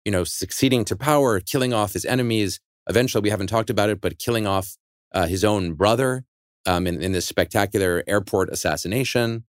you 0.06 0.12
know, 0.12 0.24
succeeding 0.24 0.84
to 0.86 0.96
power, 0.96 1.40
killing 1.40 1.74
off 1.74 1.94
his 1.94 2.06
enemies. 2.06 2.60
Eventually, 2.90 3.22
we 3.22 3.30
haven't 3.30 3.48
talked 3.48 3.70
about 3.70 3.90
it, 3.90 4.02
but 4.02 4.18
killing 4.18 4.48
off 4.48 4.78
uh, 5.14 5.28
his 5.28 5.44
own 5.44 5.74
brother 5.74 6.24
um, 6.66 6.88
in, 6.88 7.02
in 7.02 7.12
this 7.12 7.28
spectacular 7.28 8.04
airport 8.08 8.50
assassination. 8.50 9.44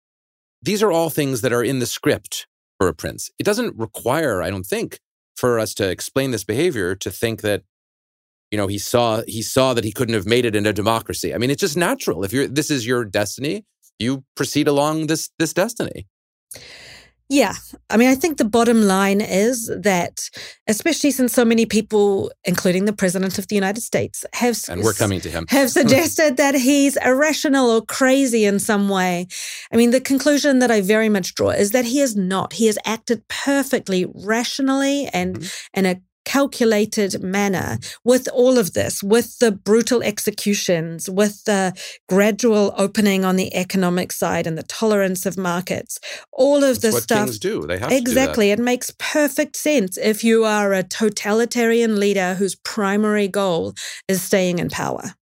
These 0.62 0.84
are 0.84 0.92
all 0.92 1.10
things 1.10 1.42
that 1.42 1.54
are 1.54 1.64
in 1.64 1.80
the 1.80 1.86
script 1.86 2.48
for 2.78 2.88
a 2.88 2.94
prince. 2.94 3.30
It 3.40 3.44
doesn't 3.44 3.78
require, 3.78 4.42
I 4.42 4.50
don't 4.50 4.66
think, 4.66 5.00
for 5.36 5.60
us 5.60 5.74
to 5.76 5.90
explain 5.90 6.32
this 6.32 6.44
behavior 6.44 6.96
to 6.96 7.12
think 7.12 7.42
that 7.42 7.64
you 8.52 8.58
know 8.58 8.68
he 8.68 8.78
saw 8.78 9.22
he 9.28 9.42
saw 9.42 9.74
that 9.74 9.84
he 9.84 9.92
couldn't 9.92 10.16
have 10.16 10.26
made 10.26 10.46
it 10.46 10.56
in 10.56 10.66
a 10.66 10.74
democracy. 10.74 11.34
I 11.34 11.38
mean, 11.38 11.52
it's 11.52 11.62
just 11.62 11.78
natural. 11.78 12.24
If 12.24 12.34
you're 12.34 12.48
this 12.48 12.72
is 12.72 12.88
your 12.88 13.06
destiny, 13.06 13.66
you 14.00 14.24
proceed 14.36 14.68
along 14.68 15.08
this 15.08 15.30
this 15.38 15.54
destiny. 15.54 16.08
Yeah. 17.30 17.56
I 17.90 17.98
mean, 17.98 18.10
I 18.10 18.16
think 18.16 18.38
the 18.38 18.46
bottom 18.46 18.84
line 18.84 19.20
is 19.20 19.68
that, 19.68 20.30
especially 20.68 21.12
since 21.12 21.34
so 21.34 21.44
many 21.44 21.66
people, 21.66 22.32
including 22.46 22.86
the 22.86 22.94
President 22.94 23.38
of 23.38 23.48
the 23.50 23.56
United 23.56 23.82
States, 23.82 24.26
have 24.34 24.58
and 24.70 24.82
we're 24.82 24.94
coming 24.94 25.20
to 25.22 25.30
him 25.30 25.46
have 25.50 25.70
suggested 25.70 26.38
that 26.38 26.56
he's 26.56 26.96
irrational 26.98 27.70
or 27.70 27.82
crazy 27.82 28.46
in 28.46 28.60
some 28.60 28.88
way. 28.88 29.28
I 29.74 29.76
mean, 29.76 29.92
the 29.92 30.00
conclusion 30.00 30.60
that 30.60 30.72
I 30.72 30.80
very 30.80 31.10
much 31.10 31.36
draw 31.36 31.50
is 31.50 31.72
that 31.72 31.86
he 31.86 32.00
is 32.00 32.16
not. 32.16 32.54
He 32.54 32.68
has 32.68 32.78
acted 32.86 33.28
perfectly 33.28 34.06
rationally 34.26 35.08
and 35.08 35.38
mm-hmm. 35.38 35.80
in 35.80 35.86
a 35.86 36.02
calculated 36.28 37.24
manner 37.24 37.80
with 38.04 38.28
all 38.34 38.58
of 38.58 38.74
this, 38.74 39.02
with 39.02 39.40
the 39.40 39.50
brutal 39.50 40.04
executions, 40.04 41.10
with 41.10 41.46
the 41.46 41.74
gradual 42.10 42.74
opening 42.78 43.24
on 43.24 43.38
the 43.38 43.56
economic 43.56 44.12
side 44.12 44.46
and 44.46 44.58
the 44.58 44.64
tolerance 44.64 45.26
of 45.26 45.38
markets, 45.38 46.00
all 46.34 46.66
of 46.66 46.82
this 46.82 47.02
stuff. 47.02 47.30
do. 47.40 47.66
They 47.66 47.78
have 47.78 47.94
exactly. 47.94 48.52
It 48.52 48.60
makes 48.60 48.94
perfect 49.00 49.56
sense 49.56 49.98
if 49.98 50.22
you 50.22 50.44
are 50.44 50.74
a 50.74 50.84
totalitarian 50.84 51.98
leader 51.98 52.34
whose 52.34 52.56
primary 52.56 53.30
goal 53.30 53.74
is 54.10 54.22
staying 54.22 54.60
in 54.60 54.70
power. 54.70 55.14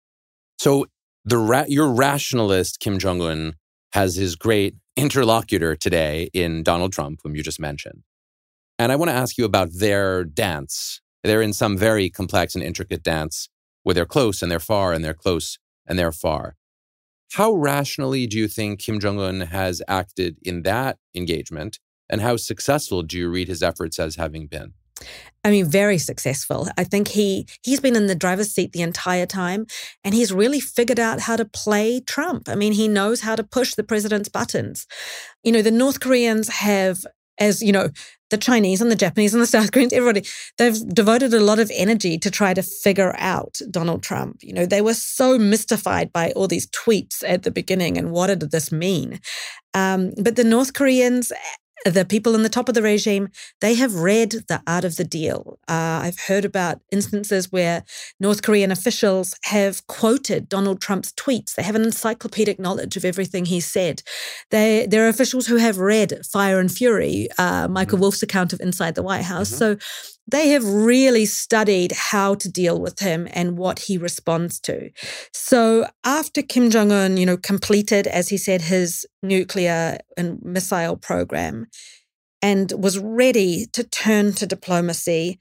So 0.58 0.88
the 1.24 1.38
ra- 1.38 1.66
your 1.68 1.91
rationalist 1.91 2.80
Kim 2.80 2.97
Jong 2.97 3.22
Un 3.22 3.53
has 3.93 4.16
his 4.16 4.36
great 4.36 4.74
interlocutor 4.97 5.76
today 5.76 6.30
in 6.34 6.64
Donald 6.64 6.93
Trump, 6.93 7.20
whom 7.24 7.36
you 7.36 7.43
just 7.43 7.60
mentioned. 7.60 8.01
And 8.78 8.91
I 8.91 8.95
want 8.95 9.09
to 9.09 9.15
ask 9.15 9.38
you 9.38 9.45
about 9.45 9.69
their 9.73 10.23
dance. 10.23 11.01
They're 11.23 11.41
in 11.41 11.53
some 11.53 11.78
very 11.78 12.09
complex 12.09 12.55
and 12.55 12.63
intricate 12.63 13.03
dance 13.03 13.49
where 13.84 13.93
they're 13.93 14.05
close 14.05 14.41
and 14.41 14.51
they're 14.51 14.59
far 14.59 14.93
and 14.93 15.03
they're 15.03 15.13
close 15.13 15.57
and 15.88 15.97
they're 15.97 16.11
far. 16.11 16.55
How 17.34 17.53
rationally 17.53 18.28
do 18.28 18.38
you 18.38 18.47
think 18.47 18.80
Kim 18.80 18.99
Jong 18.99 19.19
un 19.19 19.41
has 19.41 19.82
acted 19.88 20.38
in 20.43 20.63
that 20.63 20.97
engagement? 21.15 21.80
And 22.09 22.21
how 22.21 22.38
successful 22.38 23.01
do 23.01 23.17
you 23.17 23.30
read 23.30 23.47
his 23.47 23.63
efforts 23.63 23.97
as 23.97 24.15
having 24.15 24.47
been? 24.47 24.73
I 25.43 25.51
mean, 25.51 25.65
very 25.65 25.97
successful. 25.97 26.67
I 26.78 26.84
think 26.84 27.09
he 27.09 27.47
he's 27.61 27.80
been 27.80 27.95
in 27.95 28.07
the 28.07 28.15
driver's 28.15 28.51
seat 28.51 28.71
the 28.71 28.82
entire 28.82 29.26
time, 29.26 29.65
and 30.03 30.15
he's 30.15 30.32
really 30.32 30.59
figured 30.59 30.99
out 30.99 31.19
how 31.19 31.36
to 31.36 31.45
play 31.45 31.99
Trump. 31.99 32.47
I 32.47 32.55
mean, 32.55 32.73
he 32.73 32.88
knows 32.88 33.21
how 33.21 33.36
to 33.36 33.43
push 33.43 33.76
the 33.76 33.84
president's 33.84 34.30
buttons. 34.30 34.88
You 35.43 35.51
know, 35.51 35.61
the 35.61 35.71
North 35.71 35.99
Koreans 35.99 36.47
have 36.49 37.05
as 37.39 37.61
you 37.61 37.71
know 37.71 37.89
the 38.29 38.38
chinese 38.38 38.81
and 38.81 38.91
the 38.91 38.95
japanese 38.95 39.33
and 39.33 39.41
the 39.41 39.47
south 39.47 39.71
koreans 39.71 39.93
everybody 39.93 40.25
they've 40.57 40.88
devoted 40.89 41.33
a 41.33 41.39
lot 41.39 41.59
of 41.59 41.71
energy 41.73 42.17
to 42.17 42.31
try 42.31 42.53
to 42.53 42.63
figure 42.63 43.13
out 43.17 43.59
donald 43.69 44.03
trump. 44.03 44.38
You 44.41 44.53
know 44.53 44.65
they 44.65 44.81
were 44.81 44.93
so 44.93 45.38
mystified 45.38 46.11
by 46.11 46.31
all 46.31 46.47
these 46.47 46.67
tweets 46.67 47.23
at 47.27 47.43
the 47.43 47.51
beginning 47.51 47.97
and 47.97 48.11
what 48.11 48.27
did 48.27 48.51
this 48.51 48.71
mean? 48.71 49.19
Um, 49.73 50.13
but 50.21 50.36
the 50.36 50.43
north 50.43 50.73
koreans 50.73 51.31
the 51.86 52.03
people 52.03 52.33
in 52.33 52.43
the 52.43 52.49
top 52.49 52.67
of 52.67 52.75
the 52.75 52.81
regime, 52.81 53.29
they 53.61 53.75
have 53.75 53.93
read 53.95 54.31
The 54.47 54.61
Art 54.65 54.83
of 54.83 54.95
the 54.95 55.03
Deal. 55.03 55.59
Uh, 55.67 56.01
I've 56.03 56.19
heard 56.19 56.43
about 56.43 56.81
instances 56.91 57.51
where 57.51 57.83
North 58.19 58.41
Korean 58.41 58.71
officials 58.71 59.36
have 59.43 59.86
quoted 59.88 60.49
Donald 60.49 60.81
Trump's 60.81 61.13
tweets. 61.13 61.53
They 61.53 61.63
have 61.63 61.75
an 61.75 61.83
encyclopedic 61.83 62.59
knowledge 62.59 62.97
of 62.97 63.05
everything 63.05 63.45
he 63.45 63.59
said. 63.59 64.01
They, 64.49 64.88
there 64.89 65.05
are 65.05 65.09
officials 65.09 65.45
who 65.45 65.57
have 65.57 65.77
read 65.77 66.25
Fire 66.25 66.59
and 66.59 66.71
Fury, 66.71 67.27
uh, 67.38 67.67
Michael 67.67 67.97
mm-hmm. 67.97 68.01
Wolff's 68.01 68.23
account 68.23 68.51
of 68.51 68.59
Inside 68.59 68.95
the 68.95 69.03
White 69.03 69.23
House. 69.23 69.51
Mm-hmm. 69.51 69.79
So 69.79 70.14
they 70.28 70.49
have 70.49 70.65
really 70.65 71.26
studied 71.26 71.91
how 71.91 72.36
to 72.36 72.49
deal 72.49 72.80
with 72.80 72.99
him 72.99 73.28
and 73.32 73.57
what 73.57 73.80
he 73.80 73.97
responds 73.97 74.59
to. 74.61 74.89
So 75.34 75.88
after 76.03 76.41
Kim 76.41 76.69
Jong 76.69 76.91
Un, 76.91 77.17
you 77.17 77.26
know, 77.26 77.38
completed, 77.38 78.07
as 78.07 78.30
he 78.30 78.38
said, 78.38 78.61
his 78.61 79.05
nuclear 79.21 79.99
and 80.17 80.41
missile 80.41 80.97
program 80.97 81.67
and 82.41 82.71
was 82.78 82.99
ready 82.99 83.65
to 83.73 83.84
turn 83.84 84.34
to 84.34 84.45
diplomacy, 84.45 85.39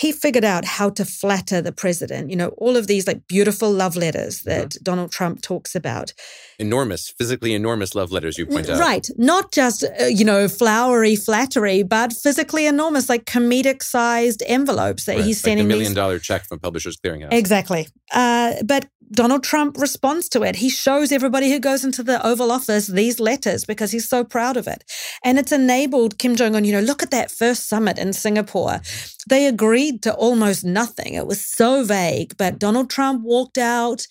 he 0.00 0.12
figured 0.12 0.44
out 0.44 0.64
how 0.64 0.88
to 0.88 1.04
flatter 1.04 1.60
the 1.60 1.72
president. 1.72 2.30
You 2.30 2.36
know, 2.36 2.48
all 2.56 2.74
of 2.74 2.86
these 2.86 3.06
like 3.06 3.26
beautiful 3.28 3.70
love 3.70 3.96
letters 3.96 4.38
mm-hmm. 4.38 4.48
that 4.48 4.68
mm-hmm. 4.70 4.82
Donald 4.82 5.12
Trump 5.12 5.42
talks 5.42 5.74
about. 5.74 6.14
Enormous, 6.58 7.12
physically 7.18 7.52
enormous 7.52 7.94
love 7.94 8.10
letters, 8.10 8.38
you 8.38 8.46
point 8.46 8.70
out. 8.70 8.80
Right. 8.80 9.06
Not 9.18 9.52
just, 9.52 9.84
uh, 9.84 10.04
you 10.04 10.24
know, 10.24 10.48
flowery 10.48 11.16
flattery, 11.16 11.82
but 11.82 12.14
physically 12.14 12.64
enormous, 12.64 13.10
like 13.10 13.26
comedic 13.26 13.82
sized 13.82 14.42
envelopes 14.46 15.04
that 15.04 15.16
right. 15.16 15.24
he's 15.24 15.40
sending. 15.40 15.66
Like 15.66 15.74
a 15.74 15.76
million 15.76 15.90
these... 15.90 15.96
dollar 15.96 16.18
check 16.18 16.46
from 16.46 16.60
Publishers 16.60 16.96
Clearinghouse. 16.96 17.32
Exactly. 17.32 17.86
Uh, 18.10 18.54
but 18.64 18.86
Donald 19.12 19.42
Trump 19.42 19.76
responds 19.76 20.28
to 20.28 20.44
it. 20.44 20.56
He 20.56 20.70
shows 20.70 21.10
everybody 21.10 21.50
who 21.50 21.58
goes 21.58 21.84
into 21.84 22.02
the 22.02 22.24
Oval 22.24 22.52
Office 22.52 22.86
these 22.86 23.18
letters 23.18 23.64
because 23.64 23.90
he's 23.90 24.08
so 24.08 24.22
proud 24.22 24.56
of 24.56 24.68
it. 24.68 24.84
And 25.24 25.38
it's 25.38 25.50
enabled 25.50 26.18
Kim 26.18 26.36
Jong 26.36 26.54
un, 26.54 26.64
you 26.64 26.72
know, 26.72 26.80
look 26.80 27.02
at 27.02 27.10
that 27.10 27.30
first 27.30 27.68
summit 27.68 27.98
in 27.98 28.12
Singapore. 28.12 28.80
They 29.28 29.46
agreed 29.46 30.02
to 30.02 30.14
almost 30.14 30.64
nothing. 30.64 31.14
It 31.14 31.26
was 31.26 31.44
so 31.44 31.84
vague, 31.84 32.36
but 32.36 32.58
Donald 32.58 32.90
Trump 32.90 33.22
walked 33.22 33.58
out 33.58 34.06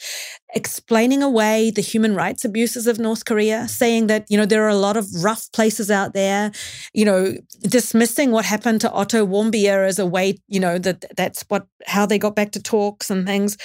explaining 0.55 1.22
away 1.22 1.72
the 1.72 1.82
human 1.82 2.16
rights 2.16 2.43
abuses 2.43 2.88
of 2.88 2.99
North 2.99 3.26
Korea, 3.26 3.68
saying 3.68 4.07
that, 4.07 4.26
you 4.30 4.38
know, 4.38 4.45
there 4.45 4.64
are 4.64 4.70
a 4.70 4.76
lot 4.76 4.97
of 4.97 5.07
rough 5.24 5.51
places 5.51 5.91
out 5.91 6.14
there, 6.14 6.51
you 6.93 7.05
know, 7.05 7.36
dismissing 7.62 8.32
what 8.32 8.45
happened 8.45 8.82
to 8.82 8.91
Otto 8.91 9.26
Warmbier 9.26 9.88
as 9.88 9.99
a 9.99 10.05
way, 10.05 10.38
you 10.47 10.60
know, 10.60 10.78
that 10.80 11.05
that's 11.16 11.43
what 11.49 11.68
how 11.86 12.05
they 12.05 12.18
got 12.18 12.36
back 12.36 12.51
to 12.51 12.62
talks 12.62 13.10
and 13.10 13.26
things. 13.26 13.57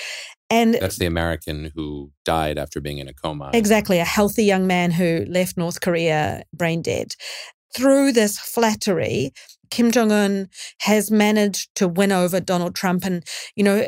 And 0.51 0.75
that's 0.75 0.99
the 0.99 1.07
American 1.07 1.73
who 1.75 2.13
died 2.25 2.59
after 2.59 2.81
being 2.81 2.99
in 2.99 3.09
a 3.09 3.15
coma. 3.15 3.51
Exactly, 3.55 3.99
a 3.99 4.05
healthy 4.05 4.45
young 4.45 4.67
man 4.67 4.91
who 4.91 5.25
left 5.29 5.57
North 5.57 5.81
Korea 5.81 6.45
brain 6.53 6.83
dead. 6.83 7.15
Through 7.75 8.13
this 8.13 8.39
flattery, 8.39 9.33
Kim 9.71 9.91
Jong 9.91 10.13
un 10.13 10.49
has 10.81 11.11
managed 11.11 11.75
to 11.77 11.89
win 11.89 12.13
over 12.13 12.41
Donald 12.41 12.75
Trump. 12.75 13.05
And, 13.05 13.25
you 13.57 13.65
know, 13.65 13.87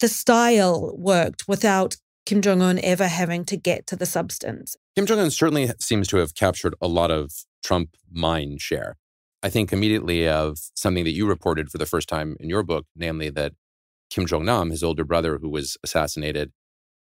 the 0.00 0.08
style 0.08 0.94
worked 0.96 1.48
without 1.48 1.96
Kim 2.26 2.42
Jong 2.42 2.62
un 2.62 2.78
ever 2.82 3.08
having 3.08 3.44
to 3.46 3.56
get 3.56 3.86
to 3.86 3.96
the 3.96 4.06
substance. 4.06 4.76
Kim 4.96 5.06
Jong 5.06 5.18
un 5.18 5.30
certainly 5.30 5.70
seems 5.80 6.08
to 6.08 6.18
have 6.18 6.34
captured 6.34 6.74
a 6.80 6.88
lot 6.88 7.10
of 7.10 7.32
Trump 7.64 7.96
mind 8.10 8.60
share. 8.60 8.96
I 9.42 9.50
think 9.50 9.72
immediately 9.72 10.28
of 10.28 10.58
something 10.74 11.04
that 11.04 11.12
you 11.12 11.26
reported 11.26 11.70
for 11.70 11.78
the 11.78 11.86
first 11.86 12.08
time 12.08 12.36
in 12.40 12.48
your 12.48 12.62
book, 12.62 12.86
namely 12.96 13.30
that 13.30 13.52
Kim 14.10 14.26
Jong 14.26 14.44
Nam, 14.44 14.70
his 14.70 14.82
older 14.82 15.04
brother 15.04 15.38
who 15.38 15.48
was 15.48 15.76
assassinated, 15.84 16.52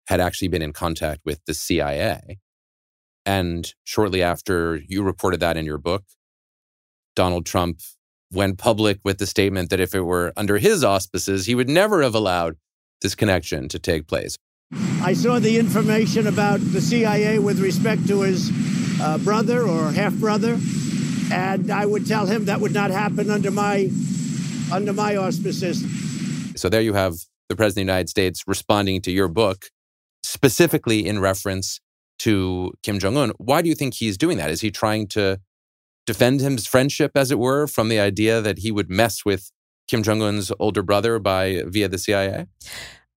had 0.06 0.20
actually 0.20 0.48
been 0.48 0.62
in 0.62 0.72
contact 0.72 1.20
with 1.24 1.40
the 1.46 1.54
CIA. 1.54 2.38
And 3.24 3.72
shortly 3.84 4.22
after 4.22 4.80
you 4.88 5.02
reported 5.02 5.40
that 5.40 5.56
in 5.56 5.66
your 5.66 5.78
book, 5.78 6.04
Donald 7.14 7.46
Trump 7.46 7.80
went 8.32 8.58
public 8.58 8.98
with 9.04 9.18
the 9.18 9.26
statement 9.26 9.70
that 9.70 9.80
if 9.80 9.94
it 9.94 10.02
were 10.02 10.32
under 10.36 10.58
his 10.58 10.82
auspices, 10.82 11.46
he 11.46 11.54
would 11.54 11.68
never 11.68 12.02
have 12.02 12.14
allowed 12.14 12.56
this 13.00 13.14
connection 13.14 13.68
to 13.68 13.78
take 13.78 14.06
place. 14.06 14.36
I 15.02 15.12
saw 15.12 15.38
the 15.38 15.58
information 15.58 16.26
about 16.26 16.60
the 16.60 16.80
CIA 16.80 17.38
with 17.38 17.60
respect 17.60 18.06
to 18.08 18.22
his 18.22 18.50
uh, 19.00 19.18
brother 19.18 19.62
or 19.62 19.90
half 19.90 20.14
brother, 20.14 20.58
and 21.30 21.70
I 21.70 21.84
would 21.84 22.06
tell 22.06 22.26
him 22.26 22.46
that 22.46 22.60
would 22.60 22.72
not 22.72 22.90
happen 22.90 23.30
under 23.30 23.50
my 23.50 23.90
under 24.72 24.92
my 24.92 25.16
auspices. 25.16 25.84
So 26.56 26.68
there 26.68 26.80
you 26.80 26.94
have 26.94 27.16
the 27.48 27.56
President 27.56 27.82
of 27.82 27.86
the 27.86 27.92
United 27.92 28.08
States 28.08 28.44
responding 28.46 29.02
to 29.02 29.10
your 29.10 29.28
book, 29.28 29.66
specifically 30.22 31.06
in 31.06 31.18
reference 31.20 31.80
to 32.20 32.72
Kim 32.82 32.98
Jong 32.98 33.16
un. 33.16 33.32
Why 33.38 33.60
do 33.60 33.68
you 33.68 33.74
think 33.74 33.94
he's 33.94 34.16
doing 34.16 34.38
that? 34.38 34.50
Is 34.50 34.60
he 34.60 34.70
trying 34.70 35.08
to 35.08 35.40
defend 36.06 36.40
his 36.40 36.66
friendship, 36.66 37.12
as 37.14 37.30
it 37.30 37.38
were, 37.38 37.66
from 37.66 37.88
the 37.88 38.00
idea 38.00 38.40
that 38.40 38.58
he 38.58 38.70
would 38.70 38.90
mess 38.90 39.24
with 39.24 39.50
Kim 39.88 40.02
Jong 40.02 40.22
un's 40.22 40.52
older 40.58 40.82
brother 40.82 41.18
by 41.18 41.62
via 41.66 41.88
the 41.88 41.98
CIA? 41.98 42.46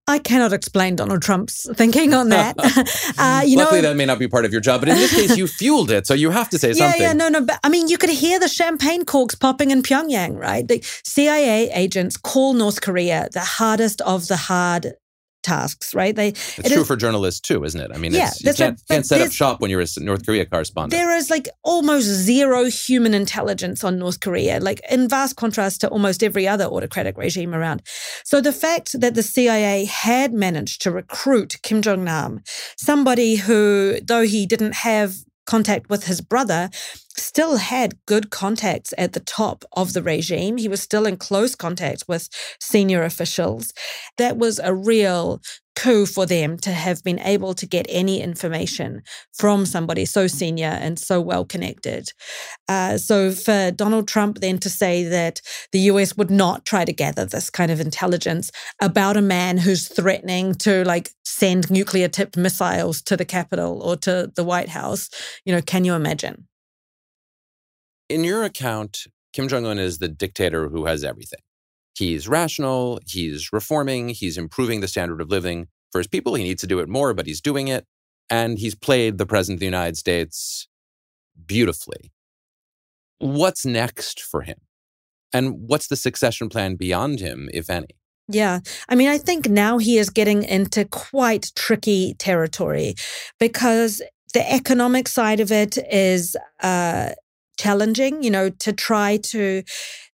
I 0.08 0.20
cannot 0.20 0.54
explain 0.54 0.96
Donald 0.96 1.24
Trump's 1.24 1.68
thinking 1.76 2.14
on 2.14 2.30
that. 2.30 2.56
uh, 3.18 3.42
you 3.44 3.58
Luckily, 3.58 3.82
know, 3.82 3.90
that 3.90 3.96
may 3.96 4.06
not 4.06 4.20
be 4.20 4.28
part 4.28 4.46
of 4.46 4.52
your 4.52 4.62
job, 4.62 4.82
but 4.82 4.90
in 4.90 4.98
this 4.98 5.16
case, 5.16 5.36
you 5.36 5.48
fueled 5.48 5.90
it, 5.90 6.06
so 6.06 6.14
you 6.14 6.30
have 6.30 6.48
to 6.50 6.60
say 6.60 6.70
yeah, 6.70 6.74
something. 6.74 7.02
Yeah, 7.02 7.14
no, 7.14 7.28
no. 7.28 7.42
But 7.42 7.60
I 7.64 7.70
mean, 7.70 7.88
you 7.88 7.98
could 7.98 8.12
hear 8.12 8.40
the 8.40 8.48
champagne 8.48 9.04
corks 9.04 9.34
popping 9.34 9.72
in 9.72 9.82
Pyongyang, 9.82 10.38
right? 10.38 10.68
The 10.68 10.80
CIA 11.04 11.72
agents 11.72 12.18
call 12.18 12.54
North 12.54 12.82
Korea 12.82 13.30
the 13.32 13.40
hardest 13.40 14.02
of 14.02 14.28
the 14.28 14.38
hard 14.38 14.94
tasks, 15.46 15.94
right? 15.94 16.16
They 16.16 16.30
it's 16.30 16.60
it 16.60 16.72
true 16.72 16.82
is, 16.82 16.88
for 16.88 16.96
journalists 16.96 17.40
too, 17.40 17.64
isn't 17.64 17.80
it? 17.80 17.92
I 17.94 17.98
mean, 17.98 18.14
yeah, 18.14 18.32
you 18.40 18.54
can't, 18.54 18.60
right. 18.60 18.88
can't 18.90 19.06
set 19.06 19.22
up 19.22 19.32
shop 19.32 19.62
when 19.62 19.70
you're 19.72 19.82
a 19.82 19.88
North 20.00 20.26
Korea 20.26 20.46
correspondent. 20.46 20.92
There 20.92 21.16
is 21.16 21.30
like 21.30 21.48
almost 21.64 22.06
zero 22.06 22.66
human 22.66 23.14
intelligence 23.14 23.84
on 23.84 24.00
North 24.00 24.20
Korea, 24.20 24.60
like 24.60 24.82
in 24.90 25.08
vast 25.08 25.36
contrast 25.36 25.82
to 25.82 25.90
almost 25.90 26.24
every 26.24 26.48
other 26.48 26.66
autocratic 26.66 27.18
regime 27.18 27.54
around. 27.54 27.84
So 28.24 28.42
the 28.42 28.52
fact 28.52 29.00
that 29.00 29.16
the 29.16 29.24
CIA 29.24 29.86
had 29.86 30.34
managed 30.34 30.82
to 30.82 30.92
recruit 30.92 31.58
Kim 31.62 31.82
Jong 31.82 32.04
Nam, 32.04 32.42
somebody 32.78 33.36
who, 33.36 34.00
though 34.04 34.24
he 34.24 34.46
didn't 34.46 34.76
have 34.76 35.16
contact 35.46 35.90
with 35.90 36.06
his 36.06 36.22
brother, 36.22 36.70
still 37.18 37.58
had 37.58 38.00
good 38.06 38.30
contacts 38.30 38.94
at 38.98 39.14
the 39.14 39.20
top 39.20 39.64
of 39.74 39.94
the 39.94 40.04
regime. 40.04 40.58
He 40.58 40.68
was 40.68 40.82
still 40.82 41.06
in 41.06 41.18
close 41.18 41.56
contact 41.56 42.04
with 42.08 42.30
senior 42.60 43.04
officials. 43.04 43.74
That 44.18 44.38
was 44.38 44.60
a 44.60 44.74
real 44.74 45.42
coup 45.76 46.06
for 46.06 46.26
them 46.26 46.58
to 46.58 46.72
have 46.72 47.04
been 47.04 47.20
able 47.20 47.54
to 47.54 47.66
get 47.66 47.86
any 47.90 48.22
information 48.22 49.04
from 49.34 49.66
somebody 49.66 50.06
so 50.06 50.26
senior 50.26 50.68
and 50.68 50.98
so 50.98 51.20
well 51.20 51.46
connected. 51.46 52.12
Uh, 52.68 52.98
so 52.98 53.32
for 53.32 53.72
Donald 53.72 54.08
Trump 54.08 54.40
then 54.40 54.58
to 54.60 54.70
say 54.70 55.04
that 55.04 55.42
the 55.72 55.80
US 55.92 56.16
would 56.16 56.32
not 56.32 56.66
try 56.66 56.86
to 56.86 56.94
gather 56.94 57.26
this 57.26 57.50
kind 57.50 57.72
of 57.72 57.82
intelligence 57.82 58.52
about 58.82 59.18
a 59.18 59.22
man 59.22 59.58
who's 59.58 59.88
threatening 59.88 60.56
to 60.56 60.84
like 60.86 61.10
send 61.24 61.70
nuclear 61.70 62.08
tipped 62.08 62.38
missiles 62.38 63.02
to 63.02 63.18
the 63.18 63.26
Capitol 63.26 63.82
or 63.84 63.98
to 63.98 64.32
the 64.36 64.44
White 64.44 64.70
House, 64.70 65.10
you 65.44 65.54
know, 65.54 65.62
can 65.62 65.84
you 65.84 65.94
imagine? 65.94 66.48
In 68.08 68.24
your 68.24 68.44
account, 68.44 69.08
Kim 69.34 69.48
Jong 69.48 69.66
un 69.66 69.80
is 69.80 69.98
the 69.98 70.08
dictator 70.08 70.70
who 70.70 70.86
has 70.86 71.04
everything. 71.04 71.40
He's 71.98 72.28
rational, 72.28 73.00
he's 73.08 73.52
reforming, 73.52 74.10
he's 74.10 74.38
improving 74.38 74.82
the 74.82 74.88
standard 74.88 75.22
of 75.22 75.30
living 75.30 75.68
for 75.92 76.00
his 76.00 76.08
people. 76.08 76.36
He 76.36 76.44
needs 76.44 76.62
to 76.62 76.68
do 76.68 76.80
it 76.80 76.90
more, 76.90 77.14
but 77.14 77.26
he's 77.26 77.42
doing 77.42 77.68
it. 77.68 77.86
And 78.30 78.60
he's 78.60 78.76
played 78.76 79.18
the 79.18 79.26
president 79.26 79.58
of 79.58 79.60
the 79.62 79.66
United 79.66 79.98
States 79.98 80.68
beautifully. 81.46 82.12
What's 83.20 83.66
next 83.66 84.22
for 84.22 84.42
him? 84.42 84.58
And 85.34 85.68
what's 85.68 85.88
the 85.88 85.96
succession 85.96 86.50
plan 86.50 86.76
beyond 86.76 87.20
him, 87.20 87.50
if 87.54 87.70
any? 87.70 87.98
Yeah. 88.28 88.60
I 88.90 88.96
mean, 88.96 89.10
I 89.10 89.18
think 89.18 89.48
now 89.48 89.78
he 89.78 89.98
is 89.98 90.10
getting 90.10 90.44
into 90.44 90.86
quite 90.86 91.52
tricky 91.56 92.16
territory 92.16 92.96
because 93.40 94.02
the 94.34 94.52
economic 94.52 95.08
side 95.08 95.40
of 95.40 95.52
it 95.52 95.78
is 95.92 96.36
uh, 96.62 97.12
challenging, 97.58 98.24
you 98.24 98.32
know, 98.32 98.50
to 98.50 98.74
try 98.74 99.18
to 99.18 99.64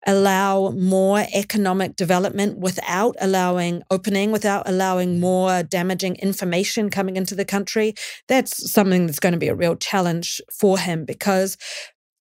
allow 0.05 0.69
more 0.71 1.25
economic 1.33 1.95
development 1.97 2.57
without 2.57 3.15
allowing 3.19 3.83
opening, 3.91 4.31
without 4.31 4.67
allowing 4.67 5.15
mm. 5.15 5.19
more 5.19 5.63
damaging 5.63 6.15
information 6.15 6.89
coming 6.89 7.17
into 7.17 7.35
the 7.35 7.45
country. 7.45 7.93
That's 8.27 8.71
something 8.71 9.05
that's 9.05 9.19
going 9.19 9.33
to 9.33 9.39
be 9.39 9.49
a 9.49 9.55
real 9.55 9.75
challenge 9.75 10.41
for 10.51 10.79
him 10.79 11.03
because 11.03 11.57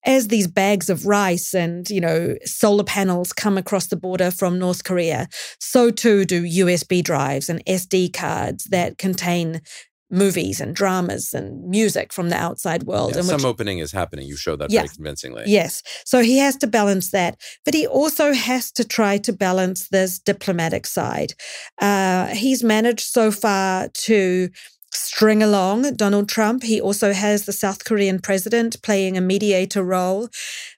as 0.05 0.29
these 0.29 0.47
bags 0.47 0.89
of 0.89 1.05
rice 1.05 1.53
and 1.53 1.91
you 1.91 2.01
know 2.01 2.37
solar 2.45 2.85
panels 2.85 3.33
come 3.33 3.59
across 3.59 3.89
the 3.89 3.97
border 3.97 4.31
from 4.31 4.59
North 4.59 4.85
Korea, 4.85 5.29
so 5.61 5.91
too 5.91 6.25
do 6.25 6.43
USB 6.43 7.03
drives 7.03 7.49
and 7.49 7.65
SD 7.67 8.13
cards 8.13 8.65
that 8.65 8.99
contain 8.99 9.61
movies 10.11 10.61
and 10.61 10.75
dramas 10.75 11.35
and 11.35 11.69
music 11.69 12.13
from 12.13 12.29
the 12.29 12.37
outside 12.37 12.85
world. 12.85 13.13
Yeah, 13.13 13.19
and 13.19 13.27
some 13.27 13.37
which, 13.39 13.45
opening 13.45 13.79
is 13.79 13.93
happening. 13.93 14.27
You 14.27 14.37
show 14.37 14.57
that 14.57 14.71
yeah, 14.71 14.81
very 14.81 14.89
convincingly. 14.95 15.45
Yes. 15.47 15.83
So 16.05 16.21
he 16.21 16.39
has 16.39 16.57
to 16.59 16.67
balance 16.67 17.11
that. 17.11 17.41
But 17.65 17.75
he 17.75 17.87
also 17.87 18.33
has 18.33 18.71
to 18.73 18.85
try 18.85 19.19
to 19.19 19.33
balance 19.33 19.89
this 19.89 20.19
diplomatic 20.19 20.87
side. 20.87 21.35
Uh, 21.81 22.27
he's 22.29 22.63
managed 22.63 23.07
so 23.07 23.31
far 23.31 23.89
to 23.89 24.49
string 24.93 25.43
along 25.43 25.95
Donald 25.95 26.29
Trump. 26.29 26.63
He 26.63 26.81
also 26.81 27.13
has 27.13 27.45
the 27.45 27.53
South 27.53 27.85
Korean 27.85 28.21
president 28.21 28.83
playing 28.83 29.17
a 29.17 29.21
mediator 29.21 29.83
role. 29.83 30.29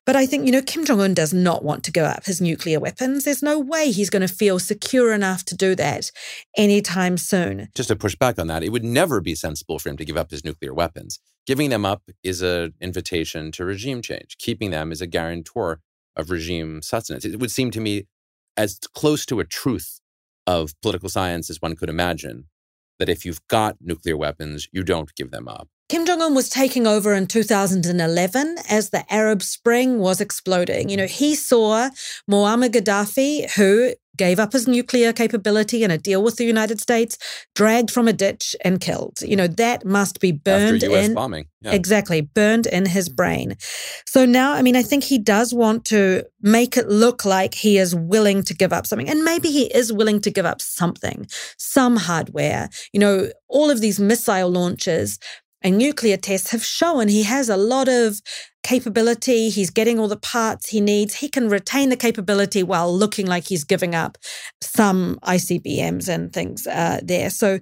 But 0.07 0.17
I 0.17 0.27
think, 0.27 0.47
you 0.47 0.53
know, 0.53 0.63
Kim 0.63 0.85
Jong 0.85 1.01
un 1.01 1.15
does 1.15 1.35
not 1.35 1.65
want 1.65 1.85
to 1.85 1.93
give 1.93 2.05
up 2.05 2.25
his 2.25 2.41
nuclear 2.41 2.81
weapons. 2.81 3.25
There's 3.25 3.43
no 3.43 3.59
way 3.59 3.91
he's 3.91 4.11
going 4.11 4.27
to 4.27 4.33
feel 4.33 4.59
secure 4.59 5.13
enough 5.13 5.45
to 5.47 5.57
do 5.57 5.75
that 5.75 6.11
anytime 6.57 7.19
soon. 7.19 7.69
Just 7.75 7.89
to 7.89 7.97
push 7.97 8.15
back 8.15 8.39
on 8.39 8.47
that, 8.47 8.63
it 8.63 8.71
would 8.71 8.85
never 8.85 9.21
be 9.21 9.35
sensible 9.35 9.79
for 9.79 9.89
him 9.89 9.97
to 9.97 10.05
give 10.05 10.17
up 10.17 10.31
his 10.31 10.45
nuclear 10.45 10.73
weapons. 10.73 11.19
Giving 11.47 11.71
them 11.71 11.85
up 11.85 12.03
is 12.23 12.43
an 12.43 12.75
invitation 12.81 13.53
to 13.53 13.65
regime 13.65 14.03
change. 14.03 14.37
Keeping 14.39 14.71
them 14.71 14.93
is 14.93 15.01
a 15.01 15.07
guarantor 15.07 15.81
of 16.17 16.31
regime 16.31 16.83
sustenance. 16.83 17.25
It 17.25 17.41
would 17.41 17.51
seem 17.51 17.71
to 17.71 17.81
me 17.81 18.07
as 18.57 18.79
close 18.95 19.25
to 19.27 19.41
a 19.41 19.45
truth 19.45 20.01
of 20.47 20.73
political 20.83 21.09
science 21.09 21.49
as 21.49 21.63
one 21.63 21.77
could 21.77 21.89
imagine 21.89 22.47
that 22.99 23.09
if 23.09 23.25
you've 23.25 23.47
got 23.49 23.77
nuclear 23.81 24.17
weapons, 24.17 24.69
you 24.73 24.83
don't 24.83 25.15
give 25.15 25.31
them 25.31 25.49
up. 25.49 25.69
Kim 25.89 26.05
Jong 26.05 26.21
un 26.21 26.35
was 26.35 26.51
taking 26.51 26.87
over 26.87 27.15
in 27.15 27.27
2011 27.27 28.57
as 28.69 28.91
the 28.91 29.11
Arab 29.11 29.43
Spring 29.43 30.01
was 30.01 30.21
exploding. 30.21 30.91
You 30.91 30.99
know, 30.99 31.07
he 31.07 31.35
saw 31.35 31.89
Muammar 32.31 32.69
Gaddafi, 32.69 33.51
who 33.53 33.95
gave 34.19 34.39
up 34.39 34.53
his 34.53 34.69
nuclear 34.69 35.13
capability 35.13 35.83
in 35.85 35.91
a 35.91 35.97
deal 35.97 36.23
with 36.23 36.37
the 36.37 36.45
United 36.45 36.81
States, 36.81 37.17
dragged 37.55 37.91
from 37.91 38.09
a 38.09 38.13
ditch 38.13 38.55
and 38.63 38.81
killed. 38.81 39.19
You 39.23 39.37
know, 39.37 39.47
that 39.47 39.85
must 39.87 40.21
be 40.21 40.33
burned 40.33 40.83
After 40.83 40.97
US 40.97 41.07
in. 41.07 41.15
bombing. 41.15 41.47
Yeah. 41.61 41.73
Exactly, 41.73 42.21
burned 42.21 42.67
in 42.67 42.87
his 42.87 43.09
brain. 43.09 43.57
So 44.07 44.25
now, 44.25 44.53
I 44.53 44.63
mean, 44.63 44.77
I 44.77 44.83
think 44.83 45.03
he 45.03 45.19
does 45.19 45.53
want 45.53 45.85
to 45.87 46.25
make 46.41 46.77
it 46.77 46.89
look 46.89 47.25
like 47.25 47.55
he 47.55 47.79
is 47.79 47.95
willing 47.95 48.43
to 48.45 48.55
give 48.55 48.73
up 48.73 48.87
something. 48.87 49.09
And 49.09 49.25
maybe 49.25 49.49
he 49.51 49.67
is 49.75 49.93
willing 49.93 50.21
to 50.21 50.31
give 50.31 50.47
up 50.47 50.61
something, 50.61 51.27
some 51.57 51.97
hardware. 51.97 52.69
You 52.93 53.01
know, 53.01 53.31
all 53.49 53.71
of 53.71 53.81
these 53.81 53.99
missile 53.99 54.51
launches 54.51 55.19
and 55.63 55.77
nuclear 55.77 56.17
tests 56.17 56.51
have 56.51 56.65
shown 56.65 57.09
he 57.09 57.25
has 57.25 57.49
a 57.49 57.57
lot 57.57 57.89
of 57.89 58.21
capability. 58.63 59.51
He's 59.51 59.71
getting 59.71 59.99
all 59.99 60.09
the 60.09 60.17
parts 60.17 60.69
he 60.69 60.81
needs. 60.81 61.17
He 61.17 61.29
can 61.29 61.49
retain 61.49 61.89
the 61.89 61.97
capability 61.97 62.63
while 62.63 62.95
looking 62.95 63.27
like 63.27 63.49
he's 63.49 63.65
giving 63.65 63.95
up 63.95 64.19
some 64.63 65.19
ICBMs 65.23 66.09
and 66.09 66.33
things 66.33 66.67
uh, 66.67 67.01
there. 67.03 67.31
So 67.31 67.59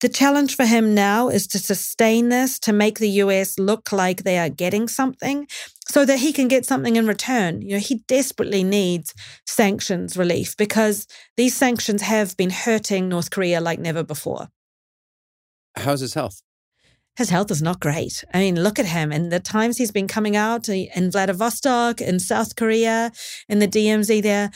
the 0.00 0.08
challenge 0.08 0.56
for 0.56 0.64
him 0.64 0.94
now 0.94 1.28
is 1.28 1.46
to 1.48 1.58
sustain 1.58 2.30
this, 2.30 2.58
to 2.60 2.72
make 2.72 2.98
the 2.98 3.10
US 3.10 3.58
look 3.58 3.92
like 3.92 4.22
they 4.22 4.38
are 4.38 4.48
getting 4.48 4.88
something 4.88 5.46
so 5.88 6.04
that 6.04 6.20
he 6.20 6.32
can 6.32 6.48
get 6.48 6.64
something 6.64 6.96
in 6.96 7.06
return. 7.06 7.60
You 7.62 7.74
know, 7.74 7.80
he 7.80 8.02
desperately 8.08 8.64
needs 8.64 9.14
sanctions 9.46 10.16
relief 10.16 10.56
because 10.56 11.06
these 11.36 11.54
sanctions 11.54 12.02
have 12.02 12.36
been 12.36 12.50
hurting 12.50 13.08
North 13.08 13.30
Korea 13.30 13.60
like 13.60 13.78
never 13.78 14.02
before. 14.02 14.48
How's 15.76 16.00
his 16.00 16.14
health? 16.14 16.42
His 17.16 17.30
health 17.30 17.50
is 17.50 17.62
not 17.62 17.80
great. 17.80 18.24
I 18.32 18.38
mean, 18.38 18.62
look 18.62 18.78
at 18.78 18.86
him 18.86 19.12
and 19.12 19.30
the 19.30 19.40
times 19.40 19.76
he's 19.76 19.90
been 19.90 20.08
coming 20.08 20.36
out 20.36 20.68
in 20.68 21.10
Vladivostok, 21.10 22.00
in 22.00 22.18
South 22.18 22.56
Korea, 22.56 23.12
in 23.48 23.58
the 23.58 23.68
DMZ 23.68 24.22
there. 24.22 24.50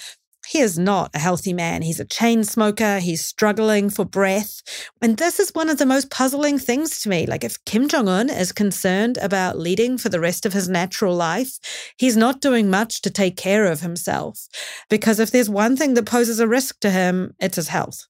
He 0.47 0.61
is 0.61 0.79
not 0.79 1.11
a 1.15 1.19
healthy 1.19 1.53
man. 1.53 1.83
He's 1.83 2.01
a 2.01 2.05
chain 2.05 2.45
smoker. 2.45 2.99
He's 2.99 3.25
struggling 3.25 3.89
for 3.89 4.05
breath. 4.05 4.61
And 5.01 5.17
this 5.17 5.41
is 5.41 5.55
one 5.55 5.71
of 5.71 5.79
the 5.79 5.87
most 5.87 6.11
puzzling 6.11 6.59
things 6.59 7.01
to 7.01 7.09
me. 7.09 7.25
Like, 7.27 7.45
if 7.45 7.65
Kim 7.65 7.89
Jong 7.89 8.09
un 8.09 8.29
is 8.29 8.53
concerned 8.53 9.19
about 9.23 9.59
leading 9.59 9.97
for 9.97 10.11
the 10.11 10.21
rest 10.21 10.45
of 10.45 10.53
his 10.53 10.69
natural 10.69 11.17
life, 11.17 11.59
he's 11.97 12.17
not 12.17 12.43
doing 12.43 12.69
much 12.69 13.01
to 13.03 13.11
take 13.11 13.37
care 13.37 13.65
of 13.65 13.81
himself. 13.81 14.47
Because 14.91 15.19
if 15.19 15.31
there's 15.31 15.49
one 15.49 15.77
thing 15.77 15.95
that 15.95 16.05
poses 16.05 16.41
a 16.41 16.49
risk 16.49 16.79
to 16.81 16.91
him, 16.91 17.35
it's 17.41 17.57
his 17.57 17.69
health. 17.69 18.07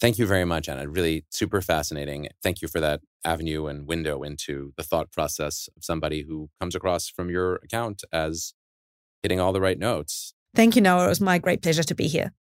Thank 0.00 0.18
you 0.18 0.26
very 0.26 0.44
much, 0.44 0.68
Anna. 0.68 0.88
Really 0.88 1.24
super 1.30 1.62
fascinating. 1.62 2.28
Thank 2.42 2.60
you 2.60 2.68
for 2.68 2.80
that 2.80 3.00
avenue 3.24 3.66
and 3.66 3.86
window 3.86 4.22
into 4.22 4.72
the 4.76 4.82
thought 4.82 5.10
process 5.10 5.68
of 5.76 5.84
somebody 5.84 6.22
who 6.22 6.50
comes 6.60 6.74
across 6.74 7.08
from 7.08 7.30
your 7.30 7.56
account 7.56 8.02
as 8.12 8.54
hitting 9.22 9.40
all 9.40 9.52
the 9.52 9.60
right 9.60 9.78
notes. 9.78 10.34
Thank 10.54 10.76
you, 10.76 10.82
Noah. 10.82 11.06
It 11.06 11.08
was 11.08 11.20
my 11.20 11.38
great 11.38 11.62
pleasure 11.62 11.82
to 11.82 11.94
be 11.94 12.08
here. 12.08 12.32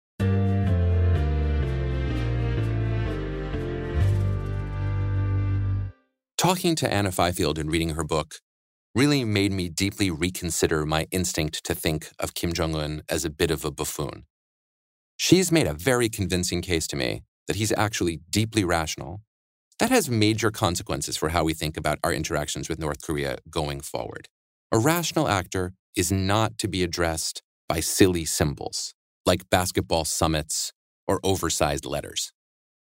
Talking 6.37 6.73
to 6.75 6.91
Anna 6.91 7.11
Fifield 7.11 7.59
and 7.59 7.71
reading 7.71 7.91
her 7.91 8.03
book 8.03 8.39
really 8.95 9.23
made 9.23 9.53
me 9.53 9.69
deeply 9.69 10.09
reconsider 10.09 10.85
my 10.85 11.07
instinct 11.11 11.63
to 11.63 11.75
think 11.75 12.09
of 12.19 12.33
Kim 12.33 12.51
Jong 12.51 12.75
un 12.75 13.03
as 13.07 13.23
a 13.23 13.29
bit 13.29 13.51
of 13.51 13.63
a 13.63 13.71
buffoon. 13.71 14.25
She's 15.15 15.51
made 15.51 15.67
a 15.67 15.73
very 15.73 16.09
convincing 16.09 16.63
case 16.63 16.87
to 16.87 16.95
me 16.95 17.21
that 17.47 17.57
he's 17.57 17.71
actually 17.77 18.21
deeply 18.29 18.63
rational. 18.63 19.21
That 19.81 19.89
has 19.89 20.11
major 20.11 20.51
consequences 20.51 21.17
for 21.17 21.29
how 21.29 21.43
we 21.43 21.55
think 21.55 21.75
about 21.75 21.97
our 22.03 22.13
interactions 22.13 22.69
with 22.69 22.77
North 22.77 23.01
Korea 23.01 23.39
going 23.49 23.81
forward. 23.81 24.27
A 24.71 24.77
rational 24.77 25.27
actor 25.27 25.73
is 25.95 26.11
not 26.11 26.59
to 26.59 26.67
be 26.67 26.83
addressed 26.83 27.41
by 27.67 27.79
silly 27.79 28.23
symbols 28.23 28.93
like 29.25 29.49
basketball 29.49 30.05
summits 30.05 30.71
or 31.07 31.19
oversized 31.23 31.83
letters. 31.83 32.31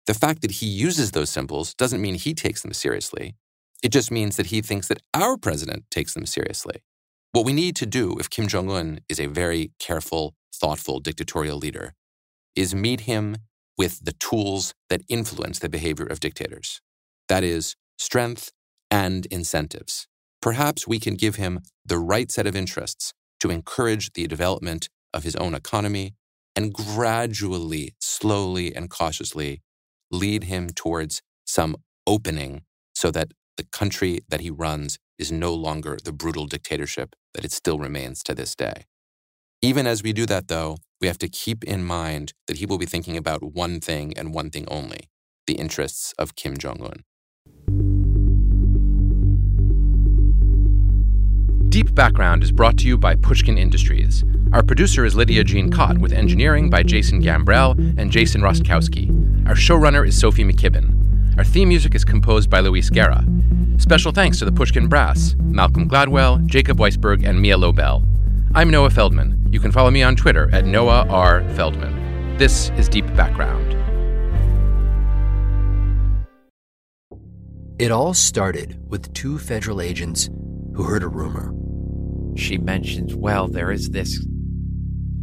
The 0.06 0.12
fact 0.12 0.42
that 0.42 0.60
he 0.60 0.66
uses 0.66 1.12
those 1.12 1.30
symbols 1.30 1.72
doesn't 1.72 2.02
mean 2.02 2.16
he 2.16 2.34
takes 2.34 2.60
them 2.60 2.74
seriously. 2.74 3.36
It 3.82 3.90
just 3.90 4.10
means 4.10 4.36
that 4.36 4.48
he 4.48 4.60
thinks 4.60 4.88
that 4.88 5.00
our 5.14 5.38
president 5.38 5.84
takes 5.90 6.12
them 6.12 6.26
seriously. 6.26 6.82
What 7.32 7.46
we 7.46 7.54
need 7.54 7.74
to 7.76 7.86
do 7.86 8.18
if 8.18 8.28
Kim 8.28 8.48
Jong 8.48 8.70
un 8.70 9.00
is 9.08 9.18
a 9.18 9.28
very 9.28 9.70
careful, 9.78 10.34
thoughtful 10.54 11.00
dictatorial 11.00 11.56
leader 11.56 11.94
is 12.54 12.74
meet 12.74 13.02
him 13.12 13.38
with 13.78 14.04
the 14.04 14.12
tools 14.12 14.74
that 14.90 15.02
influence 15.08 15.58
the 15.58 15.68
behavior 15.68 16.06
of 16.06 16.20
dictators. 16.20 16.80
That 17.28 17.42
is, 17.44 17.76
strength 17.98 18.50
and 18.90 19.26
incentives. 19.26 20.06
Perhaps 20.40 20.86
we 20.86 20.98
can 20.98 21.14
give 21.14 21.36
him 21.36 21.60
the 21.84 21.98
right 21.98 22.30
set 22.30 22.46
of 22.46 22.56
interests 22.56 23.12
to 23.40 23.50
encourage 23.50 24.12
the 24.12 24.26
development 24.26 24.88
of 25.14 25.24
his 25.24 25.36
own 25.36 25.54
economy 25.54 26.14
and 26.54 26.72
gradually, 26.72 27.94
slowly, 28.00 28.74
and 28.74 28.90
cautiously 28.90 29.62
lead 30.10 30.44
him 30.44 30.68
towards 30.68 31.22
some 31.46 31.76
opening 32.06 32.62
so 32.94 33.10
that 33.10 33.28
the 33.56 33.64
country 33.64 34.20
that 34.28 34.40
he 34.40 34.50
runs 34.50 34.98
is 35.18 35.32
no 35.32 35.54
longer 35.54 35.98
the 36.04 36.12
brutal 36.12 36.46
dictatorship 36.46 37.14
that 37.34 37.44
it 37.44 37.52
still 37.52 37.78
remains 37.78 38.22
to 38.22 38.34
this 38.34 38.54
day. 38.54 38.84
Even 39.60 39.86
as 39.86 40.02
we 40.02 40.12
do 40.12 40.26
that, 40.26 40.48
though, 40.48 40.78
we 41.02 41.08
have 41.08 41.18
to 41.18 41.28
keep 41.28 41.64
in 41.64 41.84
mind 41.84 42.32
that 42.46 42.58
he 42.58 42.64
will 42.64 42.78
be 42.78 42.86
thinking 42.86 43.16
about 43.16 43.42
one 43.42 43.80
thing 43.80 44.16
and 44.16 44.32
one 44.32 44.48
thing 44.48 44.64
only 44.68 45.08
the 45.48 45.54
interests 45.54 46.14
of 46.20 46.36
Kim 46.36 46.56
Jong 46.56 46.80
un. 46.80 47.02
Deep 51.68 51.92
Background 51.96 52.44
is 52.44 52.52
brought 52.52 52.78
to 52.78 52.86
you 52.86 52.96
by 52.96 53.16
Pushkin 53.16 53.58
Industries. 53.58 54.22
Our 54.52 54.62
producer 54.62 55.04
is 55.04 55.16
Lydia 55.16 55.42
Jean 55.42 55.68
Cott, 55.68 55.98
with 55.98 56.12
engineering 56.12 56.70
by 56.70 56.84
Jason 56.84 57.20
Gambrell 57.20 57.98
and 57.98 58.12
Jason 58.12 58.40
Rostkowski. 58.40 59.08
Our 59.48 59.54
showrunner 59.54 60.06
is 60.06 60.16
Sophie 60.16 60.44
McKibben. 60.44 61.36
Our 61.38 61.44
theme 61.44 61.70
music 61.70 61.96
is 61.96 62.04
composed 62.04 62.48
by 62.48 62.60
Luis 62.60 62.88
Guerra. 62.88 63.24
Special 63.78 64.12
thanks 64.12 64.38
to 64.38 64.44
the 64.44 64.52
Pushkin 64.52 64.86
Brass, 64.86 65.34
Malcolm 65.40 65.88
Gladwell, 65.88 66.46
Jacob 66.46 66.78
Weisberg, 66.78 67.26
and 67.26 67.42
Mia 67.42 67.56
Lobel. 67.56 68.06
I'm 68.54 68.68
Noah 68.68 68.90
Feldman. 68.90 69.48
You 69.50 69.60
can 69.60 69.72
follow 69.72 69.90
me 69.90 70.02
on 70.02 70.14
Twitter 70.14 70.50
at 70.52 70.66
Noah 70.66 71.06
R. 71.08 71.42
Feldman. 71.54 72.36
This 72.36 72.68
is 72.76 72.86
Deep 72.86 73.06
Background. 73.16 73.72
It 77.78 77.90
all 77.90 78.12
started 78.12 78.78
with 78.90 79.10
two 79.14 79.38
federal 79.38 79.80
agents 79.80 80.28
who 80.74 80.82
heard 80.82 81.02
a 81.02 81.08
rumor. 81.08 81.54
She 82.36 82.58
mentions, 82.58 83.14
well, 83.14 83.48
there 83.48 83.72
is 83.72 83.88
this 83.88 84.22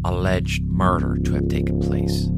alleged 0.03 0.63
murder 0.63 1.19
to 1.23 1.33
have 1.33 1.47
taken 1.49 1.79
place. 1.79 2.29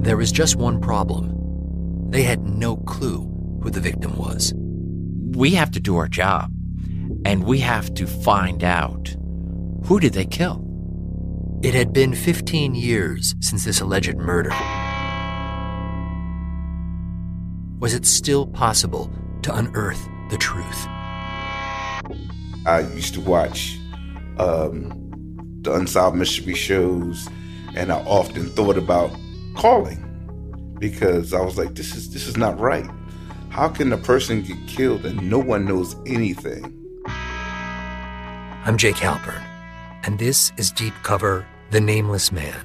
There 0.00 0.16
was 0.16 0.32
just 0.32 0.56
one 0.56 0.80
problem. 0.80 2.10
They 2.10 2.24
had 2.24 2.44
no 2.44 2.76
clue 2.76 3.20
who 3.62 3.70
the 3.70 3.78
victim 3.78 4.16
was. 4.16 4.52
We 4.56 5.52
have 5.52 5.70
to 5.70 5.80
do 5.80 5.96
our 5.96 6.08
job, 6.08 6.50
and 7.24 7.44
we 7.44 7.60
have 7.60 7.94
to 7.94 8.08
find 8.08 8.64
out 8.64 9.14
who 9.84 10.00
did 10.00 10.12
they 10.12 10.24
kill? 10.26 10.64
It 11.62 11.74
had 11.74 11.92
been 11.92 12.14
15 12.14 12.74
years 12.74 13.34
since 13.40 13.64
this 13.64 13.80
alleged 13.80 14.16
murder. 14.16 14.50
Was 17.80 17.94
it 17.94 18.06
still 18.06 18.46
possible 18.46 19.10
to 19.42 19.54
unearth 19.54 20.08
the 20.30 20.36
truth? 20.36 20.86
I 22.66 22.80
used 22.94 23.14
to 23.14 23.20
watch 23.20 23.78
um, 24.38 24.92
the 25.62 25.74
Unsolved 25.74 26.16
Mystery 26.16 26.54
shows, 26.54 27.28
and 27.74 27.90
I 27.90 28.00
often 28.00 28.48
thought 28.50 28.76
about 28.76 29.10
calling 29.56 30.06
because 30.78 31.32
I 31.32 31.40
was 31.40 31.56
like, 31.58 31.74
"This 31.74 31.94
is 31.94 32.10
this 32.10 32.26
is 32.26 32.36
not 32.36 32.58
right. 32.60 32.88
How 33.48 33.68
can 33.68 33.92
a 33.92 33.98
person 33.98 34.42
get 34.42 34.58
killed 34.66 35.04
and 35.04 35.28
no 35.28 35.38
one 35.38 35.64
knows 35.64 35.96
anything?" 36.06 36.76
I'm 38.66 38.76
Jake 38.76 38.96
Halpern, 38.96 39.42
and 40.04 40.18
this 40.18 40.52
is 40.56 40.70
Deep 40.70 40.94
Cover: 41.02 41.46
The 41.70 41.80
Nameless 41.80 42.32
Man. 42.32 42.64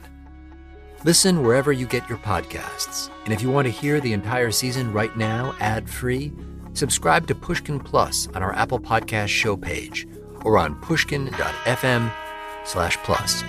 Listen 1.03 1.43
wherever 1.43 1.71
you 1.71 1.85
get 1.85 2.07
your 2.09 2.17
podcasts, 2.17 3.09
and 3.25 3.33
if 3.33 3.41
you 3.41 3.49
want 3.51 3.65
to 3.65 3.71
hear 3.71 3.99
the 3.99 4.13
entire 4.13 4.51
season 4.51 4.91
right 4.91 5.15
now, 5.17 5.55
ad-free 5.59 6.33
subscribe 6.73 7.27
to 7.27 7.35
Pushkin 7.35 7.79
Plus 7.79 8.27
on 8.35 8.43
our 8.43 8.53
Apple 8.53 8.79
Podcast 8.79 9.29
show 9.29 9.55
page 9.55 10.07
or 10.43 10.57
on 10.57 10.75
pushkin.fm 10.81 12.11
slash 12.65 12.97
plus. 12.97 13.43